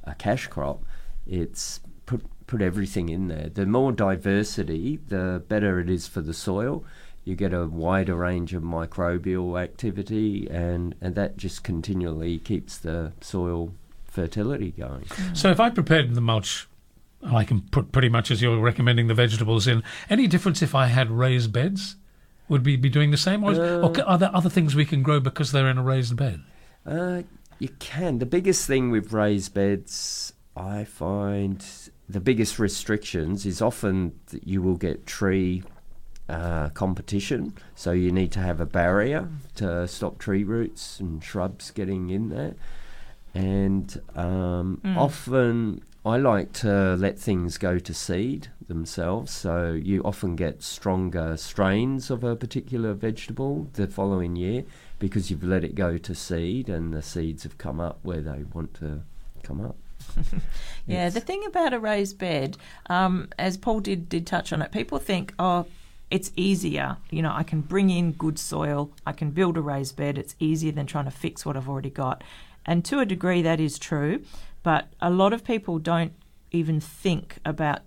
[0.05, 0.79] a cash crop,
[1.27, 3.49] it's put put everything in there.
[3.53, 6.85] The more diversity, the better it is for the soil.
[7.25, 13.13] You get a wider range of microbial activity, and, and that just continually keeps the
[13.21, 13.73] soil
[14.07, 15.05] fertility going.
[15.35, 16.67] So if I prepared the mulch,
[17.23, 19.83] I can put pretty much as you're recommending the vegetables in.
[20.09, 21.97] Any difference if I had raised beds?
[22.51, 25.03] Would we be doing the same, or, is, or are there other things we can
[25.03, 26.43] grow because they're in a raised bed?
[26.85, 27.23] Uh,
[27.59, 28.19] you can.
[28.19, 31.65] The biggest thing with raised beds, I find,
[32.09, 35.63] the biggest restrictions is often that you will get tree
[36.29, 37.55] uh, competition.
[37.75, 42.29] So you need to have a barrier to stop tree roots and shrubs getting in
[42.31, 42.55] there.
[43.33, 44.97] And um, Mm.
[44.97, 49.31] often I like to let things go to seed themselves.
[49.33, 54.65] So you often get stronger strains of a particular vegetable the following year
[54.99, 58.45] because you've let it go to seed and the seeds have come up where they
[58.55, 59.03] want to
[59.43, 59.77] come up.
[60.87, 62.57] Yeah, It's- the thing about a raised bed,
[62.89, 65.67] um, as Paul did did touch on it, people think, oh,
[66.11, 66.97] it's easier.
[67.11, 70.17] You know, I can bring in good soil, I can build a raised bed.
[70.19, 72.25] It's easier than trying to fix what I've already got,
[72.67, 74.23] and to a degree that is true.
[74.63, 76.13] But a lot of people don't
[76.51, 77.81] even think about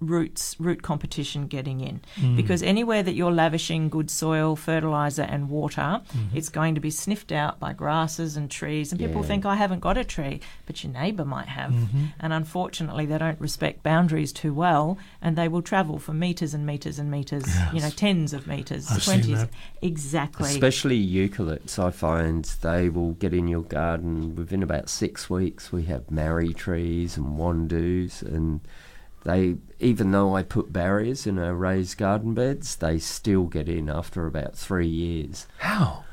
[0.00, 2.36] roots root competition getting in Mm.
[2.36, 6.34] because anywhere that you're lavishing good soil fertilizer and water Mhm.
[6.34, 9.26] it's going to be sniffed out by grasses and trees and people Yeah.
[9.28, 12.08] think i haven't got a tree but your neighbour might have Mhm.
[12.20, 16.66] and unfortunately they don't respect boundaries too well and they will travel for meters and
[16.66, 19.48] meters and meters you know tens of meters I've 20s
[19.80, 25.72] exactly Especially eucalypts, I find they will get in your garden within about six weeks.
[25.72, 28.60] We have marri trees and wandoos, and
[29.24, 33.88] they, even though I put barriers in our raised garden beds, they still get in
[33.90, 35.46] after about three years.
[35.58, 36.04] How?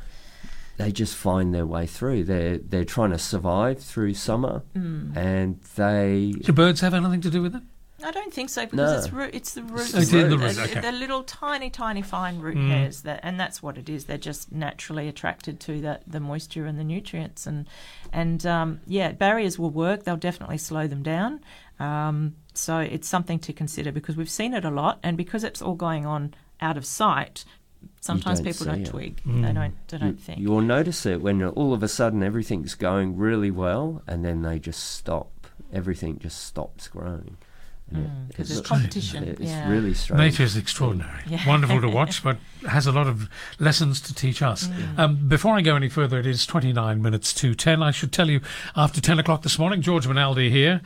[0.77, 2.23] They just find their way through.
[2.23, 5.15] They're they're trying to survive through summer, Mm.
[5.15, 6.31] and they.
[6.41, 7.61] Do birds have anything to do with it?
[8.03, 8.97] I don't think so because No.
[8.97, 9.29] it's root.
[9.35, 9.93] It's the roots.
[9.93, 10.79] It's in the the, root, okay.
[10.79, 12.69] the little tiny, tiny, fine root Mm.
[12.69, 14.05] hairs that, and that's what it is.
[14.05, 17.67] They're just naturally attracted to the, the moisture and the nutrients, and
[18.11, 20.03] and um, yeah, barriers will work.
[20.05, 21.41] They'll definitely slow them down.
[21.79, 25.61] Um, so it's something to consider because we've seen it a lot, and because it's
[25.61, 27.43] all going on out of sight.
[27.99, 28.85] Sometimes don't people don't it.
[28.87, 29.21] twig.
[29.25, 29.41] Mm.
[29.41, 29.87] They don't.
[29.87, 30.39] They don't you, think.
[30.39, 34.59] You'll notice it when all of a sudden everything's going really well, and then they
[34.59, 35.47] just stop.
[35.73, 37.37] Everything just stops growing.
[37.89, 39.67] And it- Mm, 'cause it there's looks- competition, It's yeah.
[39.69, 40.19] really strange.
[40.19, 41.23] Nature is extraordinary.
[41.27, 41.45] Yeah.
[41.47, 42.37] Wonderful to watch, but
[42.69, 43.27] has a lot of
[43.59, 44.67] lessons to teach us.
[44.67, 44.99] Mm.
[44.99, 47.81] Um, before I go any further, it is 29 minutes to 10.
[47.83, 48.41] I should tell you,
[48.75, 50.81] after 10 o'clock this morning, George Minaldi here,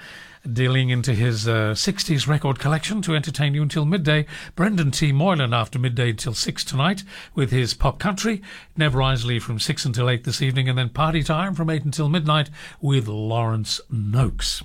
[0.51, 4.26] dealing into his uh, 60s record collection to entertain you until midday.
[4.55, 5.11] Brendan T.
[5.11, 7.03] Moylan after midday till 6 tonight
[7.34, 8.41] with his pop country.
[8.77, 12.09] Nev Risley from 6 until 8 this evening, and then party time from 8 until
[12.09, 12.49] midnight
[12.81, 14.63] with Lawrence Noakes.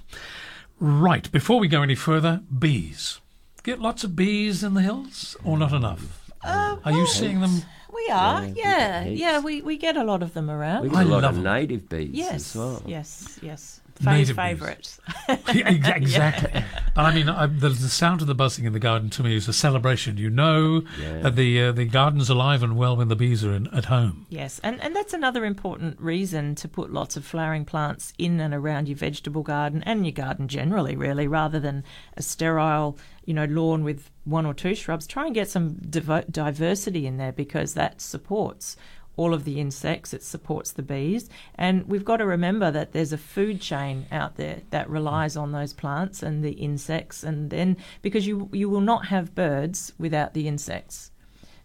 [0.78, 3.20] Right, before we go any further, bees.
[3.62, 6.30] Get lots of bees in the hills or not enough?
[6.42, 7.62] Uh, Are you seeing them?
[7.92, 8.44] We are.
[8.46, 9.04] Yeah, Yeah.
[9.04, 9.20] heaps.
[9.20, 9.40] Yeah.
[9.40, 10.84] we, we get a lot of them around.
[10.84, 11.52] We get I a lot love of them.
[11.52, 12.34] native bees Yes.
[12.34, 12.82] as well.
[12.86, 13.38] Yes.
[13.42, 13.80] Yes.
[14.04, 14.36] Native bees.
[14.36, 14.98] favourite.
[15.54, 16.62] Yeah, ex- exactly.
[16.96, 19.48] I mean, I, the, the sound of the buzzing in the garden to me is
[19.48, 20.16] a celebration.
[20.16, 21.18] You know Yeah.
[21.22, 24.26] that the uh, the garden's alive and well when the bees are in, at home.
[24.28, 28.52] Yes, and, and that's another important reason to put lots of flowering plants in and
[28.54, 31.84] around your vegetable garden and your garden generally, really, rather than
[32.16, 35.06] a sterile, you know, lawn with one or two shrubs.
[35.06, 38.76] Try and get some divo- diversity in there because that supports
[39.16, 41.28] all of the insects, it supports the bees.
[41.54, 45.52] And we've got to remember that there's a food chain out there that relies on
[45.52, 50.34] those plants and the insects, and then because you you will not have birds without
[50.34, 51.10] the insects.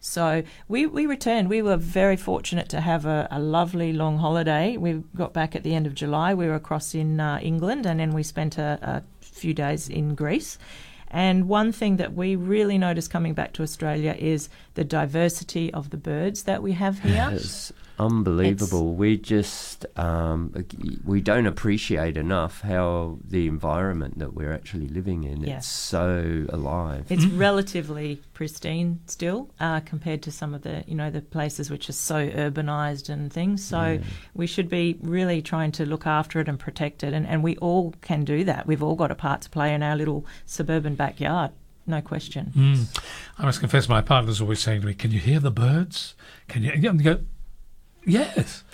[0.05, 1.49] So we, we returned.
[1.49, 4.77] We were very fortunate to have a, a lovely long holiday.
[4.77, 6.35] We got back at the end of July.
[6.35, 10.13] We were across in uh, England and then we spent a, a few days in
[10.13, 10.59] Greece.
[11.15, 15.89] And one thing that we really notice coming back to Australia is the diversity of
[15.89, 17.29] the birds that we have here.
[17.31, 18.93] It's unbelievable.
[18.95, 20.53] we just um,
[21.03, 25.41] we don't appreciate enough how the environment that we're actually living in.
[25.41, 25.57] Yeah.
[25.57, 27.05] It's so alive.
[27.09, 31.89] It's relatively pristine still uh, compared to some of the you know the places which
[31.89, 33.63] are so urbanized and things.
[33.63, 33.99] So Yeah.
[34.34, 37.55] we should be really trying to look after it and protect it, and, and we
[37.57, 38.67] all can do that.
[38.67, 41.51] We've all got a part to play in our little suburban backyard,
[41.88, 42.51] no question.
[42.55, 42.99] Mm.
[43.38, 46.15] I must confess, my partner's always saying to me, "Can you hear the birds?
[46.47, 47.19] Can you?" And you go,
[48.06, 48.64] "Yes."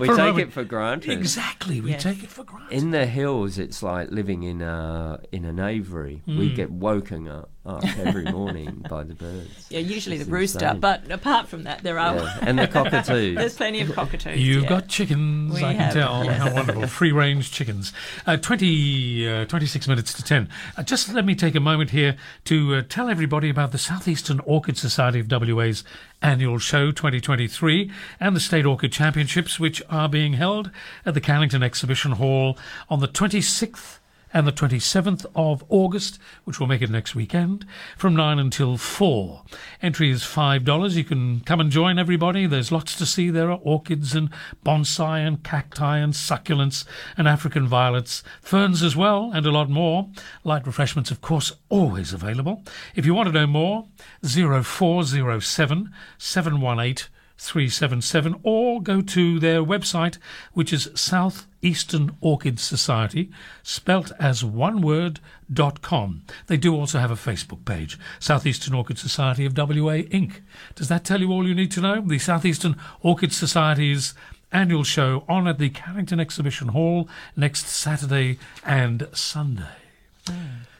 [0.00, 1.10] we For take it for granted.
[1.10, 2.02] Exactly, we Yes.
[2.02, 2.72] take it for granted.
[2.76, 6.22] In the hills, it's like living in a in an aviary.
[6.26, 6.56] We Mm.
[6.56, 9.66] get woken up, up every morning by the birds.
[9.70, 13.36] Yeah, usually It's the rooster, but apart from that, there are Yeah, and the cockatoos.
[13.36, 14.38] There's plenty of cockatoos.
[14.38, 14.68] You've yeah.
[14.68, 16.24] got chickens, We I can have, tell.
[16.24, 16.38] yes.
[16.38, 16.86] How wonderful.
[16.88, 17.92] Free range chickens.
[18.26, 20.48] Uh, 20, uh, 26 minutes to 10.
[20.76, 24.40] Uh, just let me take a moment here to uh, tell everybody about the Southeastern
[24.40, 25.84] Orchid Society of WA's
[26.24, 30.70] annual show 2023 and the State Orchid Championships, which are being held
[31.04, 32.56] at the Cannington Exhibition Hall
[32.88, 33.98] on the 26th
[34.34, 37.64] and the 27th of August, which will make it next weekend,
[37.96, 39.44] from 9 until 4.
[39.80, 40.96] Entry is $5.
[40.96, 42.46] You can come and join everybody.
[42.46, 43.30] There's lots to see.
[43.30, 44.28] There are orchids and
[44.66, 46.84] bonsai and cacti and succulents
[47.16, 50.10] and African violets, ferns as well, and a lot more.
[50.42, 52.64] Light refreshments, of course, always available.
[52.96, 53.86] If you want to know more,
[54.22, 57.08] 0407 718
[57.38, 60.18] 377 or go to their website,
[60.52, 63.30] which is Southeastern Orchid Society,
[63.62, 65.20] spelt as one word,
[65.52, 66.22] dot com.
[66.46, 70.40] They do also have a Facebook page, Southeastern Orchid Society of WA Inc.
[70.74, 72.00] Does that tell you all you need to know?
[72.00, 74.14] The Southeastern Orchid Society's
[74.52, 79.83] annual show on at the Cannington Exhibition Hall next Saturday and Sunday.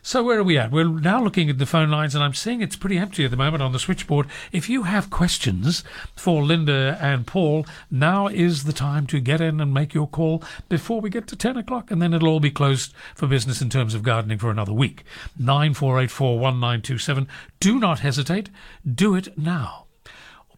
[0.07, 0.71] So where are we at?
[0.71, 3.39] We're now looking at the phone lines, and I'm seeing it's pretty empty at the
[3.39, 4.27] moment on the switchboard.
[4.53, 5.83] If you have questions
[6.15, 10.45] for Linda and Paul, now is the time to get in and make your call
[10.69, 13.71] before we get to 10 o'clock, and then it'll all be closed for business in
[13.71, 15.05] terms of gardening for another week.
[15.41, 17.27] 94841927.
[17.59, 18.51] Do not hesitate.
[18.87, 19.87] Do it now.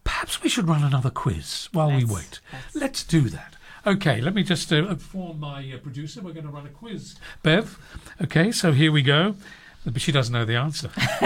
[0.03, 2.41] Perhaps we should run another quiz while we wait.
[2.75, 3.55] Let's do that.
[3.85, 6.21] Okay, let me just uh, inform my uh, producer.
[6.21, 7.15] We're going to run a quiz.
[7.43, 7.77] Bev,
[8.21, 9.35] okay, so here we go.
[9.85, 10.89] But she doesn't know the answer.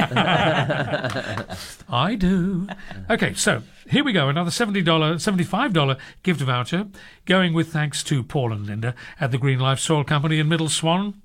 [1.89, 2.67] I do.
[3.09, 4.29] Okay, so here we go.
[4.29, 6.87] Another $70, $75 gift voucher
[7.25, 10.69] going with thanks to Paul and Linda at the Green Life Soil Company in Middle
[10.69, 11.20] Swan.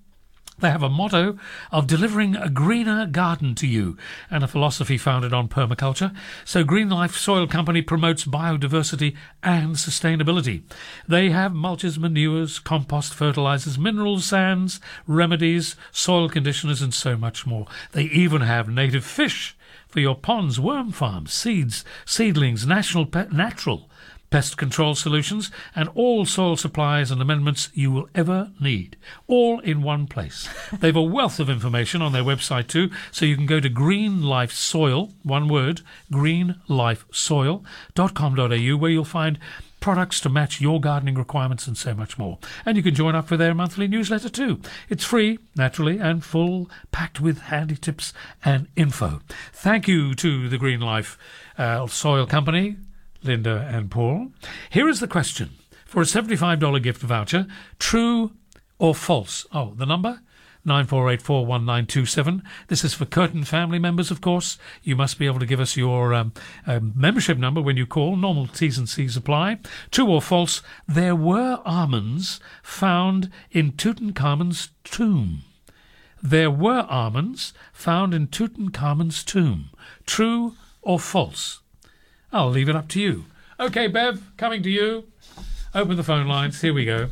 [0.59, 1.39] They have a motto
[1.71, 3.99] of delivering a greener garden to you
[4.31, 6.15] and a philosophy founded on permaculture.
[6.47, 10.63] So Green Life Soil Company promotes biodiversity and sustainability.
[11.07, 17.67] They have mulches, manures, compost, fertilizers, mineral sands, remedies, soil conditioners, and so much more.
[17.93, 19.57] They even have native fish
[19.89, 23.91] for your ponds, worm farms, seeds, seedlings, national pe- natural
[24.31, 28.97] pest control solutions, and all soil supplies and amendments you will ever need,
[29.27, 30.49] all in one place.
[30.81, 33.69] They have a wealth of information on their website too, so you can go to
[33.69, 35.81] Green Life Soil, one word,
[36.13, 39.39] greenlifesoil.com.au, where you'll find
[39.81, 42.39] products to match your gardening requirements and so much more.
[42.65, 44.61] And you can join up for their monthly newsletter too.
[44.89, 48.13] It's free, naturally, and full, packed with handy tips
[48.45, 49.21] and info.
[49.53, 51.17] Thank you to the Green Life
[51.57, 52.77] uh, Soil Company,
[53.27, 54.33] Linda and Paul.
[54.71, 55.51] Here is the question
[55.85, 57.47] for a $75 gift voucher
[57.79, 58.33] true
[58.79, 59.47] or false?
[59.53, 60.21] Oh, the number?
[60.67, 62.43] 94841927.
[62.69, 64.59] This is for Curtin family members, of course.
[64.83, 66.33] You must be able to give us your um,
[66.67, 68.17] um, membership number when you call.
[68.17, 69.61] Normal T's and C's apply.
[69.91, 70.63] True or false?
[70.89, 75.43] There were almonds found in Tutankhamun's tomb.
[76.21, 79.71] There were almonds found in Tutankhamun's tomb.
[80.05, 81.61] True or false?
[82.33, 83.25] I'll leave it up to you.
[83.59, 85.05] Okay, Bev, coming to you.
[85.75, 86.61] Open the phone lines.
[86.63, 87.09] Here we go.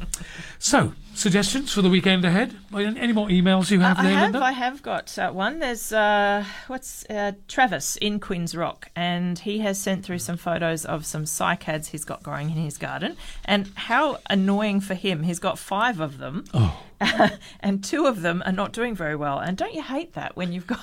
[0.59, 2.57] So, suggestions for the weekend ahead?
[2.75, 4.43] Any more emails you have I there, have, Linda?
[4.43, 5.59] I have got uh, one.
[5.59, 10.87] There's uh, what's uh, Travis in Quinns Rock, and he has sent through some photos
[10.87, 15.25] of some cycads he's got growing in his garden, and how annoying for him.
[15.25, 16.83] He's got five of them, oh.
[17.61, 19.39] and two of them are not doing very well.
[19.39, 20.81] And don't you hate that when you've got?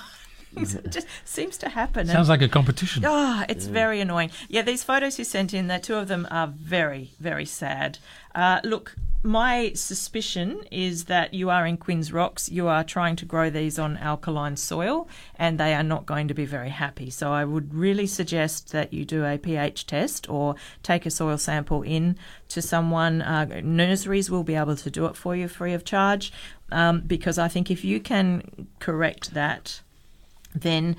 [0.56, 2.06] It just seems to happen.
[2.06, 3.04] Sounds And- like a competition.
[3.06, 4.30] Oh, it's very annoying.
[4.48, 7.98] Yeah, these photos you sent in, the two of them are very, very sad.
[8.34, 12.50] Uh, look, my suspicion is that you are in Quinns Rocks.
[12.50, 16.34] You are trying to grow these on alkaline soil, and they are not going to
[16.34, 17.08] be very happy.
[17.08, 21.38] So I would really suggest that you do a pH test or take a soil
[21.38, 22.16] sample in
[22.48, 23.22] to someone.
[23.22, 26.32] Uh, nurseries will be able to do it for you free of charge,
[26.72, 29.82] um, because I think if you can correct that,
[30.54, 30.96] then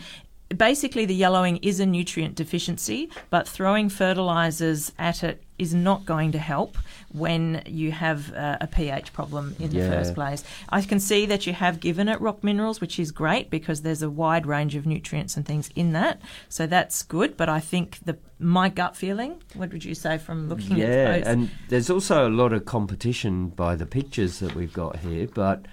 [0.55, 6.31] basically the yellowing is a nutrient deficiency, but throwing fertilizers at it is not going
[6.31, 6.77] to help
[7.11, 9.83] when you have uh, a pH problem in Yeah.
[9.87, 10.43] the first place.
[10.69, 14.01] I can see that you have given it rock minerals, which is great because there's
[14.01, 16.21] a wide range of nutrients and things in that.
[16.49, 20.49] So that's good, but I think the my gut feeling, what would you say from
[20.49, 21.23] looking yeah, at those?
[21.23, 25.27] Yeah, and there's also a lot of competition by the pictures that we've got here,
[25.33, 25.65] but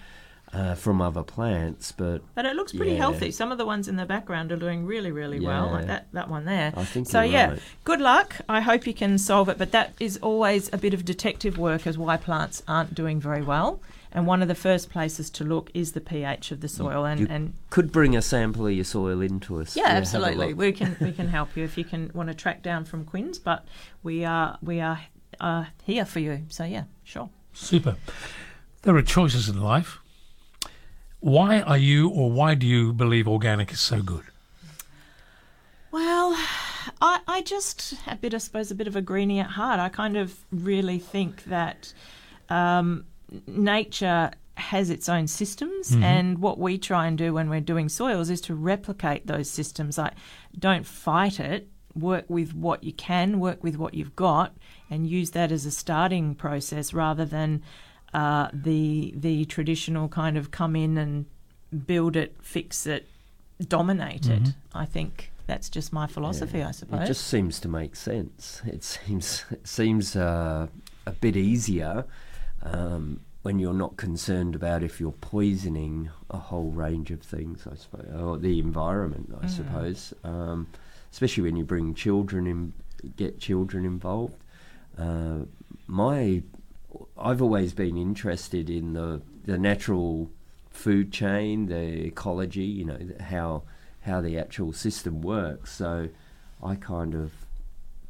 [0.52, 1.92] uh, from other plants.
[1.92, 2.98] But But it looks pretty yeah.
[2.98, 3.30] healthy.
[3.30, 6.28] Some of the ones in the background are doing really, really well, like that, that
[6.28, 6.72] one there.
[6.76, 7.20] I think so.
[7.20, 7.62] you're yeah, right.
[7.84, 8.36] good luck.
[8.48, 9.58] I hope you can solve it.
[9.58, 13.42] But that is always a bit of detective work as why plants aren't doing very
[13.42, 13.80] well.
[14.12, 17.04] And one of the first places to look is the pH of the soil.
[17.04, 19.76] And, you and could bring a sample of your soil into us.
[19.76, 20.52] yeah, have a absolutely.
[20.52, 23.38] We can we can help you if you can want to track down from Quinns.
[23.38, 23.64] But
[24.02, 25.00] we are we are
[25.38, 26.42] uh, here for you.
[26.48, 27.30] So yeah, sure.
[27.52, 27.96] Super.
[28.82, 30.00] There are choices in life.
[31.20, 34.24] Why are you, or why do you believe organic is so good?
[35.92, 36.34] Well,
[37.02, 39.80] I, I just a bit, I suppose, a bit of a greenie at heart.
[39.80, 41.92] I kind of really think that
[42.48, 43.04] um,
[43.46, 46.02] nature has its own systems, Mhm.
[46.02, 49.96] and what we try and do when we're doing soils is to replicate those systems.
[49.98, 50.14] Like,
[50.58, 51.68] don't fight it.
[51.94, 54.54] Work with what you can, work with what you've got,
[54.90, 57.62] and use that as a starting process rather than
[58.14, 61.26] uh, the the traditional kind of come in and
[61.86, 63.06] build it, fix it,
[63.68, 64.42] dominate it.
[64.42, 64.54] Mhm.
[64.74, 67.02] I think that's just my philosophy, I suppose.
[67.02, 68.62] It just seems to make sense.
[68.66, 70.66] It seems it seems uh,
[71.06, 72.04] a bit easier
[72.62, 77.66] um, when you're not concerned about if you're poisoning a whole range of things.
[77.70, 79.32] I suppose, or the environment.
[79.40, 79.50] I Mm.
[79.50, 80.66] suppose, um,
[81.12, 82.72] especially when you bring children in,
[83.16, 84.36] get children involved.
[84.98, 85.44] Uh,
[85.86, 86.42] my,
[87.20, 90.30] I've always been interested in the the natural
[90.70, 92.64] food chain, the ecology.
[92.64, 93.62] You know how
[94.02, 95.72] how the actual system works.
[95.72, 96.08] So
[96.62, 97.32] I kind of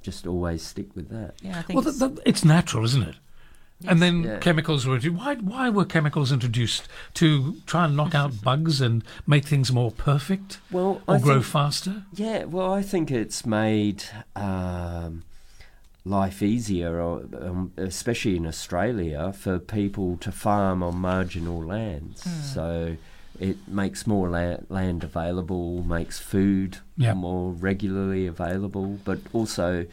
[0.03, 1.35] just always stick with that.
[1.43, 3.17] Yeah, I think Well, th- th- it's natural, isn't it?
[3.87, 4.39] And then Yeah.
[4.41, 9.45] chemicals were why why were chemicals introduced to try and knock out bugs and make
[9.47, 12.05] things more perfect Well, or I grow think- faster?
[12.15, 14.05] Yeah, well, I think it's made
[14.37, 15.23] um,
[16.11, 22.23] life easier, or, um, especially in Australia, for people to farm on marginal lands.
[22.25, 22.41] Hmm.
[22.57, 22.97] So
[23.39, 27.15] it makes more la- land available, makes food Yeah.
[27.15, 29.87] more regularly available, but also.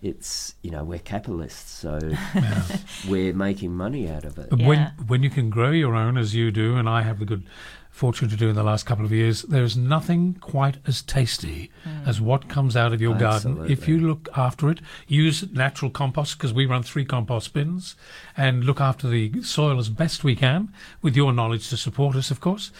[0.00, 1.98] It's you know we're capitalists, so
[3.08, 4.48] we're making money out of it.
[4.50, 7.24] But when when you can grow your own as you do, and I have the
[7.24, 7.42] good
[7.98, 11.68] fortune to do in the last couple of years, there is nothing quite as tasty
[12.06, 14.78] as what comes out of your garden if you look after it.
[15.08, 17.96] Use natural compost because we run three compost bins,
[18.36, 20.72] and look after the soil as best we can
[21.02, 22.70] with your knowledge to support us, of course.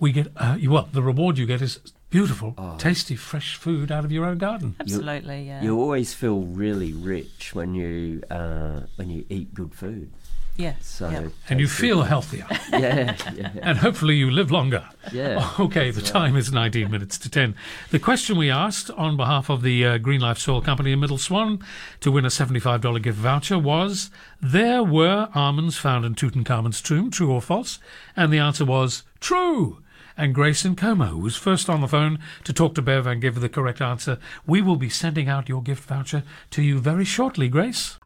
[0.00, 0.88] We get uh, well.
[0.92, 1.78] The reward you get is
[2.10, 4.74] beautiful, tasty, fresh food out of your own garden.
[4.80, 5.62] Absolutely, yeah.
[5.62, 10.10] You always feel really rich when you uh, when you eat good food.
[10.56, 11.32] Yes, So yep.
[11.48, 12.08] and you feel good.
[12.08, 12.46] healthier.
[12.72, 13.50] yeah, yeah.
[13.62, 14.84] And hopefully you live longer.
[15.12, 17.54] Yeah, Okay, the that's time is 19 minutes to 10.
[17.90, 21.18] The question we asked on behalf of the uh, Green Life Soil Company in Middle
[21.18, 21.60] Swan
[22.00, 24.10] to win a $75 gift voucher was
[24.40, 27.78] There were almonds found in Tutankhamun's tomb, true or false?
[28.16, 29.82] And the answer was true.
[30.18, 33.20] And Grace in Como, who was first on the phone to talk to Bev and
[33.20, 36.22] give the correct answer, we will be sending out your gift voucher
[36.52, 37.98] to you very shortly, Grace.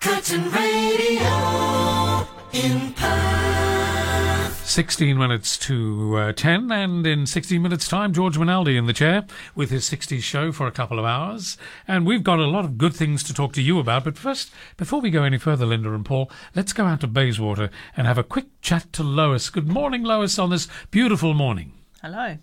[0.00, 4.62] Curtin Radio in Perth.
[4.64, 9.24] 16 minutes to uh, 10, and in 16 minutes' time, George Minaldi in the chair
[9.54, 11.56] with his 60s show for a couple of hours.
[11.88, 14.04] And we've got a lot of good things to talk to you about.
[14.04, 17.70] But first, before we go any further, Linda and Paul, let's go out to Bayswater
[17.96, 19.48] and have a quick chat to Lois.
[19.48, 21.72] Good morning, Lois, on this beautiful morning.
[22.02, 22.36] Hello.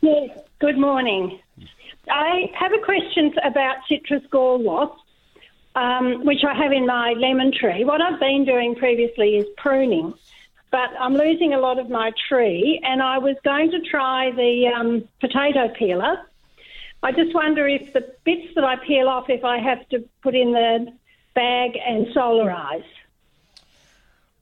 [0.00, 1.40] Yes, good morning.
[2.10, 4.94] I have a question about citrus gall wasp,
[5.78, 7.84] um, which I have in my lemon tree.
[7.84, 10.12] What I've been doing previously is pruning,
[10.72, 14.72] but I'm losing a lot of my tree, and I was going to try the
[14.76, 16.26] um, potato peeler.
[17.02, 20.34] I just wonder if the bits that I peel off, if I have to put
[20.34, 20.92] in the
[21.34, 22.82] bag and solarize.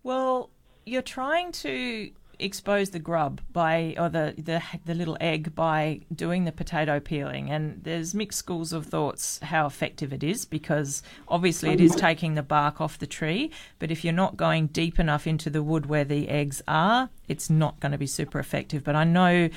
[0.03, 0.49] Well,
[0.87, 6.45] you're trying to expose the grub by or the, the the little egg by doing
[6.45, 7.51] the potato peeling.
[7.51, 12.35] And there's mixed schools of thoughts how effective it is because obviously it is taking
[12.35, 15.87] the bark off the tree but if you're not going deep enough into the wood
[15.87, 18.85] where the eggs are it's not going to be super effective.
[18.85, 19.49] But I know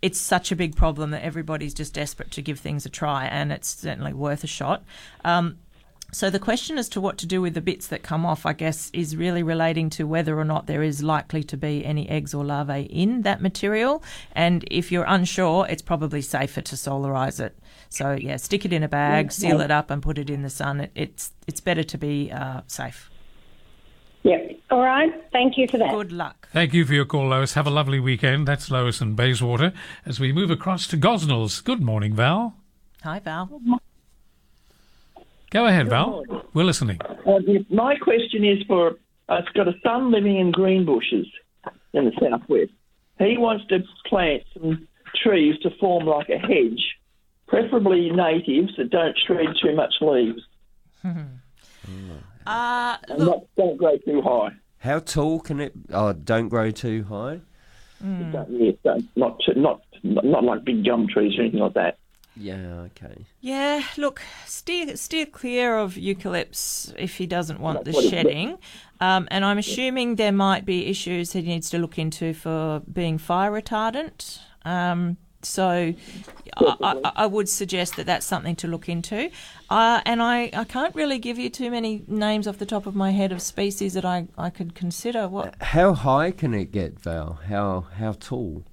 [0.00, 3.50] it's such a big problem that everybody's just desperate to give things a try and
[3.50, 4.84] it's certainly worth a shot.
[5.24, 5.58] Um,
[6.10, 8.54] so the question as to what to do with the bits that come off, I
[8.54, 12.32] guess, is really relating to whether or not there is likely to be any eggs
[12.32, 14.02] or larvae in that material.
[14.32, 17.58] And if you're unsure, it's probably safer to solarize it.
[17.90, 20.50] So yeah, stick it in a bag, seal it up, and put it in the
[20.50, 20.80] sun.
[20.80, 23.10] It, it's it's better to be uh, safe.
[24.24, 24.60] Yep.
[24.70, 25.12] All right.
[25.32, 25.90] Thank you for that.
[25.90, 26.48] Good luck.
[26.52, 27.54] Thank you for your call, Lois.
[27.54, 28.46] Have a lovely weekend.
[28.46, 29.72] That's Lois and Bayswater.
[30.04, 31.62] As we move across to Gosnells.
[31.62, 32.54] Good morning, Val.
[33.02, 33.78] Hi, Val.
[35.50, 36.24] Go ahead, Val.
[36.52, 37.00] We're listening.
[37.26, 37.38] Uh,
[37.70, 38.96] my question is for
[39.28, 41.26] I've got a son living in Greenbushes
[41.94, 42.72] in the southwest.
[43.18, 44.86] He wants to plant some
[45.22, 46.96] trees to form like a hedge,
[47.46, 50.42] preferably natives that don't shred too much leaves.
[52.46, 54.50] Uh, And not, don't grow too high.
[54.78, 55.72] How tall can it?
[55.92, 57.40] Oh, don't grow too high.
[58.00, 61.98] Don't, yes, don't, not, too, not not like big gum trees or anything like that.
[62.38, 62.86] Yeah.
[62.86, 63.26] Okay.
[63.40, 68.58] Yeah, look, steer steer clear of eucalypts if he doesn't want the shedding.
[69.00, 73.18] Um, and I'm assuming there might be issues he needs to look into for being
[73.18, 74.40] fire retardant.
[74.64, 75.94] Um, so
[76.56, 79.30] I, I, I would suggest that that's something to look into.
[79.70, 82.96] Uh, and I, I can't really give you too many names off the top of
[82.96, 85.28] my head of species that I, I could consider.
[85.28, 87.38] What How high can it get, Val?
[87.48, 88.64] How how tall?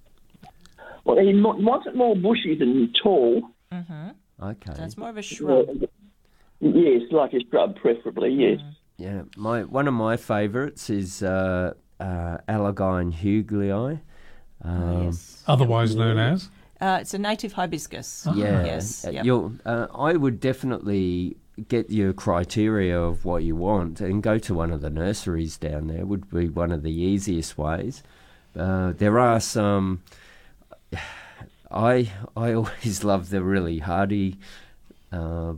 [1.04, 3.44] Well, he mo- wants it more bushy than tall.
[3.76, 4.10] Mm-hmm.
[4.44, 4.74] Okay.
[4.76, 5.68] That's more of a shrub.
[6.60, 8.30] Yes, like a shrub, preferably.
[8.34, 8.60] Yes.
[8.98, 14.00] Yeah, my one of my favourites is uh, uh, Alyogyne huegelii.
[14.62, 16.50] Um, Otherwise known as?
[16.80, 18.28] Uh, it's a native hibiscus.
[18.36, 19.06] Yeah, Yes.
[19.06, 19.26] uh, yep.
[19.66, 21.38] uh, I would definitely
[21.70, 25.88] get your criteria of what you want and go to one of the nurseries down
[25.88, 26.06] there.
[26.06, 28.02] Would be one of the easiest ways.
[28.58, 30.02] Uh, there are some.
[31.72, 34.38] I I always love the really hardy.
[35.12, 35.54] Uh,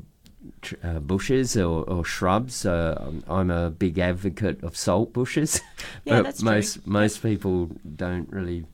[0.62, 2.66] tr- uh, bushes or, or shrubs.
[2.66, 5.62] Uh, I'm- a big advocate of salt bushes,
[6.06, 8.66] Yeah, but most most people don't really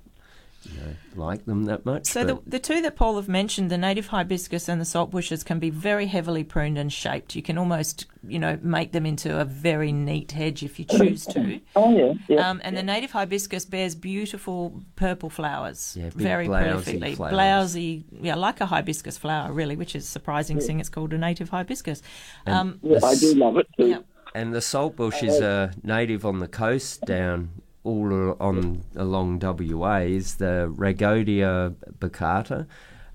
[0.66, 2.06] you know, like them that much.
[2.06, 5.44] So the, the two that Paul have mentioned, the native hibiscus and the salt bushes,
[5.44, 7.36] can be very heavily pruned and shaped.
[7.36, 11.26] You can almost, you know, make them into a very neat hedge if you choose
[11.28, 11.60] to.
[11.76, 12.50] Oh yeah, yeah.
[12.50, 17.34] Um, and the native hibiscus bears beautiful purple flowers, Yeah, big very blousy perfectly, flowers.
[17.76, 21.50] blousy, yeah, like a hibiscus flower, really, which is surprising, seeing it's called a native
[21.50, 22.02] hibiscus.
[22.46, 23.88] And Um, the s- love it too.
[23.88, 24.00] Yeah.
[24.36, 27.50] And the salt bush is uh, native on the coast down
[27.84, 32.66] all on along WA is the Rhagodia baccata.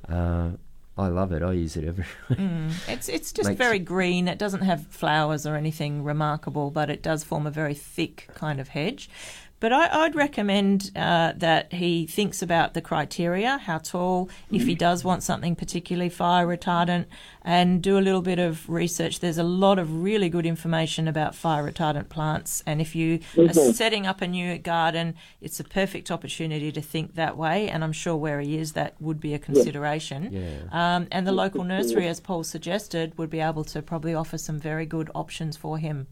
[0.09, 0.51] Uh,
[0.97, 1.43] I love it.
[1.43, 2.09] I use it everywhere.
[2.31, 4.28] Mm, it's it's just Makes- very green.
[4.28, 8.61] It doesn't have flowers or anything remarkable, but it does form a very thick kind
[8.61, 9.09] of hedge.
[9.60, 14.74] But I, I'd recommend uh, that he thinks about the criteria, how tall, if he
[14.76, 17.06] does want something particularly fire retardant,
[17.43, 19.18] and do a little bit of research.
[19.18, 23.44] There's a lot of really good information about fire retardant plants, and if you are
[23.48, 23.74] Mhm.
[23.74, 27.68] setting up a new garden, it's a perfect opportunity to think that way.
[27.68, 30.28] And I'm sure where he is, that would be a consideration.
[30.32, 30.59] Yeah.
[30.97, 34.59] Um, and the local nursery, as Paul suggested, would be able to probably offer some
[34.60, 36.06] very good options for him.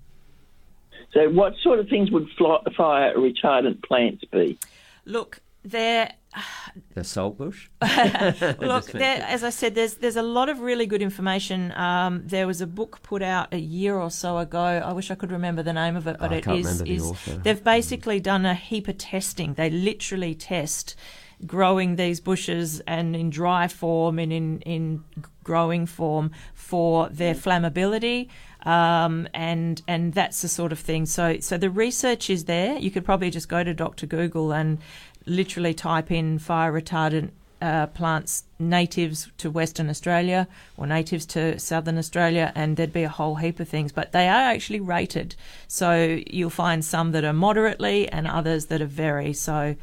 [1.13, 4.59] So, what sort of things would fly, fire retardant plants be?
[5.05, 6.13] Look, there.
[6.95, 7.69] the saltbush.
[8.61, 11.73] Look, there, as I said, there's there's a lot of really good information.
[11.73, 14.61] Um, there was a book put out a year or so ago.
[14.61, 16.91] I wish I could remember the name of it, but I it can't is the
[16.91, 17.13] is
[17.43, 19.55] they've basically done a heap of testing.
[19.55, 20.95] They literally test
[21.45, 25.05] growing these bushes and in dry form and in in
[25.45, 28.29] growing form for their flammability.
[28.67, 31.07] Um, and and that's the sort of thing.
[31.07, 32.77] So so the research is there.
[32.77, 34.07] You could probably just go to Dr.
[34.07, 34.79] Google and
[35.25, 37.31] literally type in fire retardant
[37.63, 43.09] uh, plants natives to Western Australia or natives to Southern Australia, and there'd be a
[43.09, 43.93] whole heap of things.
[43.93, 45.37] But they are actually rated,
[45.69, 49.33] so you'll find some that are moderately and others that are very.
[49.33, 49.77] So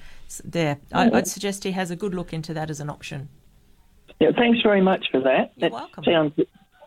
[0.44, 3.30] there, I, I'd suggest he has a good look into that as an option.
[4.20, 5.54] Yeah, thanks very much for that.
[5.56, 6.04] You're that welcome.
[6.04, 6.34] sounds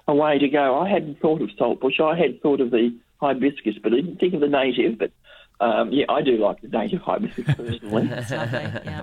[0.08, 0.78] a way to go.
[0.78, 2.00] I hadn't thought of saltbush.
[2.00, 4.98] I had thought of the hibiscus, but I didn't think of the native.
[4.98, 5.10] But
[5.60, 8.10] um, yeah, I do like the native hibiscus personally.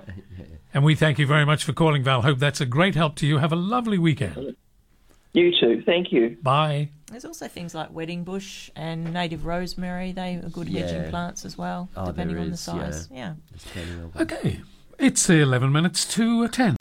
[0.74, 2.22] And we thank you very much for calling, Val.
[2.22, 3.38] Hope that's a great help to you.
[3.38, 4.56] Have a lovely weekend.
[5.32, 5.84] You too.
[5.86, 6.36] Thank you.
[6.42, 6.88] Bye.
[7.08, 10.10] There's also things like wedding bush and native rosemary.
[10.10, 11.10] They are good hedging Yeah.
[11.10, 12.74] plants as well, Oh, depending there on the is, yeah.
[12.90, 13.08] size.
[13.12, 13.34] Yeah.
[13.56, 14.60] Depending on- Okay.
[14.98, 16.76] It's 11 minutes to 10.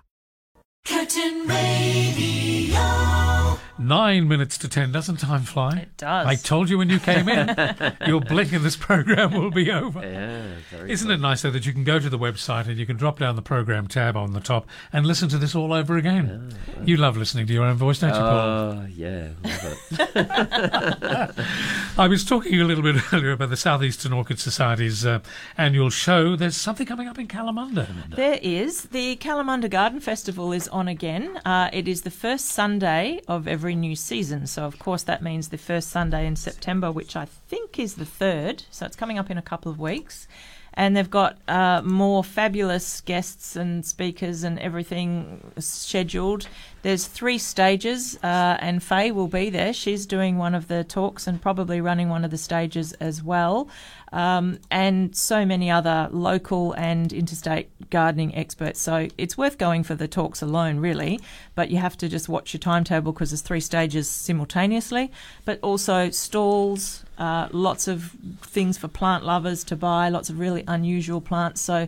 [3.83, 4.91] Nine minutes to 10.
[4.93, 5.79] Doesn't time fly?
[5.79, 6.25] It does.
[6.25, 7.53] I told you when you came in.
[8.07, 9.99] Your blink and this program will be over.
[9.99, 12.85] Yeah, very Isn't it nice, though, that you can go to the website and you
[12.85, 15.97] can drop down the program tab on the top and listen to this all over
[15.97, 16.55] again?
[16.85, 18.39] You love listening to your own voice, don't you, Paul?
[18.39, 21.45] Oh, yeah, love it.
[21.97, 25.19] I was talking a little bit earlier about the Southeastern Orchid Society's uh,
[25.57, 26.35] annual show.
[26.37, 27.87] There's something coming up in Kalamunda.
[28.15, 28.83] There is.
[28.83, 31.37] The Kalamunda Garden Festival is on again.
[31.43, 34.47] Uh, it is the first Sunday of every new season.
[34.47, 38.05] So, of course, that means the first Sunday in September, which I think is the
[38.05, 38.63] third.
[38.71, 40.27] So, it's coming up in a couple of weeks.
[40.75, 46.47] And they've got uh, more fabulous guests and speakers and everything scheduled.
[46.83, 49.71] There's three stages, uh, and Faye will be there.
[49.71, 53.69] She's doing one of the talks and probably running one of the stages as well.
[54.11, 58.81] Um, and so many other local and interstate gardening experts.
[58.81, 61.21] So it's worth going for the talks alone, really.
[61.55, 65.09] But you have to just watch your timetable because there's three stages simultaneously.
[65.45, 68.11] But also stalls, uh, lots of
[68.41, 71.61] things for plant lovers to buy, lots of really unusual plants.
[71.61, 71.87] So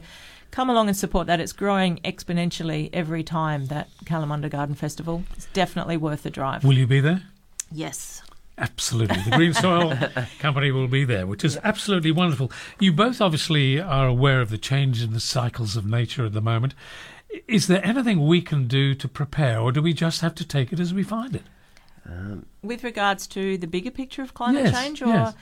[0.55, 1.41] come along and support that.
[1.41, 5.23] It's growing exponentially every time that Kalamunda Garden Festival.
[5.35, 6.63] It's definitely worth the drive.
[6.63, 7.23] Will you be there?
[7.71, 8.21] Yes.
[8.57, 9.21] Absolutely.
[9.23, 9.97] The Green Soil
[10.39, 12.53] Company will be there, which is absolutely wonderful.
[12.79, 16.41] You both obviously are aware of the change in the cycles of nature at the
[16.41, 16.73] moment.
[17.49, 20.71] Is there anything we can do to prepare, or do we just have to take
[20.71, 21.43] it as we find it?
[22.09, 25.33] Um, With regards to the bigger picture of climate Yes, change, or yes.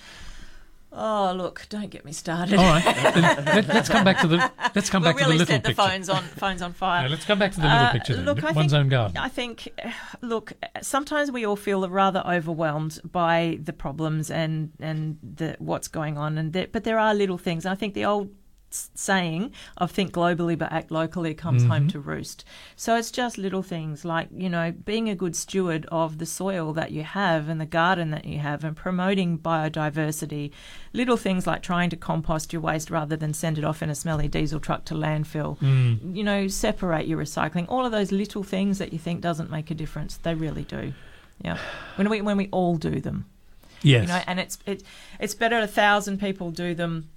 [0.94, 2.58] Oh, look, don't get me started.
[2.58, 5.46] All right, let, us come back to the let's come we'll back to the little
[5.48, 5.82] set the picture.
[5.82, 7.04] phones on phones on fire.
[7.04, 8.26] No, let's come back to the little Uh, picture then.
[8.26, 9.18] Look, I One's think, own garden.
[9.18, 9.70] I think,
[10.22, 16.18] look, sometimes we all feel rather overwhelmed by the problems and and the what's going
[16.18, 17.66] on, and there, but there are little things.
[17.66, 18.30] I think the old
[18.94, 21.92] saying of think globally but act locally comes home Mhm.
[21.92, 22.44] to roost.
[22.76, 26.74] So it's just little things like, you know, being a good steward of the soil
[26.74, 30.52] that you have and the garden that you have and promoting biodiversity.
[30.94, 33.96] Little things like trying to compost your waste rather than send it off in a
[33.96, 35.58] smelly diesel truck to landfill.
[35.60, 36.16] Mm.
[36.16, 37.66] You know, separate your recycling.
[37.70, 40.94] All of those little things that you think doesn't make a difference, they really do.
[41.44, 41.58] Yeah.
[41.96, 43.26] When we when we all do them.
[43.82, 44.04] Yes.
[44.04, 44.84] You know, and it's it,
[45.20, 47.10] it's better a thousand people do them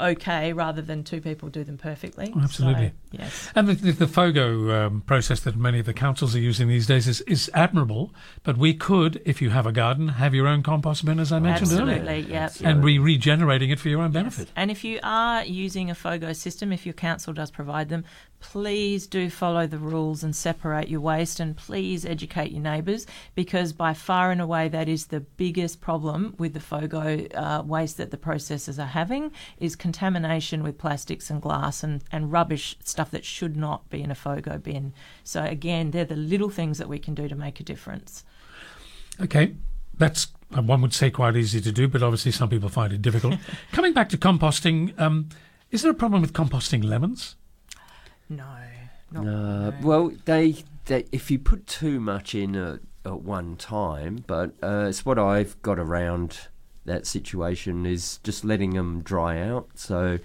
[0.00, 2.32] okay rather than two people do them perfectly.
[2.40, 2.88] Absolutely.
[2.88, 3.50] So, yes.
[3.54, 6.86] And the, the, the FOGO um, process that many of the councils are using these
[6.86, 8.12] days is, is admirable.
[8.42, 11.38] But we could, if you have a garden, have your own compost bin, as I
[11.38, 11.98] mentioned earlier.
[11.98, 12.50] Absolutely, yeah.
[12.64, 14.50] And be regenerating it for your own benefit.
[14.56, 18.04] And if you are using a FOGO system, if your council does provide them,
[18.42, 23.72] please do follow the rules and separate your waste and please educate your neighbours because
[23.72, 28.10] by far and away that is the biggest problem with the FOGO uh, waste that
[28.10, 33.24] the processors are having is contamination with plastics and glass and, and rubbish stuff that
[33.24, 34.92] should not be in a FOGO bin.
[35.22, 38.24] So again, they're the little things that we can do to make a difference.
[39.20, 39.54] Okay,
[39.96, 43.00] that's uh, one would say quite easy to do, but obviously some people find it
[43.02, 43.36] difficult.
[43.72, 45.28] Coming back to composting, um,
[45.70, 47.36] is there a problem with composting lemons?
[48.36, 49.22] No.
[49.28, 50.56] Uh, well, they,
[50.86, 55.18] they if you put too much in at, at one time, but uh, it's what
[55.18, 56.48] I've got around
[56.84, 59.68] that situation is just letting them dry out.
[59.74, 60.18] So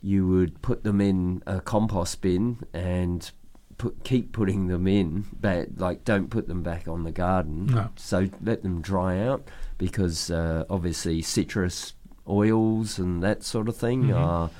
[0.00, 3.30] you would put them in a compost bin and
[3.76, 7.66] put keep putting them in, but like don't put them back on the garden.
[7.66, 7.90] No.
[7.96, 9.48] So let them dry out
[9.78, 11.94] because uh, obviously citrus
[12.26, 14.16] oils and that sort of thing Mhm.
[14.16, 14.50] are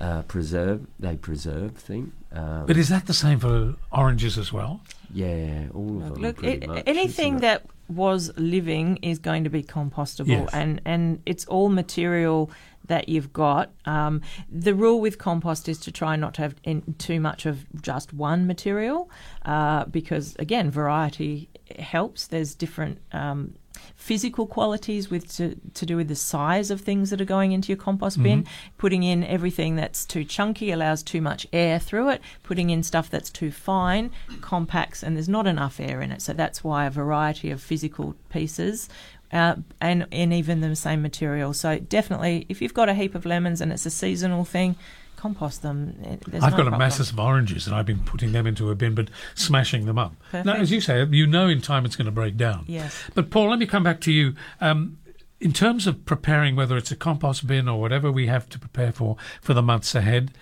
[0.00, 0.86] uh, preserve.
[0.98, 2.12] They preserve thing.
[2.32, 4.80] Um, But is that the same for oranges as well?
[5.12, 6.22] yeah, all of them.
[6.22, 10.50] Look, it, much, anything that was living is going to be compostable, Yes.
[10.52, 12.50] and and it's all material
[12.86, 13.70] that you've got.
[13.84, 17.66] Um, the rule with compost is to try not to have in, too much of
[17.82, 19.10] just one material,
[19.44, 21.48] uh, because again, variety
[21.78, 22.28] helps.
[22.28, 22.98] There's different.
[23.12, 23.54] Um,
[23.96, 27.68] Physical qualities with to, to do with the size of things that are going into
[27.68, 28.42] your compost bin.
[28.42, 28.46] Mhm.
[28.78, 32.20] Putting in everything that's too chunky allows too much air through it.
[32.42, 34.10] Putting in stuff that's too fine
[34.40, 36.22] compacts, and there's not enough air in it.
[36.22, 38.88] So that's why a variety of physical pieces.
[39.32, 41.52] Uh, and and even the same material.
[41.54, 44.74] So definitely, if you've got a heap of lemons and it's a seasonal thing,
[45.20, 45.94] compost them.
[46.04, 46.78] Eh, There's I've no got a problem.
[46.78, 50.14] mass of oranges and I've been putting them into a bin but smashing them up.
[50.32, 52.64] Now, as you say, you know in time it's going to break down.
[52.66, 52.94] Yes.
[53.14, 54.34] But Paul, let me come back to you.
[54.60, 54.98] Um,
[55.40, 58.92] in terms of preparing, whether it's a compost bin or whatever we have to prepare
[58.92, 60.32] for for the months ahead,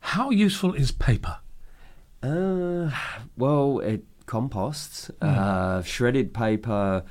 [0.00, 1.38] how useful is paper?
[2.22, 2.90] Uh,
[3.36, 5.10] well, it composts.
[5.20, 5.28] Mm.
[5.36, 7.04] Uh, shredded paper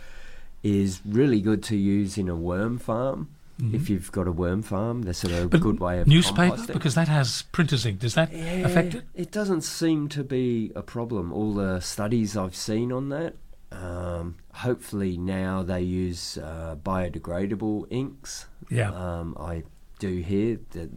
[0.63, 3.29] is really good to use in a worm farm.
[3.59, 3.73] Mhm.
[3.73, 6.73] If you've got a worm farm, that's a But good way of newspaper composting.
[6.73, 7.99] because that has printer's ink.
[7.99, 9.03] Does that affect it?
[9.15, 11.33] It doesn't seem to be a problem.
[11.33, 13.35] All the studies I've seen on that,
[13.71, 18.45] um, hopefully now they use uh, biodegradable inks.
[18.69, 18.91] Yeah.
[18.91, 19.63] Um, I
[19.99, 20.91] do hear that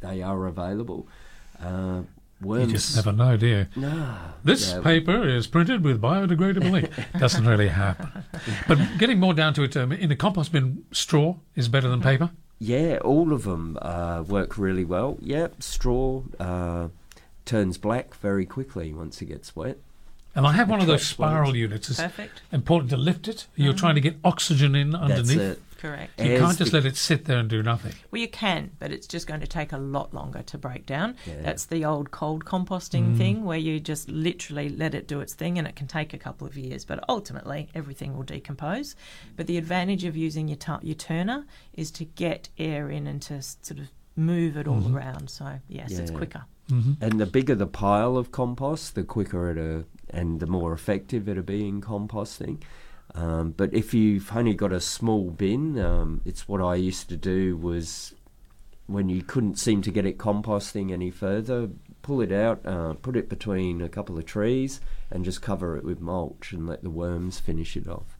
[0.00, 1.06] they are available.
[1.62, 2.02] Uh,
[2.42, 3.66] You just never know, do you?
[3.76, 4.16] No.
[4.44, 4.80] This Yeah.
[4.80, 6.90] paper is printed with biodegradable ink.
[7.18, 8.24] Doesn't really happen.
[8.66, 12.00] But getting more down to it, um, in a compost bin, straw is better than
[12.00, 12.30] paper.
[12.58, 15.18] Yeah, all of them uh, work really well.
[15.20, 16.88] Yep, straw uh,
[17.44, 19.78] turns black very quickly once it gets wet.
[20.34, 21.30] And I have one of those Attracts worms.
[21.32, 21.90] spiral units.
[21.90, 22.42] It's Perfect.
[22.52, 23.46] important to lift it.
[23.56, 25.38] You're trying to get oxygen in underneath.
[25.40, 25.62] it.
[25.80, 26.20] Correct.
[26.20, 27.92] You can't just the- let it sit there and do nothing.
[28.10, 31.16] Well, you can, but it's just going to take a lot longer to break down.
[31.26, 31.40] Yeah.
[31.42, 33.16] That's the old cold composting Mm.
[33.16, 36.18] thing where you just literally let it do its thing and it can take a
[36.18, 38.94] couple of years, but ultimately everything will decompose.
[39.36, 43.22] But the advantage of using your, tu- your turner is to get air in and
[43.22, 44.94] to sort of move it all Mhm.
[44.94, 45.30] around.
[45.30, 46.16] So, yes, it's Yeah.
[46.16, 46.44] quicker.
[47.00, 51.42] And the bigger the pile of compost, the quicker it'll, and the more effective it'll
[51.42, 52.60] be in composting.
[53.14, 57.16] Um, but if you've only got a small bin, um, it's what I used to
[57.16, 58.14] do was
[58.86, 61.70] when you couldn't seem to get it composting any further,
[62.02, 64.80] pull it out, uh, put it between a couple of trees,
[65.10, 68.16] and just cover it with mulch and let the worms finish it off.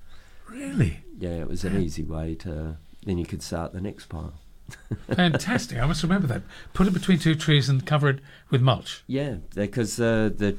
[0.48, 1.00] Really?
[1.18, 2.76] Yeah, it was an easy way to.
[3.04, 4.34] Then you could start the next pile.
[5.14, 5.78] Fantastic.
[5.78, 6.42] I must remember that.
[6.74, 9.02] Put it between two trees and cover it with mulch.
[9.06, 10.56] Yeah, because uh, the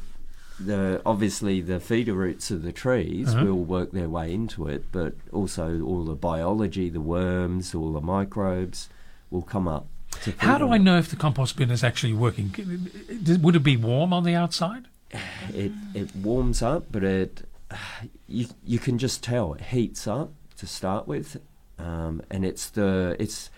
[0.60, 3.46] the obviously the feeder roots of the trees Uh-huh.
[3.46, 8.02] will work their way into it, but also all the biology, the worms, all the
[8.02, 8.90] microbes
[9.30, 9.88] will come up.
[10.24, 12.54] To How do I know if the compost bin is actually working?
[13.42, 14.86] Would it be warm on the outside?
[15.54, 17.44] It it warms up, but it
[18.28, 21.38] you you can just tell it heats up to start with,
[21.80, 23.50] um, and it's the it's.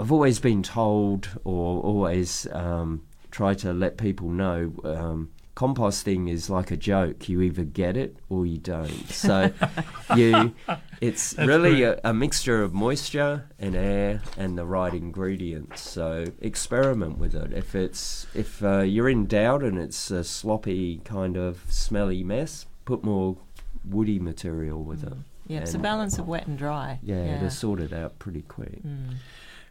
[0.00, 6.48] I've always been told, or always um, try to let people know, um, composting is
[6.48, 7.28] like a joke.
[7.28, 9.08] You either get it or you don't.
[9.10, 9.50] So
[10.16, 10.54] you,
[11.00, 15.80] it's That's really a, a mixture of moisture and air and the right ingredients.
[15.80, 17.52] So experiment with it.
[17.52, 22.66] If it's if uh, you're in doubt and it's a sloppy kind of smelly mess,
[22.84, 23.36] put more
[23.84, 25.18] woody material with it.
[25.48, 27.00] Yeah, it's a balance of wet and dry.
[27.02, 27.40] Yeah, Yeah.
[27.40, 28.78] to sort it out pretty quick.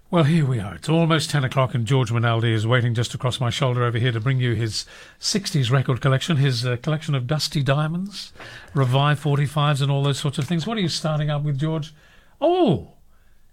[0.09, 0.75] Well, here we are.
[0.75, 4.13] It's almost 10 o'clock, and George Minaldi is waiting just across my shoulder over here
[4.13, 4.85] to bring you his
[5.19, 8.31] 60s record collection, his uh, collection of dusty diamonds,
[8.73, 10.65] Revive 45s, and all those sorts of things.
[10.65, 11.93] What are you starting up with, George?
[12.39, 12.93] Oh,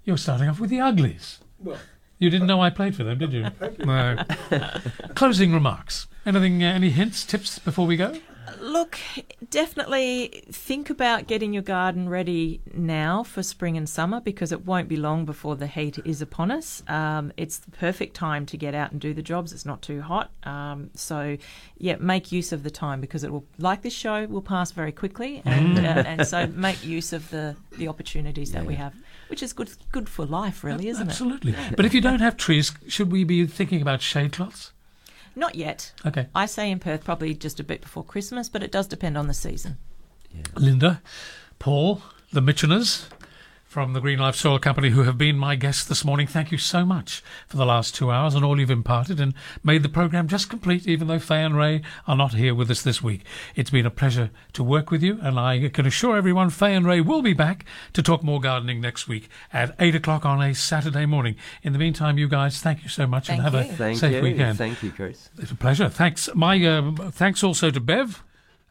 [0.05, 1.40] you're starting off with the Uglies.
[1.59, 1.78] Well,
[2.20, 3.47] You didn't know I played for them, did you?
[3.85, 4.22] no.
[5.16, 6.06] Closing remarks.
[6.24, 8.16] Anything, uh, any hints, tips before we go?
[8.65, 8.99] Look,
[9.51, 14.89] definitely think about getting your garden ready now for spring and summer because it won't
[14.89, 16.82] be long before the heat is upon us.
[16.89, 19.53] Um, it's the perfect time to get out and do the jobs.
[19.53, 20.31] It's not too hot.
[20.45, 21.36] Um, so,
[21.77, 24.93] yeah, make use of the time because it will, like this show, will pass very
[24.93, 25.43] quickly.
[25.45, 25.85] And, Mm.
[25.85, 28.95] uh, and so make use of the, the opportunities that we have,
[29.28, 31.53] which is good, good for life, really, isn't Absolutely.
[31.53, 31.55] it?
[31.57, 31.77] Absolutely.
[31.77, 34.73] But if you don't have trees, should we be thinking about shade cloths?
[35.36, 35.93] Not yet.
[36.06, 36.28] Okay.
[36.35, 39.27] I say in Perth probably just a bit before Christmas, but it does depend on
[39.27, 39.78] the season.
[40.56, 41.02] Linda,
[41.59, 42.02] Paul,
[42.32, 43.06] the Mitcheners
[43.75, 46.29] from the Green Life Soil Company who have been my guests this morning.
[46.29, 49.35] Thank you so much for the last two hours and all you've imparted and
[49.65, 52.83] made the programme just complete, even though Faye and Ray are not here with us
[52.83, 53.25] this week.
[53.57, 56.87] It's been a pleasure to work with you, and I can assure everyone Faye and
[56.87, 57.65] Ray will be back
[57.95, 61.35] to talk more gardening next week at 8 o'clock on a Saturday morning.
[61.65, 63.73] In the meantime, you guys, thank you so much Thank and have you.
[63.73, 64.23] a Thank safe you.
[64.23, 64.57] weekend.
[64.57, 65.31] Thank you, Chris.
[65.37, 65.89] It's a pleasure.
[65.89, 66.29] Thanks.
[66.33, 68.23] My um, thanks also to Bev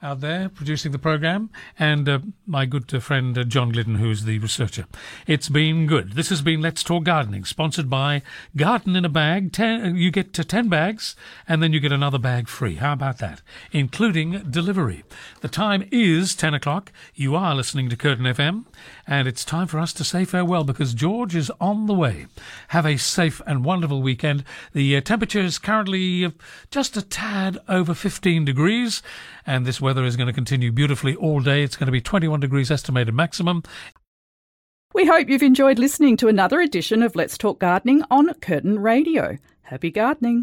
[0.04, 1.50] out there producing the program
[1.80, 4.86] and uh, my good uh, friend uh, John Glidden, who's the researcher.
[5.26, 6.14] It's been good.
[6.14, 8.22] This has been Let's Talk Gardening, sponsored by
[8.56, 9.54] Garden in a Bag.
[9.54, 11.16] Ten, you get to 10 bags
[11.48, 12.76] and then you get another bag free.
[12.76, 13.42] How about that?
[13.72, 15.04] Including delivery.
[15.40, 16.92] The time is 10 o'clock.
[17.16, 18.66] You are listening to Curtin FM
[19.06, 22.28] and it's time for us to say farewell because George is on the way.
[22.70, 24.44] Have a safe and wonderful weekend.
[24.74, 26.34] The uh, temperature is currently
[26.72, 29.02] just a tad over 15 degrees,
[29.46, 31.64] and this weather is going to continue beautifully all day.
[31.64, 33.64] It's going to be 21 degrees estimated maximum.
[34.94, 39.40] We hope you've enjoyed listening to another edition of Let's Talk Gardening on Curtin Radio.
[39.64, 40.42] Happy gardening.